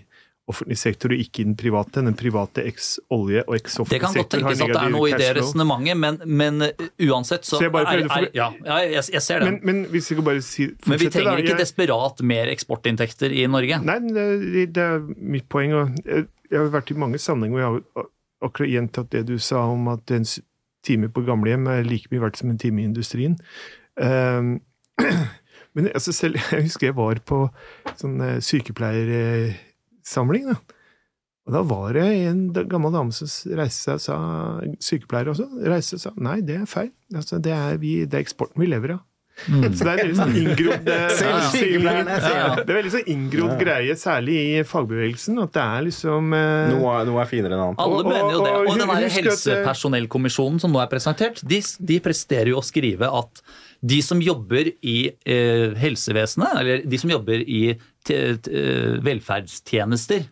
offentlig 0.50 0.78
sektor 0.80 1.14
og 1.14 1.22
ikke 1.22 1.42
i 1.42 1.46
den 1.48 1.56
private. 1.58 2.02
Den 2.04 2.16
private 2.18 2.64
eks 2.68 2.92
olje 3.14 3.44
og 3.46 3.56
eks 3.56 3.78
Det 3.90 4.00
kan 4.02 4.16
godt 4.16 4.32
tenkes 4.34 4.62
at 4.64 4.74
det 4.74 4.82
er 4.82 4.92
noe 4.94 5.08
i 5.10 5.16
det 5.18 5.30
resonnementet, 5.38 5.98
men, 6.02 6.20
men 6.26 6.66
uh, 6.68 6.84
uansett 7.08 7.46
så, 7.48 7.56
Så 7.58 7.66
jeg 7.68 7.72
er, 7.72 8.04
er, 8.04 8.28
ja, 8.36 8.50
ja, 8.66 8.80
jeg, 8.84 9.06
jeg 9.16 9.24
ser 9.26 9.44
det. 9.44 9.50
Men, 9.50 9.60
men 9.70 9.82
hvis 9.94 10.10
vi 10.12 10.20
bare 10.26 10.44
si 10.44 10.68
Men, 10.86 11.00
vi 11.00 11.10
trenger 11.10 11.32
da. 11.32 11.38
ikke 11.44 11.54
Jeg- 11.54 11.62
desperat 11.64 12.22
mer 12.26 12.52
eksportinntekter 12.52 13.32
i 13.32 13.46
Norge. 13.50 13.80
Nei, 13.86 13.98
det, 14.12 14.68
det 14.76 14.86
er 14.86 15.02
mitt 15.16 15.48
poeng. 15.52 15.74
Jeg, 16.04 16.26
jeg 16.50 16.58
har 16.58 16.72
vært 16.74 16.90
i 16.92 16.98
mange 16.98 17.20
sammenhenger 17.22 17.56
hvor 17.56 17.64
jeg 17.64 17.84
har 18.00 18.08
akkurat 18.40 18.72
gjentatt 18.72 19.10
det 19.12 19.26
du 19.28 19.36
sa 19.42 19.66
om 19.68 19.88
at 19.92 20.10
en 20.16 20.24
time 20.86 21.10
på 21.12 21.24
gamlehjem 21.26 21.66
er 21.68 21.84
like 21.84 22.08
mye 22.12 22.22
verdt 22.22 22.40
som 22.40 22.50
en 22.52 22.58
time 22.60 22.80
i 22.80 22.88
industrien. 22.88 23.36
Um, 24.00 24.60
men 25.74 25.90
altså 25.92 26.12
selv, 26.16 26.40
jeg 26.52 26.68
husker 26.68 26.90
jeg 26.90 26.96
var 26.98 27.20
på 27.26 27.42
sånn 28.00 28.20
eh, 28.24 28.38
sykepleiersamling. 30.04 30.48
Da. 30.52 30.78
Og 31.48 31.54
da 31.56 31.62
var 31.66 31.94
det 31.96 32.06
en 32.28 32.40
gammel 32.68 32.92
dame 32.94 33.12
som 33.16 33.26
reiste 33.58 33.82
seg 33.82 33.94
og 33.96 34.02
sa, 34.04 34.16
sykepleier 34.84 35.30
også, 35.32 35.48
reiste 35.66 35.96
seg 35.98 36.12
og 36.12 36.18
sa 36.20 36.26
nei, 36.30 36.40
det 36.46 36.60
er 36.62 36.66
feil. 36.70 36.90
Altså, 37.14 37.40
det, 37.42 37.54
er 37.56 37.78
vi, 37.80 38.04
det 38.06 38.18
er 38.20 38.26
eksporten 38.26 38.60
vi 38.60 38.68
lever 38.70 38.96
av. 38.98 39.06
Så 39.40 39.56
det 39.56 39.88
er 39.88 39.88
en 39.88 40.00
veldig 40.02 40.16
sånn 40.18 40.34
inngrodd 40.36 40.88
eh, 40.92 41.12
det 42.60 42.66
er 42.66 42.76
veldig 42.76 42.90
sånn 42.92 43.06
inngrodd 43.08 43.54
greie, 43.62 43.94
særlig 43.96 44.34
i 44.36 44.58
fagbevegelsen, 44.68 45.38
at 45.40 45.54
det 45.54 45.62
er 45.64 45.86
liksom 45.86 46.34
eh, 46.36 46.72
Noe, 46.74 46.90
er- 46.98 47.06
noe 47.08 47.22
er 47.22 47.30
finere 47.30 47.56
enn 47.56 47.62
annet. 47.70 47.80
Alle 47.80 48.02
mener 48.04 48.34
jo 48.34 48.42
det. 48.44 48.52
og 48.58 48.68
Og 48.68 48.76
den 48.82 48.92
at, 48.92 49.00
eh, 49.00 49.14
helsepersonellkommisjonen 49.16 50.60
som 50.60 50.74
nå 50.74 50.82
er 50.82 50.90
presentert, 50.92 51.40
de, 51.40 51.62
de 51.88 51.98
presterer 52.04 52.52
jo 52.52 52.60
å 52.60 52.66
skrive 52.66 53.08
at 53.08 53.40
de 53.80 54.02
som 54.04 54.20
jobber 54.20 54.74
i 54.84 54.98
eh, 55.24 55.72
helsevesenet, 55.80 56.60
eller 56.60 56.84
de 56.84 57.00
som 57.00 57.14
jobber 57.14 57.40
i 57.40 57.62
velferdstjenester, 59.04 60.28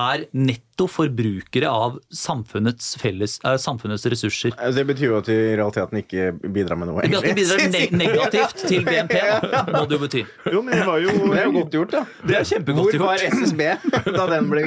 er 0.00 0.20
netto 0.38 0.86
forbrukere 0.86 1.66
av 1.66 1.96
samfunnets, 2.14 2.92
felles, 3.00 3.40
eh, 3.44 3.56
samfunnets 3.58 4.04
ressurser. 4.06 4.52
Altså, 4.54 4.76
Det 4.78 4.86
betyr 4.86 5.06
jo 5.08 5.16
at 5.18 5.26
de 5.26 5.34
i 5.34 5.56
realiteten 5.58 5.98
ikke 5.98 6.28
bidrar 6.54 6.78
med 6.78 6.88
noe. 6.92 7.02
Betyr 7.02 7.18
at 7.18 7.26
de 7.26 7.34
bidrar 7.34 7.64
ne 7.72 7.82
negativt 7.98 8.62
til 8.70 8.84
BNP, 8.86 9.16
da, 9.50 9.64
må 9.66 9.82
det 9.90 9.98
jo 9.98 10.02
bety. 10.04 10.22
Jo, 10.54 10.62
men 10.62 10.78
det 10.78 10.86
var 10.86 10.98
jo 11.02 11.08
Det 11.10 11.40
er 11.40 11.44
jo 11.48 11.56
godt 11.58 11.74
gjort, 11.74 11.90
da. 11.96 12.04
Det 12.22 12.36
er 12.38 12.44
kjempegodt 12.52 12.94
Hvor 12.94 13.06
var 13.08 13.18
gjort. 13.18 13.34
SSB 13.42 14.14
da 14.14 14.26
den 14.30 14.48
ble 14.52 14.62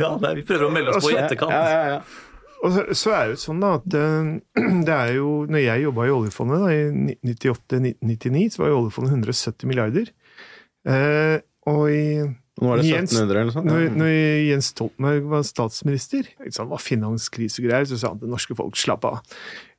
Ja, 0.00 0.14
er, 0.16 0.34
vi 0.40 0.46
prøver 0.48 0.64
å 0.70 0.72
melde 0.72 0.96
oss 0.96 1.04
på 1.04 1.12
i 1.12 1.20
etterkant. 1.20 1.52
Ja, 1.52 1.64
ja, 1.68 1.84
ja. 1.92 2.02
Og 2.62 2.70
så- 2.72 2.88
så 2.96 3.10
er 3.12 3.22
det 3.28 3.36
jo 3.36 3.42
sånn 3.44 3.60
da 3.60 3.74
at 3.76 3.94
eh, 4.00 4.32
det 4.88 4.96
er 4.96 5.14
jo 5.20 5.46
Når 5.52 5.64
jeg 5.66 5.82
jobba 5.84 6.08
i 6.08 6.16
oljefondet 6.16 6.64
da, 6.64 6.72
i 6.72 7.16
98-99, 7.36 8.52
så 8.56 8.64
var 8.64 8.68
jo 8.72 8.80
oljefondet 8.86 9.12
170 9.20 9.66
milliarder. 9.68 10.08
Eh, 10.88 11.40
og 11.70 11.82
i 11.92 12.04
Nå 12.62 12.68
var 12.68 12.82
det 12.82 12.90
Jens- 12.90 13.14
1700 13.16 13.40
eller 13.40 13.54
sånt. 13.54 13.66
Når, 13.66 13.84
når 13.96 14.10
Jens 14.50 14.66
Stoltenberg 14.74 15.28
var 15.30 15.44
statsminister, 15.48 16.26
det 16.44 16.66
var 16.68 16.82
finanskrise 16.84 17.62
og 17.62 17.68
greier, 17.68 17.86
så 17.88 17.96
sa 17.98 18.10
han 18.12 18.20
det 18.20 18.28
norske 18.30 18.56
folk 18.58 18.76
slapp 18.78 19.06
av. 19.08 19.22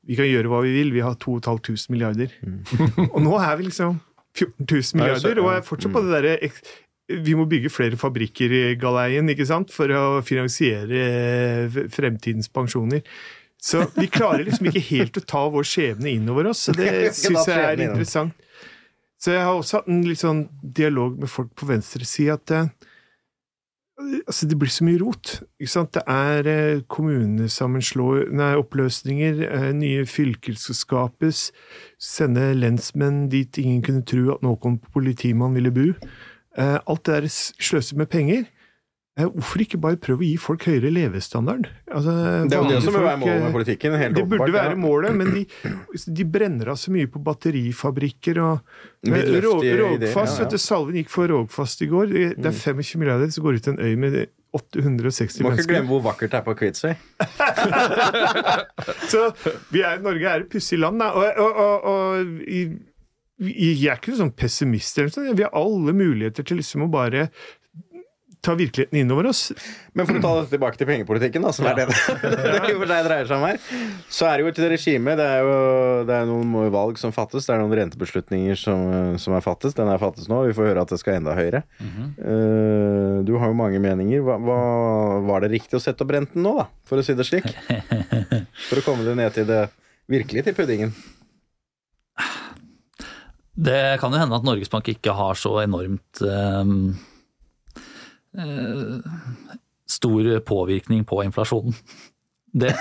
Vi 0.03 0.17
kan 0.17 0.27
gjøre 0.27 0.49
hva 0.51 0.63
vi 0.65 0.73
vil, 0.73 0.89
vi 0.95 1.03
har 1.05 1.13
2500 1.21 1.85
milliarder. 1.93 2.33
og 3.13 3.19
nå 3.23 3.37
er 3.37 3.53
vi 3.59 3.69
liksom 3.69 4.01
14 4.33 4.65
000 4.65 4.99
milliarder, 4.99 5.43
og 5.43 5.51
er 5.53 5.67
fortsatt 5.67 5.93
på 5.93 6.01
det 6.07 6.17
derre 6.17 6.51
vi 7.13 7.35
må 7.35 7.45
bygge 7.49 7.71
flere 7.73 7.99
fabrikker 7.99 8.53
i 8.55 8.61
galeien 8.79 9.27
ikke 9.29 9.45
sant, 9.47 9.71
for 9.75 9.91
å 9.91 10.03
finansiere 10.25 11.01
eh, 11.03 11.79
fremtidens 11.91 12.47
pensjoner. 12.53 13.03
Så 13.63 13.83
vi 13.95 14.07
klarer 14.11 14.43
liksom 14.47 14.67
ikke 14.71 14.83
helt 14.89 15.19
å 15.19 15.23
ta 15.27 15.43
vår 15.51 15.67
skjebne 15.67 16.11
innover 16.11 16.49
oss, 16.51 16.65
så 16.67 16.75
det 16.75 16.89
syns 17.19 17.47
jeg 17.47 17.59
er 17.59 17.83
interessant. 17.85 18.33
Så 19.23 19.31
jeg 19.31 19.43
har 19.45 19.55
også 19.55 19.79
hatt 19.79 19.91
en 19.91 20.01
litt 20.03 20.19
sånn 20.19 20.47
dialog 20.75 21.15
med 21.21 21.31
folk 21.31 21.53
på 21.55 21.69
venstresida 21.69 22.35
at 22.35 22.57
eh, 22.57 22.73
Altså, 24.27 24.47
det 24.49 24.57
blir 24.57 24.71
så 24.73 24.83
mye 24.87 24.97
rot. 24.99 25.35
Det 25.61 26.01
er 26.09 26.47
kommunesammenslåinger, 26.89 26.89
kommunesammenslå... 26.89 28.07
Nei, 28.35 28.49
oppløsninger, 28.57 29.43
eh, 29.45 29.67
nye 29.77 30.07
fylker 30.09 30.57
skal 30.57 30.75
skapes, 30.79 31.43
sende 32.01 32.49
lensmenn 32.57 33.27
dit 33.29 33.57
ingen 33.61 33.83
kunne 33.85 34.01
tro 34.09 34.33
at 34.33 34.41
noen 34.43 34.79
politimann 34.97 35.53
ville 35.55 35.71
bo. 35.71 35.85
Eh, 36.57 36.79
alt 36.81 37.05
det 37.05 37.19
der 37.21 37.29
sløser 37.29 38.01
med 38.01 38.09
penger. 38.09 38.49
Eh, 39.13 39.27
hvorfor 39.29 39.61
ikke 39.61 39.77
bare 39.77 39.97
prøve 40.01 40.23
å 40.23 40.25
gi 40.25 40.37
folk 40.41 40.63
høyere 40.65 40.89
levestandard? 40.89 41.67
Altså, 41.85 42.13
Det 42.49 42.57
er 42.57 42.63
jo 42.63 42.69
det 42.71 42.79
som 42.81 42.95
bør 42.95 43.03
være 43.05 43.19
målet 43.21 43.35
eh, 43.35 43.43
med 43.43 43.53
politikken. 43.53 43.97
Helt 44.01 44.15
det 44.17 44.23
burde 44.31 44.53
være 44.55 44.71
ja. 44.73 44.79
målet, 44.81 45.17
men 45.19 45.29
de, 45.35 45.43
de 46.17 46.25
brenner 46.33 46.71
av 46.73 46.79
så 46.81 46.93
mye 46.95 47.09
på 47.13 47.21
batterifabrikker 47.27 48.39
og 48.41 48.79
Vidløftige 49.05 49.75
Rogfast, 49.83 50.15
ja, 50.15 50.23
ja. 50.23 50.47
vet 50.47 50.55
du, 50.55 50.61
Salven 50.63 50.97
gikk 50.97 51.13
for 51.13 51.29
Rogfast 51.29 51.85
i 51.85 51.89
går. 51.91 52.09
Det 52.09 52.31
det 52.41 52.49
er 52.49 52.57
25 52.57 53.03
milliarder, 53.03 53.29
så 53.35 53.43
går 53.45 53.61
ut 53.61 53.69
en 53.75 53.83
øy 53.85 53.93
med 54.01 54.17
860 54.53 55.41
Må 55.45 55.53
ikke 55.53 55.57
mennesker. 55.57 55.69
glemme 55.69 55.89
hvor 55.89 56.01
vakkert 56.07 56.33
det 56.33 56.39
er 56.39 56.45
på 56.45 56.57
Kvitsøy. 56.57 56.93
Så 59.13 59.27
vi 59.73 59.81
er, 59.81 60.01
Norge 60.01 60.29
er 60.29 60.45
et 60.45 60.49
pussig 60.49 60.77
land, 60.81 61.01
da. 61.01 61.13
Og, 61.13 61.25
og, 61.37 61.61
og, 61.63 61.85
og 61.89 62.49
i, 62.49 62.65
jeg 63.43 63.89
er 63.89 63.97
ikke 63.97 64.13
noen 64.13 64.27
sånn 64.27 64.37
pessimist. 64.37 65.01
Vi 65.13 65.41
har 65.41 65.53
alle 65.57 65.93
muligheter 65.97 66.45
til 66.45 66.61
liksom 66.61 66.85
å 66.85 66.93
bare 66.93 67.29
ta 68.43 68.53
virkeligheten 68.59 68.99
innover 68.99 69.29
oss. 69.29 69.51
Men 69.95 70.07
for 70.07 70.19
å 70.19 70.21
ta 70.23 70.31
dette 70.39 70.51
tilbake 70.51 70.79
til 70.79 70.87
pengepolitikken, 70.89 71.45
da, 71.45 71.53
som 71.55 71.67
er 71.69 71.77
det 71.79 71.85
det 71.93 72.31
det 72.33 72.73
for 72.75 72.89
deg 72.89 73.05
dreier 73.07 73.29
seg 73.29 73.37
om 73.37 73.45
her, 73.47 73.59
så 74.11 74.27
er 74.27 74.35
det 74.35 74.43
jo 74.43 74.51
et 74.51 74.61
regime. 74.73 75.15
Det 75.19 75.27
er 75.35 75.47
jo 75.47 75.53
det 76.09 76.17
er 76.17 76.27
noen 76.27 76.73
valg 76.73 76.99
som 76.99 77.15
fattes, 77.15 77.47
det 77.47 77.55
er 77.55 77.61
noen 77.63 77.75
rentebeslutninger 77.79 78.59
som, 78.59 79.15
som 79.21 79.37
er 79.37 79.45
fattes. 79.45 79.77
Den 79.77 79.91
er 79.91 80.01
fattes 80.01 80.27
nå, 80.31 80.41
vi 80.49 80.57
får 80.57 80.69
høre 80.71 80.83
at 80.83 80.91
det 80.91 80.99
skal 80.99 81.21
enda 81.21 81.37
høyere. 81.37 81.63
Eh, 81.79 83.23
du 83.23 83.33
har 83.39 83.53
jo 83.53 83.57
mange 83.57 83.79
meninger. 83.83 84.25
Hva, 84.27 84.37
hva, 84.43 84.59
var 85.29 85.45
det 85.45 85.53
riktig 85.55 85.79
å 85.79 85.83
sette 85.83 86.03
opp 86.03 86.11
renten 86.15 86.43
nå, 86.43 86.57
da, 86.59 86.67
for 86.89 86.99
å 86.99 87.05
si 87.05 87.15
det 87.15 87.27
slik? 87.27 87.47
For 88.67 88.79
å 88.79 88.83
komme 88.85 89.03
det 89.05 89.13
ned 89.17 89.33
til 89.35 89.45
det 89.47 89.65
virkelig 90.11 90.43
til 90.45 90.55
puddingen. 90.55 90.93
Det 93.53 93.99
kan 94.01 94.13
jo 94.13 94.21
hende 94.21 94.37
at 94.37 94.45
Norges 94.45 94.71
Bank 94.71 94.87
ikke 94.89 95.13
har 95.13 95.37
så 95.37 95.55
enormt 95.61 96.21
eh, 96.25 96.71
stor 99.89 100.39
påvirkning 100.47 101.05
på 101.05 101.23
inflasjonen. 101.23 101.75
Det, 102.53 102.75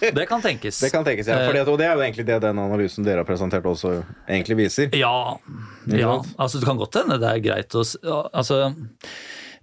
det 0.14 0.26
kan 0.26 0.42
tenkes. 0.42 0.80
Det 0.80 0.90
kan 0.90 1.04
tenkes, 1.06 1.28
ja. 1.30 1.38
Fordi 1.46 1.62
og 1.62 1.76
det 1.78 1.86
er 1.86 1.94
jo 1.94 2.02
egentlig 2.02 2.26
det 2.26 2.40
den 2.42 2.58
analysen 2.58 3.06
dere 3.06 3.22
har 3.22 3.28
presentert 3.28 3.66
også 3.70 4.00
egentlig 4.26 4.58
viser. 4.64 4.90
Ja, 4.98 5.38
ja. 5.86 6.14
Altså, 6.36 6.58
det 6.58 6.66
kan 6.66 6.80
godt 6.80 6.98
hende 6.98 7.20
det 7.22 7.30
er 7.30 7.44
greit 7.44 7.76
å 7.78 7.84
altså, 8.32 8.72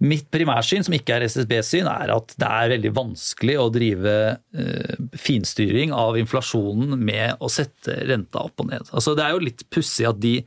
Mitt 0.03 0.25
primærsyn, 0.31 0.83
som 0.83 0.95
ikke 0.95 1.15
er 1.15 1.23
SSB-syn, 1.27 1.87
er 1.87 2.11
at 2.11 2.33
det 2.39 2.47
er 2.47 2.71
veldig 2.73 2.89
vanskelig 2.97 3.53
å 3.61 3.69
drive 3.71 4.15
uh, 4.35 5.05
finstyring 5.15 5.93
av 5.95 6.17
inflasjonen 6.19 6.97
med 6.99 7.39
å 7.39 7.47
sette 7.51 7.95
renta 8.03 8.43
opp 8.43 8.59
og 8.63 8.73
ned. 8.73 8.91
Altså, 8.91 9.15
det 9.15 9.23
er 9.23 9.35
jo 9.35 9.45
litt 9.45 9.63
pussig 9.71 10.07
at 10.09 10.19
de 10.19 10.41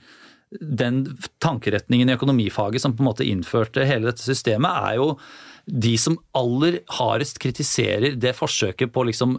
den 0.61 1.03
tankeretningen 1.45 2.09
i 2.09 2.17
økonomifaget 2.17 2.81
som 2.85 2.97
på 2.97 3.05
en 3.05 3.11
måte 3.11 3.27
innførte 3.29 3.85
hele 3.89 4.11
dette 4.11 4.25
systemet, 4.25 4.71
er 4.91 4.99
jo 5.03 5.13
de 5.69 5.97
som 6.01 6.17
aller 6.39 6.81
hardest 6.97 7.39
kritiserer 7.43 8.15
det 8.17 8.33
forsøket 8.39 8.89
på 8.95 9.03
liksom 9.05 9.35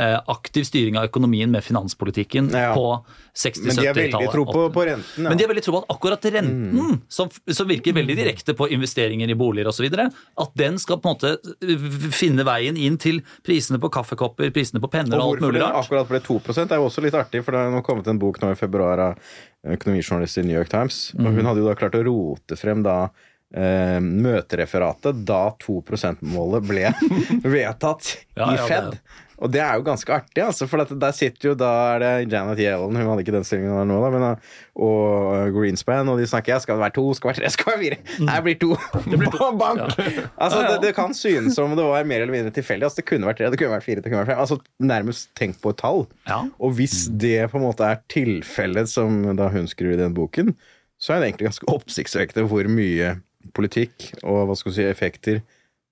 eh, 0.00 0.16
aktiv 0.32 0.64
styring 0.64 0.96
av 0.96 1.10
økonomien 1.10 1.50
med 1.52 1.60
finanspolitikken 1.62 2.48
Ja. 2.56 2.70
på 2.72 3.04
60-70-tallet. 3.36 3.66
Men 3.68 3.76
de 3.76 3.86
har 3.86 3.98
veldig 3.98 4.32
tro 4.32 4.44
på, 4.48 4.62
på 4.72 4.84
renten. 4.88 5.24
Ja. 5.24 5.28
Men 5.28 5.38
de 5.38 5.44
har 5.44 5.52
veldig 5.52 5.64
tro 5.66 5.74
på 5.76 5.82
at 5.84 5.92
akkurat 5.94 6.24
renten, 6.38 7.00
som, 7.12 7.28
som 7.52 7.68
virker 7.68 7.92
veldig 8.00 8.16
direkte 8.16 8.56
på 8.56 8.70
investeringer 8.72 9.28
i 9.28 9.36
boliger 9.36 9.68
osv., 9.68 9.84
at 9.92 10.56
den 10.56 10.80
skal 10.80 11.02
på 11.04 11.12
en 11.12 11.18
måte 11.18 12.10
finne 12.16 12.48
veien 12.48 12.80
inn 12.80 12.96
til 12.96 13.20
prisene 13.44 13.76
på 13.82 13.92
kaffekopper, 13.92 14.50
prisene 14.56 14.80
på 14.80 14.88
penner 14.88 15.20
og, 15.20 15.20
Og 15.20 15.24
alt 15.34 15.40
hvorfor 15.42 15.52
mulig 15.52 15.60
det 15.60 15.68
rart. 15.68 15.84
akkurat 15.84 16.08
ble 16.14 16.24
2 16.24 16.40
er 16.64 16.78
jo 16.80 16.88
også 16.88 17.04
litt 17.04 17.14
artig, 17.20 17.44
for 17.44 17.52
det 17.52 17.66
har 17.76 17.84
kommet 17.86 18.08
en 18.08 18.18
bok 18.24 18.40
nå 18.40 18.54
i 18.54 18.58
februar 18.58 18.98
av 19.10 19.20
økonomijournalist 19.64 20.38
i 20.38 20.42
New 20.42 20.56
York 20.56 20.68
Times. 20.68 21.12
Og 21.14 21.20
Mhm. 21.24 21.36
hun 21.36 21.44
hadde 21.46 21.60
jo 21.60 21.68
da 21.68 21.74
klart 21.74 21.94
å 21.94 22.04
rote 22.04 22.56
frem 22.56 22.82
da 22.82 23.08
eh, 23.54 23.98
møtereferatet 24.02 25.24
da 25.28 25.44
2 25.62 25.80
%-målet 25.88 26.66
ble 26.68 26.88
vedtatt 27.54 28.16
Ja, 28.36 28.50
i 28.52 28.56
ja, 28.58 28.64
det- 28.64 28.70
Fed. 28.70 28.98
Og 29.44 29.50
det 29.50 29.58
er 29.60 29.74
jo 29.74 29.82
ganske 29.84 30.12
artig, 30.14 30.38
altså, 30.44 30.64
for 30.70 30.86
der 30.86 31.10
sitter 31.12 31.48
jo 31.50 31.52
da 31.58 31.68
er 31.96 31.98
det 32.00 32.10
Janet 32.32 32.60
Yellen, 32.62 32.94
hun 32.94 33.08
hadde 33.10 33.24
ikke 33.24 33.32
den 33.34 33.42
stillingen 33.44 33.74
der 33.74 33.88
nå, 33.90 33.96
da, 34.00 34.10
men, 34.14 34.36
og 34.78 35.50
Greenspan, 35.56 36.06
og 36.08 36.20
de 36.22 36.28
snakker 36.30 36.54
ja, 36.54 36.58
skal 36.62 36.78
det 36.78 36.84
være 36.84 36.94
to, 36.94 37.02
skal 37.18 37.32
det 37.32 37.34
være 37.34 37.42
tre, 37.42 37.50
skal 37.56 37.66
det 37.66 37.74
være 37.74 37.82
fire? 37.82 38.22
Nei, 38.28 38.36
det 38.38 38.44
blir 38.46 38.60
to. 38.62 39.00
Det 39.10 39.18
blir 39.20 39.34
to. 39.34 39.48
Bank! 39.58 39.82
Altså, 40.38 40.62
det, 40.68 40.78
det 40.86 40.92
kan 40.96 41.12
synes 41.18 41.58
som 41.58 41.74
det 41.76 41.82
var 41.84 42.06
mer 42.08 42.22
eller 42.22 42.32
mindre 42.38 42.54
tilfeldig. 42.54 42.86
Altså, 42.86 43.02
det 43.02 43.06
kunne 43.10 43.28
vært 43.28 43.42
tre, 43.42 43.50
det 43.52 43.58
kunne 43.60 43.74
vært 43.74 43.88
fire, 43.90 44.04
det 44.06 44.12
kunne 44.14 44.22
vært 44.22 44.32
fem. 44.32 44.40
Altså, 44.46 44.60
nærmest 44.94 45.28
tenk 45.42 45.58
på 45.66 45.74
et 45.74 45.82
tall. 45.82 46.04
Ja. 46.30 46.38
Og 46.62 46.78
hvis 46.78 46.96
det 47.10 47.36
på 47.52 47.58
en 47.58 47.66
måte 47.66 47.90
er 47.90 48.00
tilfellet 48.14 48.88
som 48.94 49.18
da 49.36 49.50
hun 49.52 49.66
skriver 49.68 49.98
i 49.98 50.02
den 50.06 50.14
boken, 50.16 50.54
så 51.02 51.16
er 51.16 51.20
det 51.20 51.32
egentlig 51.32 51.50
ganske 51.50 51.68
oppsiktsvekkende 51.74 52.46
hvor 52.54 52.70
mye 52.70 53.16
politikk 53.52 54.10
og 54.22 54.46
hva 54.48 54.56
skal 54.58 54.72
si, 54.76 54.84
effekter 54.88 55.42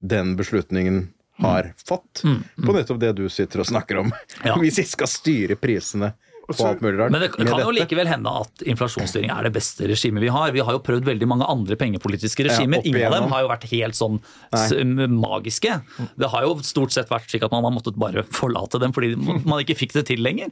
den 0.03 0.35
beslutningen 0.39 1.09
har 1.43 1.73
fått. 1.81 2.23
På 2.23 2.75
nettopp 2.75 2.99
det 3.03 3.15
du 3.19 3.25
sitter 3.33 3.63
og 3.63 3.67
snakker 3.71 3.99
om. 4.03 4.13
Mm, 4.13 4.45
Ja. 4.47 4.57
Hvis 4.63 4.79
vi 4.83 4.85
skal 4.91 5.09
styre 5.11 5.57
prisene 5.59 6.13
på 6.53 6.67
alt 6.67 6.83
mulig 6.85 6.99
rart. 6.99 7.13
Men 7.15 7.23
det 7.23 7.29
kan 7.33 7.47
jo 7.47 7.55
dette. 7.57 7.73
likevel 7.79 8.09
hende 8.11 8.29
at 8.43 8.63
inflasjonsstyring 8.69 9.31
er 9.33 9.47
det 9.47 9.53
beste 9.55 9.87
regimet 9.89 10.21
vi 10.27 10.29
har. 10.35 10.51
Vi 10.53 10.61
har 10.61 10.75
jo 10.77 10.81
prøvd 10.85 11.07
veldig 11.07 11.29
mange 11.31 11.47
andre 11.49 11.79
pengepolitiske 11.81 12.45
regimer. 12.45 12.83
Ja, 12.83 12.91
Ingen 12.91 13.07
av 13.09 13.15
dem 13.17 13.31
har 13.33 13.45
jo 13.47 13.49
vært 13.53 13.65
helt 13.71 13.97
sånn 13.97 14.19
Nei. 14.53 15.07
magiske. 15.15 15.79
Det 16.19 16.29
har 16.35 16.45
jo 16.45 16.57
stort 16.67 16.93
sett 16.93 17.09
vært 17.09 17.31
slik 17.31 17.47
at 17.47 17.55
man 17.55 17.65
har 17.65 17.73
måttet 17.73 17.97
bare 17.97 18.27
forlate 18.41 18.81
dem 18.83 18.93
fordi 18.93 19.15
man 19.17 19.63
ikke 19.63 19.79
fikk 19.79 19.95
det 19.97 20.05
til 20.11 20.21
lenger. 20.21 20.51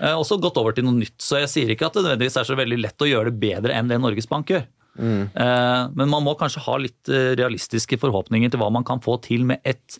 Eh, 0.00 0.12
Også 0.12 0.36
gått 0.42 0.58
over 0.60 0.74
til 0.76 0.84
noe 0.84 0.98
nytt. 0.98 1.16
Så 1.22 1.40
jeg 1.40 1.48
sier 1.54 1.72
ikke 1.72 1.88
at 1.88 1.96
det 1.96 2.04
nødvendigvis 2.04 2.36
er 2.42 2.48
så 2.50 2.58
veldig 2.58 2.80
lett 2.82 3.00
å 3.06 3.08
gjøre 3.08 3.30
det 3.32 3.40
bedre 3.40 3.78
enn 3.78 3.88
det 3.88 4.00
Norges 4.02 4.28
Bank 4.28 4.52
gjør. 4.52 4.66
Eh, 4.98 5.82
Men 5.96 6.10
man 6.12 6.24
må 6.24 6.34
kanskje 6.38 6.62
ha 6.66 6.76
litt 6.80 7.08
eh, 7.08 7.32
realistiske 7.38 7.96
forhåpninger 8.02 8.52
til 8.52 8.60
hva 8.60 8.68
man 8.74 8.84
kan 8.84 9.00
få 9.02 9.16
til 9.24 9.46
med 9.48 9.62
et 9.64 9.98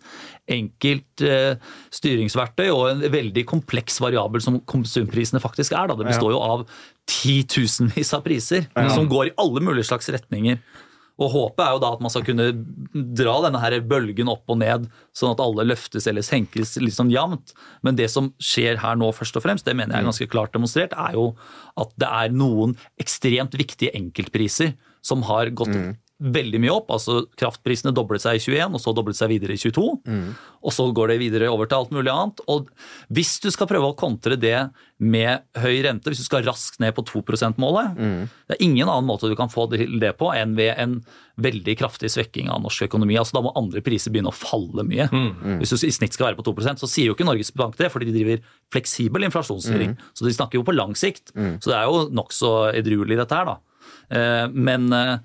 enkelt 0.52 1.24
eh, 1.24 1.56
styringsverktøy 1.94 2.68
og 2.68 2.84
en 2.90 3.04
veldig 3.12 3.46
kompleks 3.48 4.00
variabel 4.02 4.44
som 4.44 4.60
konsumprisene 4.68 5.40
faktisk 5.42 5.76
er. 5.78 5.92
Det 5.92 6.08
består 6.10 6.34
jo 6.34 6.42
av 6.44 6.66
titusenvis 7.08 8.12
av 8.14 8.24
priser 8.26 8.68
som 8.94 9.08
går 9.10 9.30
i 9.30 9.36
alle 9.42 9.64
mulige 9.64 9.88
slags 9.88 10.10
retninger. 10.12 10.60
Og 11.22 11.30
Håpet 11.32 11.62
er 11.64 11.76
jo 11.76 11.82
da 11.82 11.92
at 11.94 12.02
man 12.02 12.12
skal 12.12 12.24
kunne 12.26 12.48
dra 13.22 13.36
denne 13.44 13.60
her 13.62 13.78
bølgen 13.86 14.30
opp 14.32 14.50
og 14.50 14.58
ned, 14.62 14.88
sånn 15.16 15.34
at 15.34 15.42
alle 15.44 15.66
løftes 15.68 16.08
eller 16.10 16.26
senkes 16.26 16.74
litt 16.82 16.96
sånn 16.96 17.12
jevnt. 17.12 17.54
Men 17.86 17.98
det 17.98 18.08
som 18.12 18.32
skjer 18.42 18.80
her 18.82 18.98
nå, 18.98 19.12
først 19.16 19.38
og 19.38 19.46
fremst, 19.46 19.68
det 19.68 19.76
mener 19.78 19.94
jeg 19.94 20.02
er 20.02 20.10
ganske 20.10 20.30
klart 20.32 20.54
demonstrert, 20.56 20.96
er 20.98 21.18
jo 21.18 21.32
at 21.80 21.92
det 22.00 22.10
er 22.10 22.34
noen 22.34 22.74
ekstremt 23.02 23.54
viktige 23.58 23.94
enkeltpriser 23.98 24.74
som 25.02 25.24
har 25.30 25.50
gått 25.54 25.72
veldig 26.22 26.60
mye 26.62 26.72
opp. 26.76 26.90
altså 26.94 27.24
Kraftprisene 27.40 27.92
doblet 27.94 28.22
seg 28.22 28.38
i 28.38 28.42
21, 28.42 28.76
og 28.76 28.80
så 28.80 28.94
doblet 28.94 29.18
seg 29.18 29.28
videre 29.32 29.56
i 29.56 29.60
22. 29.60 29.86
Og 30.62 30.70
så 30.72 30.86
går 30.94 31.08
det 31.12 31.18
videre 31.18 31.48
over 31.50 31.66
til 31.66 31.80
alt 31.80 31.90
mulig 31.90 32.12
annet. 32.12 32.38
Og 32.48 32.68
hvis 33.10 33.40
du 33.42 33.50
skal 33.50 33.66
prøve 33.66 33.90
å 33.90 33.96
kontre 33.98 34.36
det 34.38 34.70
med 35.02 35.42
høy 35.58 35.80
rente, 35.82 36.06
hvis 36.12 36.20
du 36.22 36.28
skal 36.28 36.44
raskt 36.46 36.78
ned 36.78 36.94
på 36.94 37.02
2 37.08 37.24
%-målet 37.26 37.96
Det 38.46 38.54
er 38.54 38.62
ingen 38.62 38.86
annen 38.88 39.08
måte 39.08 39.26
du 39.28 39.34
kan 39.34 39.50
få 39.50 39.66
det 39.72 40.12
på 40.20 40.30
enn 40.36 40.54
ved 40.54 40.78
en 40.78 41.00
veldig 41.42 41.74
kraftig 41.80 42.10
svekking 42.12 42.48
av 42.52 42.60
norsk 42.62 42.84
økonomi. 42.86 43.16
altså 43.18 43.32
Da 43.38 43.42
må 43.42 43.52
andre 43.58 43.80
priser 43.82 44.12
begynne 44.12 44.30
å 44.30 44.36
falle 44.36 44.84
mye. 44.86 45.08
Hvis 45.58 45.70
du 45.74 45.86
i 45.86 45.90
snitt 45.90 46.12
skal 46.14 46.30
være 46.30 46.38
på 46.38 46.46
2% 46.54 46.78
så 46.78 46.86
sier 46.86 47.06
jo 47.10 47.14
ikke 47.16 47.26
Norges 47.26 47.50
Bank 47.56 47.74
det, 47.76 47.90
fordi 47.90 48.12
de 48.12 48.18
driver 48.20 48.42
fleksibel 48.70 49.24
inflasjonsstyring. 49.26 49.96
Så 50.14 50.24
de 50.28 50.32
snakker 50.36 50.60
jo 50.60 50.62
på 50.68 50.76
lang 50.76 50.94
sikt. 50.94 51.32
Så 51.34 51.72
det 51.72 51.78
er 51.80 51.84
jo 51.90 52.08
nokså 52.14 52.72
edruelig, 52.78 53.16
dette 53.18 53.34
her, 53.34 53.44
da. 53.46 53.58
Eh, 54.12 54.46
Men 54.52 54.92
eh, 54.92 55.18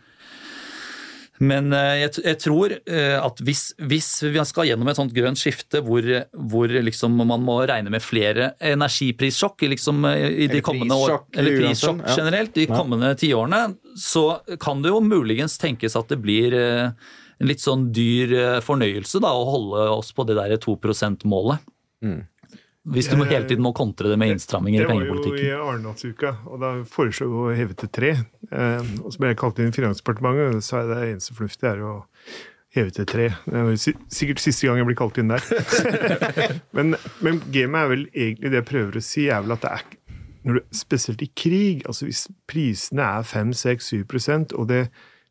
men 1.44 1.70
eh, 1.76 2.00
jeg, 2.02 2.24
jeg 2.26 2.40
tror 2.42 2.74
eh, 2.74 3.16
at 3.20 3.42
hvis, 3.46 3.70
hvis 3.78 4.10
vi 4.26 4.42
skal 4.50 4.70
gjennom 4.72 4.90
et 4.90 4.98
sånt 4.98 5.14
grønt 5.14 5.40
skifte 5.40 5.84
hvor, 5.86 6.06
hvor 6.34 6.72
liksom 6.72 7.14
man 7.20 7.44
må 7.46 7.60
regne 7.70 7.94
med 7.94 8.02
flere 8.02 8.52
energiprissjokk 8.64 9.68
liksom, 9.70 10.06
eh, 10.10 10.26
i 10.46 10.50
de 10.50 10.64
kommende 10.66 10.98
år, 10.98 11.20
eller 11.38 11.60
prissjokk 11.62 12.02
generelt 12.10 12.58
de 12.58 12.66
kommende 12.72 13.14
tiårene, 13.22 13.62
så 13.98 14.42
kan 14.62 14.82
det 14.82 14.94
jo 14.94 15.04
muligens 15.06 15.60
tenkes 15.62 15.98
at 16.00 16.10
det 16.10 16.20
blir 16.24 16.56
en 16.58 17.46
litt 17.46 17.62
sånn 17.62 17.88
dyr 17.94 18.62
fornøyelse 18.66 19.22
da, 19.22 19.30
å 19.34 19.46
holde 19.52 19.86
oss 19.94 20.10
på 20.18 20.26
det 20.26 20.38
der 20.40 20.58
2 20.62 20.78
%-målet. 20.82 21.62
Hvis 22.94 23.10
du 23.12 23.18
må 23.20 23.26
hele 23.28 23.48
tiden 23.48 23.66
må 23.66 23.74
kontre 23.76 24.12
det 24.12 24.18
med 24.20 24.32
innstramminger 24.36 24.86
i 24.86 24.88
pengepolitikken. 24.88 25.38
Det 25.38 25.48
var 25.50 25.58
jo 25.58 25.64
i. 25.64 25.72
Arendalsuka, 25.72 26.34
og 26.48 26.62
da 26.64 26.70
foreslo 26.88 27.28
vi 27.32 27.40
å 27.42 27.56
heve 27.58 27.76
til 27.80 27.92
tre. 27.92 28.14
Eh, 28.48 28.94
og 29.02 29.12
så 29.12 29.22
ble 29.22 29.34
jeg 29.34 29.40
kalt 29.42 29.60
inn 29.60 29.74
i 29.74 29.76
Finansdepartementet, 29.76 30.54
og 30.56 30.62
så 30.62 30.70
sa 30.70 30.84
jeg 30.84 30.92
det 30.94 31.02
eneste 31.10 31.36
fornuftige 31.36 31.74
er 31.74 31.84
å 31.84 31.96
heve 32.78 32.94
til 32.96 33.10
tre. 33.10 33.28
Det 33.46 33.66
var 33.68 33.78
sikkert 33.82 34.44
siste 34.44 34.70
gang 34.70 34.80
jeg 34.82 34.90
blir 34.90 35.00
kalt 35.00 35.20
inn 35.20 35.34
der. 35.34 35.44
men, 36.78 36.96
men 37.26 37.42
gamet 37.52 37.82
er 37.82 37.92
vel 37.92 38.08
egentlig 38.14 38.54
det 38.54 38.62
jeg 38.62 38.70
prøver 38.72 39.00
å 39.00 39.06
si, 39.10 39.28
er 39.28 39.44
vel 39.44 39.58
at 39.58 39.66
det 39.66 39.74
er 39.76 39.88
du, 40.48 40.62
Spesielt 40.72 41.22
i 41.26 41.28
krig, 41.36 41.84
altså 41.90 42.08
hvis 42.08 42.28
prisene 42.48 43.04
er 43.04 43.28
5-6-7% 43.28 44.56
og 44.56 44.70
det, 44.70 44.86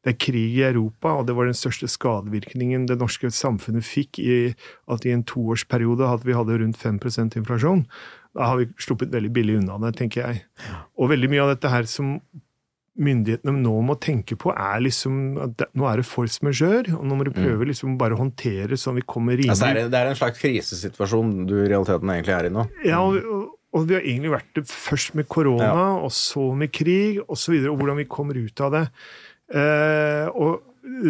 det 0.06 0.12
er 0.14 0.18
krig 0.22 0.52
i 0.60 0.62
Europa, 0.68 1.16
og 1.18 1.26
det 1.26 1.34
var 1.34 1.48
den 1.50 1.56
største 1.58 1.88
skadevirkningen 1.90 2.84
det 2.86 2.94
norske 3.00 3.26
samfunnet 3.34 3.82
fikk 3.82 4.20
i 4.22 4.36
at 4.94 5.02
i 5.02 5.10
en 5.10 5.24
toårsperiode 5.26 6.06
hadde 6.06 6.28
vi 6.28 6.36
hadde 6.38 6.60
rundt 6.62 6.78
5% 6.78 7.34
inflasjon. 7.40 7.82
Da 8.36 8.52
har 8.52 8.60
vi 8.60 8.68
sluppet 8.78 9.10
veldig 9.10 9.32
billig 9.34 9.56
unna 9.64 9.80
det, 9.82 9.96
tenker 9.98 10.22
jeg. 10.28 10.44
Og 10.94 11.10
veldig 11.10 11.30
mye 11.32 11.42
av 11.42 11.54
dette 11.56 11.72
her 11.74 11.88
som 11.90 12.20
myndighetene 12.96 13.52
nå 13.60 13.74
må 13.84 13.96
tenke 14.00 14.38
på, 14.40 14.54
er 14.56 14.78
liksom 14.86 15.16
at 15.44 15.56
det, 15.60 15.66
nå 15.76 15.84
er 15.90 16.00
det 16.00 16.06
force 16.08 16.40
majeure, 16.46 16.94
og 16.96 17.02
nå 17.04 17.18
må 17.18 17.26
du 17.26 17.32
prøve 17.34 17.66
liksom 17.68 17.98
bare 18.00 18.16
å 18.16 18.20
håndtere 18.22 18.78
sånn 18.80 18.96
vi 18.96 19.04
kommer 19.04 19.36
rimelig 19.36 19.52
Altså, 19.52 19.68
det, 19.74 19.82
er, 19.84 19.90
det 19.92 20.00
er 20.00 20.12
en 20.14 20.16
slags 20.22 20.40
krisesituasjon 20.40 21.34
du 21.50 21.52
i 21.58 21.66
realiteten 21.68 22.14
egentlig 22.14 22.36
er 22.38 22.48
i 22.48 22.54
nå. 22.56 22.64
ja, 22.88 23.02
og, 23.04 23.18
og- 23.20 23.52
og 23.76 23.82
vi 23.90 23.92
har 23.92 24.06
egentlig 24.08 24.30
vært 24.32 24.54
det 24.56 24.62
først 24.70 25.12
med 25.18 25.26
korona, 25.28 25.98
og 26.00 26.08
så 26.14 26.46
med 26.56 26.70
krig, 26.72 27.18
og 27.28 27.36
så 27.36 27.52
videre, 27.52 27.74
og 27.74 27.76
hvordan 27.82 27.98
vi 27.98 28.06
kommer 28.08 28.38
ut 28.38 28.60
av 28.64 28.70
det. 28.72 28.84
Eh, 29.54 30.26
og 30.34 30.62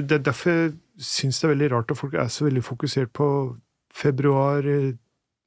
det 0.02 0.18
er 0.18 0.24
derfor 0.30 0.50
jeg 0.50 0.72
syns 0.98 1.40
det 1.40 1.48
er 1.48 1.54
veldig 1.54 1.70
rart 1.72 1.92
at 1.92 2.00
folk 2.00 2.16
er 2.16 2.28
så 2.32 2.46
veldig 2.46 2.64
fokusert 2.64 3.12
på 3.16 3.28
februar, 3.94 4.66
eh, 4.66 4.92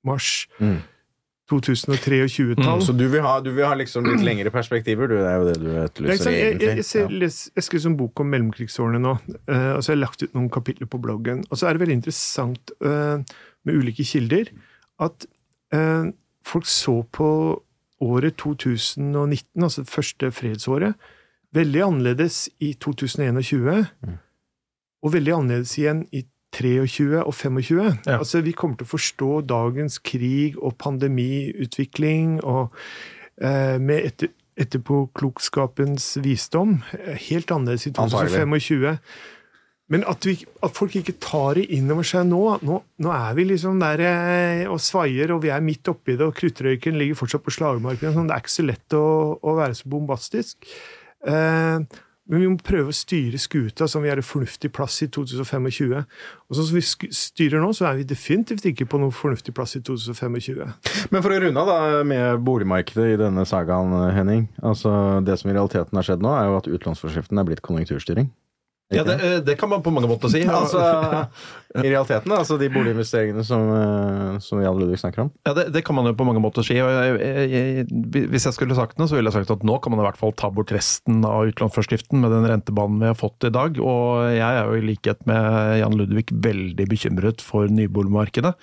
mars. 0.05 0.47
Mm. 0.59 0.79
2003 1.49 2.19
og 2.23 2.29
20-tall. 2.29 2.81
Så 2.85 2.93
du 2.93 3.07
vil, 3.09 3.21
ha, 3.25 3.39
du 3.41 3.49
vil 3.55 3.65
ha 3.65 3.73
liksom 3.77 4.05
litt 4.05 4.21
lengre 4.25 4.51
perspektiver, 4.53 5.09
du? 5.09 5.15
Det 5.17 5.29
er 5.29 5.37
jo 5.39 5.47
det 5.47 5.55
du 5.57 5.69
er 5.71 5.87
etterlyser, 5.87 6.29
egentlig. 6.29 6.67
jeg, 6.67 6.77
jeg, 6.77 6.83
jeg, 6.83 7.21
jeg, 7.23 7.31
jeg 7.57 7.65
skriver 7.65 7.89
en 7.89 7.95
bok 7.97 8.21
om 8.21 8.29
mellomkrigsårene 8.29 9.01
nå, 9.01 9.15
uh, 9.49 9.71
og 9.73 9.81
så 9.81 9.91
har 9.91 9.95
jeg 9.95 10.03
lagt 10.03 10.25
ut 10.25 10.35
noen 10.37 10.51
kapitler 10.53 10.89
på 10.91 11.01
bloggen. 11.01 11.41
Og 11.49 11.57
så 11.57 11.69
er 11.69 11.73
det 11.73 11.83
veldig 11.83 11.97
interessant 11.97 12.73
uh, 12.85 13.17
med 13.65 13.81
ulike 13.81 14.05
kilder 14.05 14.53
at 15.01 15.25
uh, 15.73 16.11
folk 16.45 16.69
så 16.69 16.99
på 17.17 17.31
året 17.99 18.37
2019, 18.39 19.41
altså 19.57 19.83
det 19.83 19.91
første 19.91 20.31
fredsåret, 20.31 21.09
veldig 21.55 21.85
annerledes 21.85 22.47
i 22.61 22.73
2021, 22.81 23.85
og 24.99 25.13
veldig 25.13 25.33
annerledes 25.37 25.77
igjen 25.79 26.03
i 26.11 26.25
23 26.55 27.21
og 27.21 27.33
25. 27.33 27.79
Ja. 28.05 28.17
Altså, 28.17 28.41
vi 28.41 28.55
kommer 28.57 28.79
til 28.79 28.87
å 28.87 28.93
forstå 28.95 29.31
dagens 29.49 29.99
krig 30.01 30.57
og 30.57 30.77
pandemiutvikling 30.81 32.39
og 32.41 32.75
eh, 33.41 33.77
med 33.81 34.05
etter, 34.11 34.31
etterpåklokskapens 34.59 36.17
visdom 36.25 36.79
helt 37.29 37.53
annerledes 37.53 37.87
i 37.87 37.93
2025. 37.95 38.97
Men 39.89 40.03
at, 40.05 40.25
vi, 40.27 40.35
at 40.61 40.73
folk 40.77 40.93
ikke 40.99 41.15
tar 41.21 41.57
det 41.57 41.65
inn 41.73 41.89
over 41.89 42.05
seg 42.05 42.27
nå 42.29 42.41
Nå, 42.61 42.75
nå 43.01 43.13
er 43.13 43.37
vi 43.37 43.47
liksom 43.49 43.79
der 43.81 44.03
eh, 44.05 44.65
og 44.69 44.77
svaier, 44.83 45.33
og 45.33 45.41
vi 45.45 45.49
er 45.53 45.65
midt 45.65 45.89
oppi 45.89 46.13
det, 46.13 46.27
og 46.27 46.37
kruttrøyken 46.37 46.97
ligger 46.99 47.17
fortsatt 47.17 47.45
på 47.45 47.53
slagmarken. 47.55 48.13
Sånn, 48.13 48.29
det 48.29 48.35
er 48.35 48.43
ikke 48.43 48.57
så 48.57 48.67
lett 48.67 48.97
å, 48.97 49.05
å 49.41 49.55
være 49.57 49.77
så 49.79 49.89
bombastisk. 49.89 50.69
Eh, 51.27 51.99
men 52.29 52.43
vi 52.43 52.49
må 52.51 52.59
prøve 52.61 52.91
å 52.91 52.95
styre 52.95 53.39
skuta 53.41 53.87
som 53.89 54.03
vi 54.05 54.11
er 54.11 54.19
en 54.21 54.25
fornuftig 54.25 54.69
plass 54.75 54.99
i 55.01 55.07
2025. 55.09 55.95
Og 55.97 56.57
sånn 56.57 56.67
som 56.67 56.77
vi 56.77 56.83
styrer 57.17 57.63
nå, 57.63 57.71
så 57.73 57.87
er 57.89 57.97
vi 57.97 58.05
definitivt 58.11 58.67
ikke 58.69 58.85
på 58.91 58.99
noen 59.01 59.15
fornuftig 59.15 59.55
plass 59.57 59.73
i 59.79 59.81
2025. 59.81 60.37
Men 61.09 61.25
for 61.25 61.33
å 61.33 61.39
runde 61.41 61.63
av 61.63 61.71
da 61.71 62.03
med 62.05 62.43
boligmarkedet 62.45 63.15
i 63.15 63.17
denne 63.23 63.47
sagaen, 63.49 63.95
Henning. 64.13 64.45
Altså, 64.61 64.91
det 65.25 65.39
som 65.41 65.49
i 65.49 65.57
realiteten 65.57 65.97
har 65.97 66.05
skjedd 66.05 66.21
nå, 66.21 66.35
er 66.37 66.51
jo 66.51 66.59
at 66.59 66.69
utlånsforskriften 66.69 67.41
er 67.41 67.49
blitt 67.49 67.65
konjunkturstyring. 67.65 68.29
Ja, 68.89 69.03
det, 69.05 69.19
eh, 69.21 69.37
det 69.45 69.53
kan 69.55 69.69
man 69.69 69.83
på 69.85 69.91
mange 69.93 70.09
måter 70.09 70.31
si. 70.33 70.41
Altså, 70.59 70.81
I 71.77 71.85
realiteten, 71.85 72.31
altså 72.33 72.57
de 72.57 72.71
boliginvesteringene 72.73 73.43
som, 73.45 73.67
eh, 73.75 74.39
som 74.41 74.61
Jan 74.63 74.79
Ludvig 74.79 74.97
snakker 74.97 75.27
om. 75.27 75.29
Ja, 75.45 75.53
det, 75.53 75.67
det 75.75 75.83
kan 75.85 75.93
man 75.97 76.09
jo 76.09 76.15
på 76.17 76.25
mange 76.25 76.41
måter 76.41 76.65
si. 76.65 76.79
jeg, 76.79 77.19
jeg, 77.21 77.49
jeg, 77.53 78.25
Hvis 78.33 78.47
jeg 78.49 78.57
skulle 78.57 78.77
sagt 78.77 78.97
noe, 78.97 79.09
så 79.09 79.19
ville 79.19 79.29
jeg 79.29 79.37
sagt 79.37 79.53
at 79.53 79.65
nå 79.67 79.77
kan 79.83 79.93
man 79.93 80.01
i 80.01 80.07
hvert 80.07 80.17
fall 80.17 80.33
ta 80.33 80.49
bort 80.53 80.73
resten 80.73 81.21
av 81.27 81.51
utlånsforskriften 81.51 82.23
med 82.23 82.33
den 82.33 82.49
rentebanen 82.49 83.03
vi 83.03 83.11
har 83.11 83.19
fått 83.19 83.45
i 83.45 83.53
dag. 83.53 83.77
Og 83.77 84.25
jeg 84.33 84.41
er 84.49 84.65
jo 84.65 84.81
i 84.81 84.87
likhet 84.89 85.21
med 85.29 85.77
Jan 85.83 85.99
Ludvig 85.99 86.25
veldig 86.49 86.89
bekymret 86.89 87.45
for 87.45 87.69
nyboligmarkedet. 87.69 88.55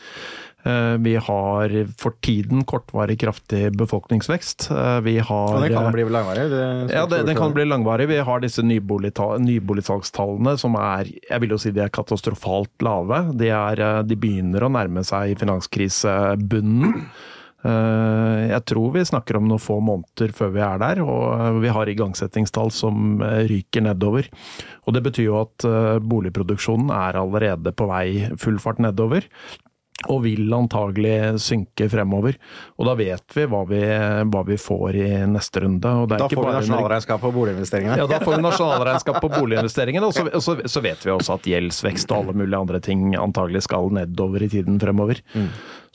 Eh, 0.66 0.96
Vi 0.98 1.14
har 1.16 1.74
for 2.00 2.14
tiden 2.24 2.64
kortvarig 2.66 3.18
kraftig 3.22 3.70
befolkningsvekst. 3.78 4.70
Eh, 4.74 5.00
Vi 5.06 5.18
har 5.18 5.54
Og 5.54 5.62
det 5.62 5.70
kan 5.74 5.92
bli 5.94 6.02
langvarig. 6.04 6.46
Ja, 6.90 7.06
det, 7.06 7.22
den 7.28 7.36
kan 7.38 7.52
bli 7.54 7.64
langvarig. 7.64 8.08
Vi 8.10 8.18
har 8.18 8.40
disse 8.42 8.62
nyboligsalgstallene 8.66 10.56
som 10.58 10.74
er 10.80 11.06
jeg 11.30 11.40
vil 11.42 11.50
jo 11.54 11.58
si 11.60 11.70
de 11.74 11.80
er 11.84 11.92
katastrofalt 11.94 12.82
lave. 12.82 13.22
De, 13.38 13.48
er, 13.52 13.80
eh, 13.80 14.02
de 14.02 14.16
begynner 14.18 14.66
å 14.66 14.72
nærme 14.72 15.04
seg 15.06 15.36
finanskrisebunnen. 15.38 17.06
Eh, 17.66 18.48
Jeg 18.50 18.62
tror 18.68 18.92
vi 18.94 19.04
snakker 19.04 19.36
om 19.38 19.48
noen 19.48 19.62
få 19.62 19.80
måneder 19.82 20.32
før 20.36 20.50
vi 20.54 20.60
er 20.62 20.78
der, 20.82 21.00
og 21.02 21.60
vi 21.62 21.68
har 21.72 21.86
igangsettingstall 21.90 22.70
som 22.74 23.20
eh, 23.22 23.46
ryker 23.50 23.82
nedover. 23.86 24.28
Og 24.86 24.94
Det 24.94 25.02
betyr 25.02 25.26
jo 25.30 25.40
at 25.42 25.64
eh, 25.66 25.98
boligproduksjonen 25.98 26.90
er 26.94 27.18
allerede 27.18 27.72
på 27.74 27.88
vei 27.90 28.28
full 28.38 28.58
fart 28.62 28.78
nedover 28.82 29.26
og 30.04 30.20
vil 30.26 30.52
antagelig 30.52 31.40
synke 31.40 31.88
fremover. 31.88 32.36
Og 32.76 32.88
da 32.88 32.94
vet 32.98 33.36
vi 33.36 33.46
hva 33.48 33.62
vi, 33.68 33.80
hva 34.28 34.42
vi 34.46 34.58
får 34.60 34.98
i 35.00 35.06
neste 35.30 35.62
runde. 35.64 35.92
Er 36.04 36.10
Da 36.12 36.18
ikke 36.26 36.36
får 36.36 36.50
vi 36.50 36.56
nasjonalregnskap 36.58 37.24
på 37.24 37.32
boliginvesteringene. 37.32 37.96
Ja, 38.02 38.08
da 38.10 38.20
får 38.20 38.36
vi 38.36 38.44
nasjonalregnskap 38.44 39.20
på 39.24 39.32
boliginvesteringene, 39.32 40.10
og 40.10 40.14
så, 40.16 40.26
og 40.28 40.44
så, 40.44 40.58
så 40.68 40.84
vet 40.84 41.06
vi 41.06 41.14
også 41.14 41.38
at 41.38 41.48
gjeldsvekst 41.48 42.12
og 42.12 42.18
alle 42.20 42.36
mulige 42.42 42.60
andre 42.60 42.82
ting 42.84 43.16
antagelig 43.16 43.64
skal 43.66 43.88
nedover 43.96 44.44
i 44.44 44.50
tiden 44.52 44.76
fremover. 44.82 45.22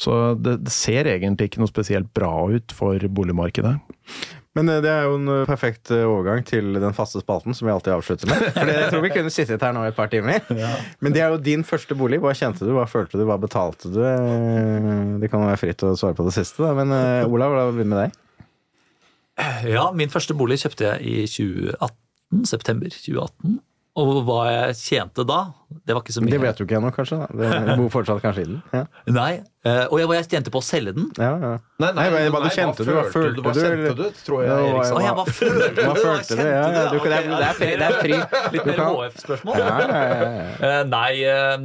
Så 0.01 0.17
det, 0.41 0.57
det 0.65 0.73
ser 0.73 1.09
egentlig 1.11 1.51
ikke 1.51 1.61
noe 1.61 1.69
spesielt 1.69 2.09
bra 2.17 2.33
ut 2.49 2.73
for 2.73 3.01
boligmarkedet. 3.13 3.75
Men 4.57 4.67
eh, 4.67 4.81
det 4.83 4.89
er 4.91 5.05
jo 5.07 5.15
en 5.19 5.29
eh, 5.31 5.43
perfekt 5.47 5.91
eh, 5.93 6.03
overgang 6.07 6.43
til 6.47 6.73
den 6.81 6.95
faste 6.95 7.21
spalten 7.23 7.55
som 7.55 7.67
vi 7.67 7.73
alltid 7.73 7.93
avslutter 7.95 8.31
med. 8.31 8.47
For 8.55 8.71
jeg 8.73 8.89
tror 8.91 9.05
vi 9.05 9.13
kunne 9.13 9.33
sittet 9.33 9.63
her 9.63 9.75
nå 9.75 9.85
et 9.87 9.97
par 9.97 10.11
timer. 10.11 10.43
Men 11.03 11.15
det 11.15 11.23
er 11.23 11.31
jo 11.31 11.39
din 11.43 11.63
første 11.67 11.95
bolig. 11.97 12.19
Hva 12.23 12.33
kjente 12.37 12.67
du, 12.67 12.73
hva 12.75 12.87
følte 12.89 13.19
du, 13.19 13.25
hva 13.29 13.39
betalte 13.41 13.93
du? 13.93 14.01
Det 15.21 15.31
kan 15.31 15.45
være 15.45 15.61
fritt 15.61 15.85
å 15.87 15.93
svare 15.99 16.17
på 16.17 16.27
det 16.27 16.35
siste, 16.35 16.65
da. 16.65 16.73
Men 16.75 16.91
Olav, 17.29 17.55
la 17.55 17.69
oss 17.69 17.77
begynne 17.77 17.95
med 17.95 18.05
deg. 18.05 18.19
Ja, 19.71 19.87
min 19.95 20.11
første 20.11 20.35
bolig 20.37 20.59
kjøpte 20.61 20.89
jeg 20.89 21.07
i 21.07 21.27
2018, 21.31 22.43
september 22.49 22.91
2018. 22.91 23.59
Og 23.99 24.21
hva 24.23 24.45
jeg 24.47 24.75
tjente 24.79 25.23
da, 25.27 25.37
det 25.83 25.91
var 25.91 25.99
ikke 26.05 26.13
så 26.15 26.21
mye. 26.23 26.31
Det 26.31 26.37
vet 26.39 26.55
du 26.55 26.63
ikke 26.63 26.77
ennå, 26.77 26.91
kanskje? 26.95 27.17
Da. 27.27 27.47
Det 27.67 27.73
bor 27.75 27.89
fortsatt 27.91 28.21
kanskje 28.23 28.45
i 28.45 28.47
den. 28.47 28.61
Ja, 28.71 28.85
Nei, 29.11 29.31
eh, 29.67 29.81
og 29.91 29.99
jeg, 29.99 30.07
hva 30.07 30.15
jeg 30.15 30.29
tjente 30.31 30.53
på 30.53 30.61
å 30.61 30.63
selge 30.63 30.93
den. 30.95 31.09
ja, 31.19 31.31
ja. 31.43 31.49
Nei, 31.83 32.05
hva 32.31 32.39
du 32.45 32.47
kjente 32.55 32.85
du? 32.87 32.91
Hva 32.95 33.03
følte 33.11 33.43
Hva 33.43 33.51
du, 33.51 33.59
kjente 33.59 33.89
eller? 33.91 33.99
du, 34.15 34.21
tror 34.23 34.45
jeg, 34.45 34.47
Ja, 34.47 34.55
hva- 34.77 34.87
Å, 34.95 35.03
jeg 35.03 35.17
bare 35.19 35.35
følte 35.41 35.67
det! 35.75 35.85
Hva 35.89 35.95
følte 35.99 36.37
du? 36.39 36.43
Ja, 36.45 36.63
ja, 36.77 36.85
du 36.93 36.97
kan- 37.03 37.11
det 37.11 37.19
er- 37.19 37.27
det 37.35 37.49
er 37.49 37.59
fri- 37.59 37.75
det 37.75 37.89
er 37.89 37.99
fri. 37.99 38.15
Litt 38.55 38.65
mer 38.71 38.79
HF-spørsmål? 38.87 39.59
Eh, 40.61 40.83
Nei 40.95 41.11
eh, 41.27 41.57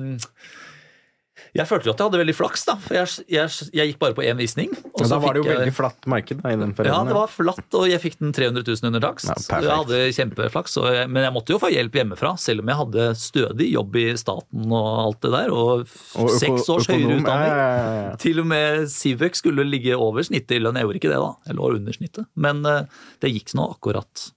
Jeg 1.57 1.69
følte 1.69 1.89
jo 1.89 1.93
at 1.95 2.01
jeg 2.01 2.09
hadde 2.11 2.21
veldig 2.21 2.35
flaks, 2.37 2.65
da. 2.69 2.75
For 2.85 2.97
jeg, 2.99 3.25
jeg, 3.33 3.53
jeg 3.77 3.91
gikk 3.91 3.99
bare 4.03 4.17
på 4.17 4.25
én 4.27 4.39
visning. 4.39 4.73
og 4.93 5.03
så 5.03 5.09
da 5.15 5.19
var 5.23 5.37
det 5.37 5.43
jo 5.43 5.49
jeg- 5.49 5.59
veldig 5.61 5.75
flatt 5.77 6.07
marked 6.13 6.43
da, 6.43 6.53
i 6.53 6.59
den 6.61 6.75
Ja, 6.85 6.99
det 7.07 7.17
var 7.17 7.31
flatt, 7.33 7.67
og 7.79 7.87
jeg 7.89 8.01
fikk 8.03 8.19
den 8.21 8.35
300 8.37 8.65
000 8.67 8.91
under 8.91 9.01
takst. 9.07 9.31
Ja, 9.49 9.61
jeg 9.65 9.71
hadde 9.71 10.01
kjempeflaks, 10.17 10.77
Men 11.09 11.23
jeg 11.25 11.33
måtte 11.33 11.55
jo 11.55 11.59
få 11.63 11.71
hjelp 11.73 11.97
hjemmefra, 12.01 12.35
selv 12.39 12.61
om 12.61 12.69
jeg 12.73 12.81
hadde 12.83 13.09
stødig 13.17 13.71
jobb 13.73 13.97
i 13.97 14.07
staten 14.21 14.73
og 14.73 14.89
alt 15.07 15.21
det 15.27 15.33
der, 15.33 15.51
og, 15.55 15.87
Og 16.17 16.31
seks 16.37 16.69
års 16.69 16.87
høyere 16.91 17.19
utdanning. 17.21 17.51
ja, 17.51 17.57
ja, 17.57 17.81
ja, 17.81 18.07
ja. 18.11 18.15
Til 18.17 18.41
og 18.41 18.47
med 18.47 18.87
Sivek 18.93 19.37
skulle 19.37 19.65
ligge 19.67 19.97
over 19.97 20.23
snittet 20.27 20.59
i 20.59 20.63
lønn. 20.63 20.77
Jeg 20.77 20.85
gjorde 20.87 21.01
ikke 21.01 21.13
det, 21.13 21.21
da. 21.23 21.33
Jeg 21.47 21.57
lå 21.59 21.75
under 21.75 21.93
snittet. 21.93 22.27
Men 22.37 22.65
uh, 22.67 22.83
det 23.21 23.33
gikk 23.33 23.55
nå 23.57 23.71
akkurat. 23.77 24.31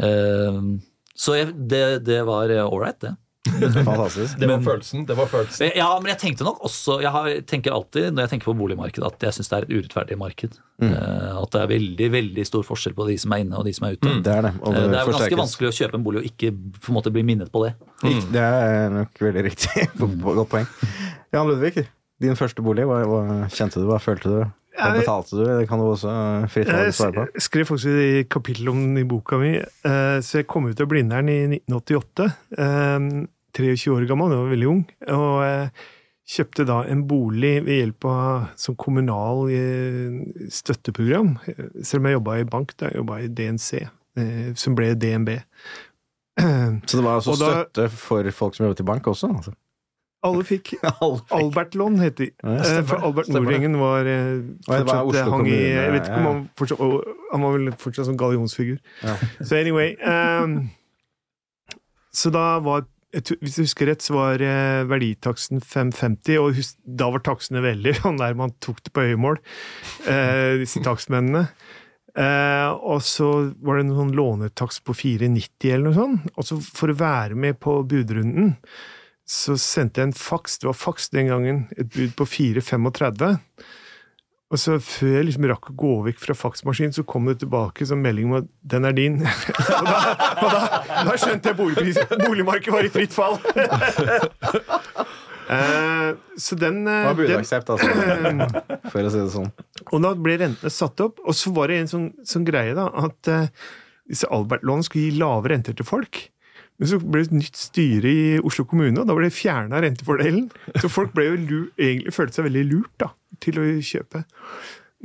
Uh, 0.00 0.78
så 1.14 1.36
det, 1.52 2.04
det 2.06 2.22
var 2.24 2.50
ålreit, 2.64 3.00
det. 3.04 3.16
Fantastisk. 3.88 4.34
Det 4.38 4.48
var 4.50 4.60
følelsen. 4.60 5.04
det 5.08 5.14
var 5.16 5.28
følelsen. 5.30 5.70
Ja, 5.76 5.86
men 6.00 6.10
jeg 6.12 6.18
tenkte 6.20 6.44
nok 6.44 6.58
også 6.66 6.98
Jeg 7.00 7.08
har, 7.14 7.28
tenker 7.48 7.72
alltid 7.72 8.10
når 8.12 8.26
jeg 8.26 8.32
tenker 8.34 8.50
på 8.50 8.54
boligmarkedet, 8.58 9.06
at 9.08 9.24
jeg 9.24 9.36
syns 9.38 9.48
det 9.48 9.56
er 9.58 9.66
et 9.66 9.72
urettferdig 9.78 10.18
marked. 10.20 10.58
Mm. 10.82 10.90
Eh, 10.92 11.38
At 11.40 11.54
det 11.54 11.62
er 11.62 11.70
veldig 11.72 12.08
veldig 12.12 12.44
stor 12.48 12.66
forskjell 12.68 12.94
på 12.98 13.06
de 13.08 13.16
som 13.20 13.32
er 13.32 13.44
inne 13.46 13.56
og 13.56 13.64
de 13.64 13.72
som 13.76 13.88
er 13.88 13.96
ute. 13.96 14.12
Det 14.26 14.34
er 14.34 14.44
det. 14.48 14.52
Og 14.60 14.74
Eh, 14.74 14.76
det, 14.82 14.90
det 14.92 15.00
er 15.00 15.12
ganske 15.14 15.40
vanskelig 15.40 15.70
å 15.72 15.76
kjøpe 15.80 15.96
en 16.00 16.04
bolig 16.04 16.20
og 16.22 16.28
ikke 16.28 16.52
på 16.52 16.92
en 16.92 16.98
måte 17.00 17.14
bli 17.16 17.24
minnet 17.32 17.52
på 17.52 17.64
det. 17.64 17.72
Mm. 18.04 18.20
Det 18.36 18.44
er 18.44 18.94
nok 18.98 19.24
veldig 19.28 19.46
riktig. 19.48 19.88
Godt 20.00 20.52
poeng. 20.52 20.68
Jan 21.32 21.48
Ludvig, 21.48 21.86
din 22.20 22.36
første 22.36 22.60
bolig, 22.64 22.84
hva, 22.88 23.00
hva 23.08 23.24
kjente 23.48 23.80
du, 23.80 23.88
hva 23.88 24.00
følte 24.02 24.28
du? 24.36 24.40
Hva 24.80 24.90
betalte 24.98 25.36
du? 25.38 25.44
Det 25.60 25.68
kan 25.68 25.78
du 25.78 25.84
også 25.90 26.12
fritt 26.50 26.68
Jeg 26.72 26.94
svare 26.96 27.12
på. 27.16 27.24
Jeg 27.34 27.42
skrev 27.46 27.66
faktisk 27.68 27.86
i 28.04 28.24
kapittelet 28.32 28.72
om 28.72 28.80
den 28.82 28.98
i 29.02 29.06
boka 29.08 29.38
mi. 29.38 29.54
eh, 29.60 30.18
Så 30.24 30.40
jeg 30.40 30.46
kom 30.50 30.66
ut 30.70 30.80
av 30.80 30.88
Blindern 30.90 31.28
i 31.28 31.38
1988. 31.60 32.28
eh, 32.58 33.26
23 33.52 33.90
år 33.96 34.06
gammel, 34.06 34.30
jeg 34.30 34.38
var 34.44 34.52
veldig 34.54 34.68
ung. 34.70 34.82
Og 35.10 35.40
jeg 35.42 35.70
kjøpte 36.30 36.64
da 36.68 36.76
en 36.86 37.00
bolig 37.10 37.56
ved 37.66 37.80
hjelp 37.80 38.04
av 38.06 38.48
som 38.56 38.76
kommunal 38.78 39.48
eh, 39.50 40.20
støtteprogram. 40.54 41.32
Selv 41.82 42.00
om 42.04 42.06
jeg 42.10 42.18
jobba 42.20 42.36
i 42.38 42.44
bank, 42.44 42.76
da 42.78 42.86
jeg 42.92 43.00
jobba 43.00 43.18
i 43.24 43.26
DNC, 43.28 43.80
eh, 44.16 44.52
som 44.54 44.76
ble 44.78 44.92
DNB. 44.94 45.40
Så 46.86 46.96
det 46.96 47.04
var 47.04 47.18
altså 47.18 47.34
da- 47.36 47.50
støtte 47.64 47.88
for 47.92 48.30
folk 48.32 48.54
som 48.56 48.66
jobbet 48.68 48.80
i 48.80 48.86
bank 48.86 49.06
også? 49.10 49.28
Altså. 49.36 49.52
Alle 50.26 50.44
fikk 50.44 50.74
Albert-lån, 51.32 51.98
het 52.02 52.18
de. 52.20 52.28
Ja, 52.42 52.58
Eh. 52.60 52.82
For 52.84 53.00
Albert. 53.00 53.28
Nordengen 53.32 53.78
var 53.80 54.04
eh, 54.04 54.40
det 54.44 54.66
var 54.68 54.84
fortsatt 54.84 55.06
Oslo 55.06 55.32
hang 55.32 55.48
i 55.48 55.56
Jeg 55.56 55.92
vet 55.94 56.08
ikke 56.10 56.20
om 56.20 56.28
han 56.28 56.42
fortsatt 56.60 56.82
Han 57.32 57.44
var 57.46 57.56
vel 57.56 57.72
fortsatt 57.80 58.08
som 58.10 58.18
gallionsfigur. 58.20 58.78
Ja. 59.02 59.16
Så 59.40 59.56
anyway 59.56 59.94
um, 60.04 60.70
Så 62.12 62.32
da 62.34 62.58
var 62.60 62.84
Hvis 63.10 63.56
jeg 63.58 63.66
husker 63.66 63.90
rett, 63.90 64.04
så 64.04 64.14
var 64.14 64.44
eh, 64.44 64.84
verditaksten 64.86 65.58
550, 65.64 66.36
og 66.38 66.54
hus, 66.54 66.76
da 66.84 67.08
var 67.10 67.24
takstene 67.26 67.64
veldig 67.64 67.96
sånn 68.02 68.20
der 68.20 68.36
man 68.38 68.52
tok 68.62 68.84
det 68.86 68.92
på 68.94 69.02
øyemål, 69.02 69.40
eh, 70.06 70.60
disse 70.60 70.78
takstmennene. 70.84 71.48
Uh, 72.14 72.70
og 72.86 73.02
så 73.06 73.26
var 73.62 73.78
det 73.78 73.84
en 73.84 73.96
sånn 73.98 74.14
lånetakst 74.18 74.82
på 74.86 74.94
490 74.98 75.74
eller 75.74 75.88
noe 75.88 75.98
sånt. 75.98 76.30
Og 76.36 76.46
så 76.46 76.60
for 76.62 76.90
å 76.90 76.98
være 76.98 77.38
med 77.38 77.58
på 77.62 77.80
budrunden, 77.90 78.56
så 79.30 79.54
sendte 79.60 80.02
jeg 80.02 80.10
en 80.10 80.16
faks, 80.16 80.58
det 80.58 80.66
var 80.66 80.78
faks 80.78 81.12
den 81.14 81.30
gangen, 81.30 81.62
et 81.78 81.90
bud 81.94 82.16
på 82.18 82.26
435. 82.26 83.36
Og 84.50 84.58
så 84.58 84.80
før 84.82 85.12
jeg 85.14 85.26
liksom 85.28 85.46
rakk 85.46 85.68
å 85.70 85.76
gå 85.78 85.90
vekk 86.08 86.18
fra 86.24 86.34
faksmaskinen, 86.34 86.94
så 86.96 87.04
kom 87.06 87.28
det 87.30 87.36
tilbake 87.44 87.86
som 87.86 88.02
melding 88.02 88.32
om 88.32 88.40
at 88.40 88.48
'den 88.66 88.88
er 88.88 88.96
din'. 88.96 89.20
og 89.78 89.86
da, 89.86 90.00
og 90.34 90.48
da, 90.50 90.62
da 91.06 91.14
skjønte 91.14 91.52
jeg 91.52 91.58
boligpris, 91.60 92.00
boligmarkedet 92.24 92.74
var 92.74 92.88
i 92.88 92.94
fritt 92.94 93.14
fall. 93.14 93.38
Eh, 95.50 96.14
så 96.38 96.54
den, 96.54 96.84
Det 96.84 96.92
burde 96.94 97.06
var 97.08 97.14
budaksept, 97.18 97.70
altså. 97.74 97.88
For 98.92 99.02
å 99.02 99.10
si 99.10 99.18
det 99.18 99.32
sånn. 99.32 99.48
Og 99.90 100.02
da 100.04 100.12
ble 100.14 100.36
rentene 100.38 100.70
satt 100.70 101.02
opp, 101.02 101.18
og 101.26 101.34
så 101.34 101.50
var 101.56 101.72
det 101.72 101.80
en 101.80 101.90
sånn, 101.90 102.04
sånn 102.22 102.44
greie, 102.46 102.70
da, 102.78 102.84
at 102.94 103.30
eh, 103.32 103.48
disse 104.06 104.30
Albert-lånene 104.30 104.86
skulle 104.86 105.08
gi 105.08 105.18
lave 105.18 105.50
renter 105.50 105.74
til 105.74 105.88
folk. 105.88 106.20
Men 106.80 106.88
så 106.88 106.98
ble 107.00 107.20
det 107.20 107.28
et 107.28 107.38
nytt 107.42 107.58
styre 107.60 108.10
i 108.10 108.22
Oslo 108.40 108.64
kommune, 108.68 108.96
og 108.96 109.08
da 109.08 109.16
ble 109.16 109.28
det 109.28 109.36
fjerna 109.36 109.82
rentefordelen. 109.84 110.46
Så 110.80 110.88
folk 110.88 111.12
ble 111.16 111.26
jo 111.28 111.64
egentlig 111.76 112.14
følte 112.16 112.40
seg 112.40 112.48
veldig 112.48 112.62
lurt 112.70 112.94
da, 113.02 113.10
til 113.44 113.60
å 113.60 113.66
kjøpe. 113.84 114.24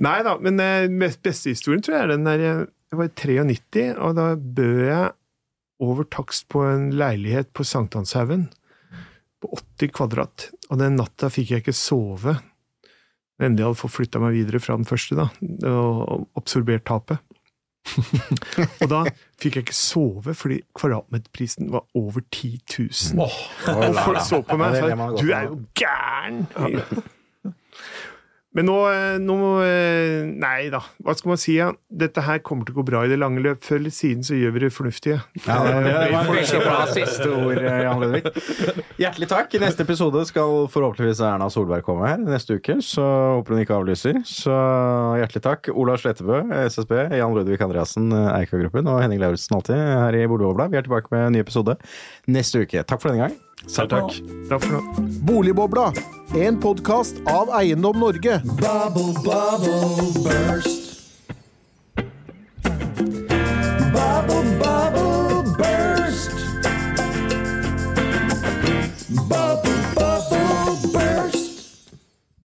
Nei 0.06 0.18
da, 0.28 0.38
men 0.44 0.60
eh, 0.64 0.88
beste 1.22 1.52
historien 1.52 1.84
tror 1.84 1.98
jeg 1.98 2.06
er 2.06 2.14
den 2.16 2.26
der 2.28 2.42
jeg 2.44 2.64
jeg 2.96 3.00
var 3.00 3.10
i 3.10 3.46
93, 3.52 3.86
og 4.00 4.18
da 4.18 4.26
bød 4.36 4.82
jeg 4.88 5.14
over 5.84 6.08
takst 6.08 6.48
på 6.52 6.62
en 6.64 6.92
leilighet 6.96 7.52
på 7.56 7.66
Sankthanshaugen 7.68 8.48
på 9.44 9.52
80 9.58 9.92
kvadrat. 9.96 10.50
Og 10.70 10.80
den 10.80 10.96
natta 11.00 11.30
fikk 11.34 11.52
jeg 11.52 11.64
ikke 11.66 11.76
sove. 11.76 12.38
Endelig 13.36 13.66
hadde 13.66 13.74
jeg 13.74 13.82
fått 13.82 13.96
flytta 13.98 14.22
meg 14.24 14.38
videre 14.38 14.62
fra 14.64 14.78
den 14.80 14.88
første, 14.88 15.18
da, 15.20 15.28
og 15.74 16.30
absorbert 16.40 16.86
tapet. 16.88 17.20
og 18.82 18.90
da 18.90 19.02
fikk 19.42 19.60
jeg 19.60 19.66
ikke 19.68 19.76
sove 19.78 20.34
fordi 20.34 20.62
kvadratmeterprisen 20.78 21.72
var 21.74 21.86
over 21.96 22.24
10 22.32 22.60
000. 22.80 23.20
og 23.20 24.00
folk 24.00 24.22
så 24.26 24.42
på 24.42 24.58
meg 24.58 24.68
og 24.70 24.78
sa 24.78 25.10
'du 25.22 25.32
er 25.32 25.44
jo 25.50 25.60
gæren'! 25.80 26.46
Men 28.56 28.70
nå, 28.70 28.76
eh, 28.88 29.18
nå 29.20 29.36
eh, 29.66 30.24
Nei 30.40 30.70
da, 30.72 30.80
hva 31.04 31.16
skal 31.18 31.34
man 31.34 31.40
si? 31.42 31.58
Ja? 31.58 31.74
Dette 31.92 32.24
her 32.24 32.40
kommer 32.46 32.64
til 32.68 32.76
å 32.76 32.80
gå 32.80 32.86
bra 32.88 33.02
i 33.04 33.10
det 33.12 33.18
lange 33.20 33.42
løp. 33.44 33.60
Før 33.66 33.82
eller 33.82 33.92
siden 33.94 34.24
så 34.24 34.38
gjør 34.40 34.54
vi 34.56 34.62
det 34.64 34.70
fornuftige. 34.76 35.18
Ja, 35.44 35.58
det, 35.66 35.74
det 35.84 35.94
Eh, 35.96 36.12
var 36.14 36.30
en 36.30 36.32
veldig 36.38 36.62
bra 36.64 36.78
siste 36.94 37.28
ord, 37.36 37.60
eh, 37.60 37.80
Jan 37.84 38.00
Ludvig. 38.04 38.24
Hjertelig 39.04 39.30
takk. 39.32 39.56
I 39.58 39.62
neste 39.66 39.84
episode 39.84 40.24
skal 40.30 40.66
forhåpentligvis 40.72 41.20
Erna 41.28 41.50
Solberg 41.52 41.84
komme 41.88 42.08
her 42.08 42.22
neste 42.24 42.58
uke, 42.60 42.78
så 42.86 43.04
håper 43.38 43.56
hun 43.58 43.64
ikke 43.66 43.76
avlyser. 43.80 44.22
Så 44.30 44.56
hjertelig 45.20 45.44
takk. 45.46 45.72
Ola 45.76 45.98
Slettebø, 46.00 46.40
SSB, 46.70 46.96
Jan 47.20 47.36
Ludvig 47.36 47.60
Andreassen, 47.66 48.08
Eika-gruppen 48.32 48.88
og 48.92 49.02
Henning 49.04 49.20
Lauritzen 49.24 49.58
alltid 49.60 49.76
her 49.76 50.16
i 50.16 50.24
Boligbobla. 50.32 50.70
Vi 50.72 50.80
er 50.80 50.88
tilbake 50.88 51.12
med 51.12 51.28
en 51.28 51.36
ny 51.36 51.44
episode 51.44 51.76
neste 52.32 52.64
uke. 52.64 52.86
Takk 52.88 53.04
for 53.04 53.12
denne 53.12 53.28
gang. 53.28 53.36
Selv 53.68 53.90
takk. 53.90 54.20
Takk 54.50 54.62
for 54.66 54.78
nå. 54.78 55.08
Boligbobla, 55.26 55.92
en 56.38 56.60
podkast 56.62 57.22
av 57.30 57.50
Eiendom 57.60 58.00
Norge. 58.00 58.42
Bubble, 58.46 59.14
bubble, 59.26 60.12
burst. 60.24 60.82
Bubble, 63.96 64.44
bubble. 64.60 65.05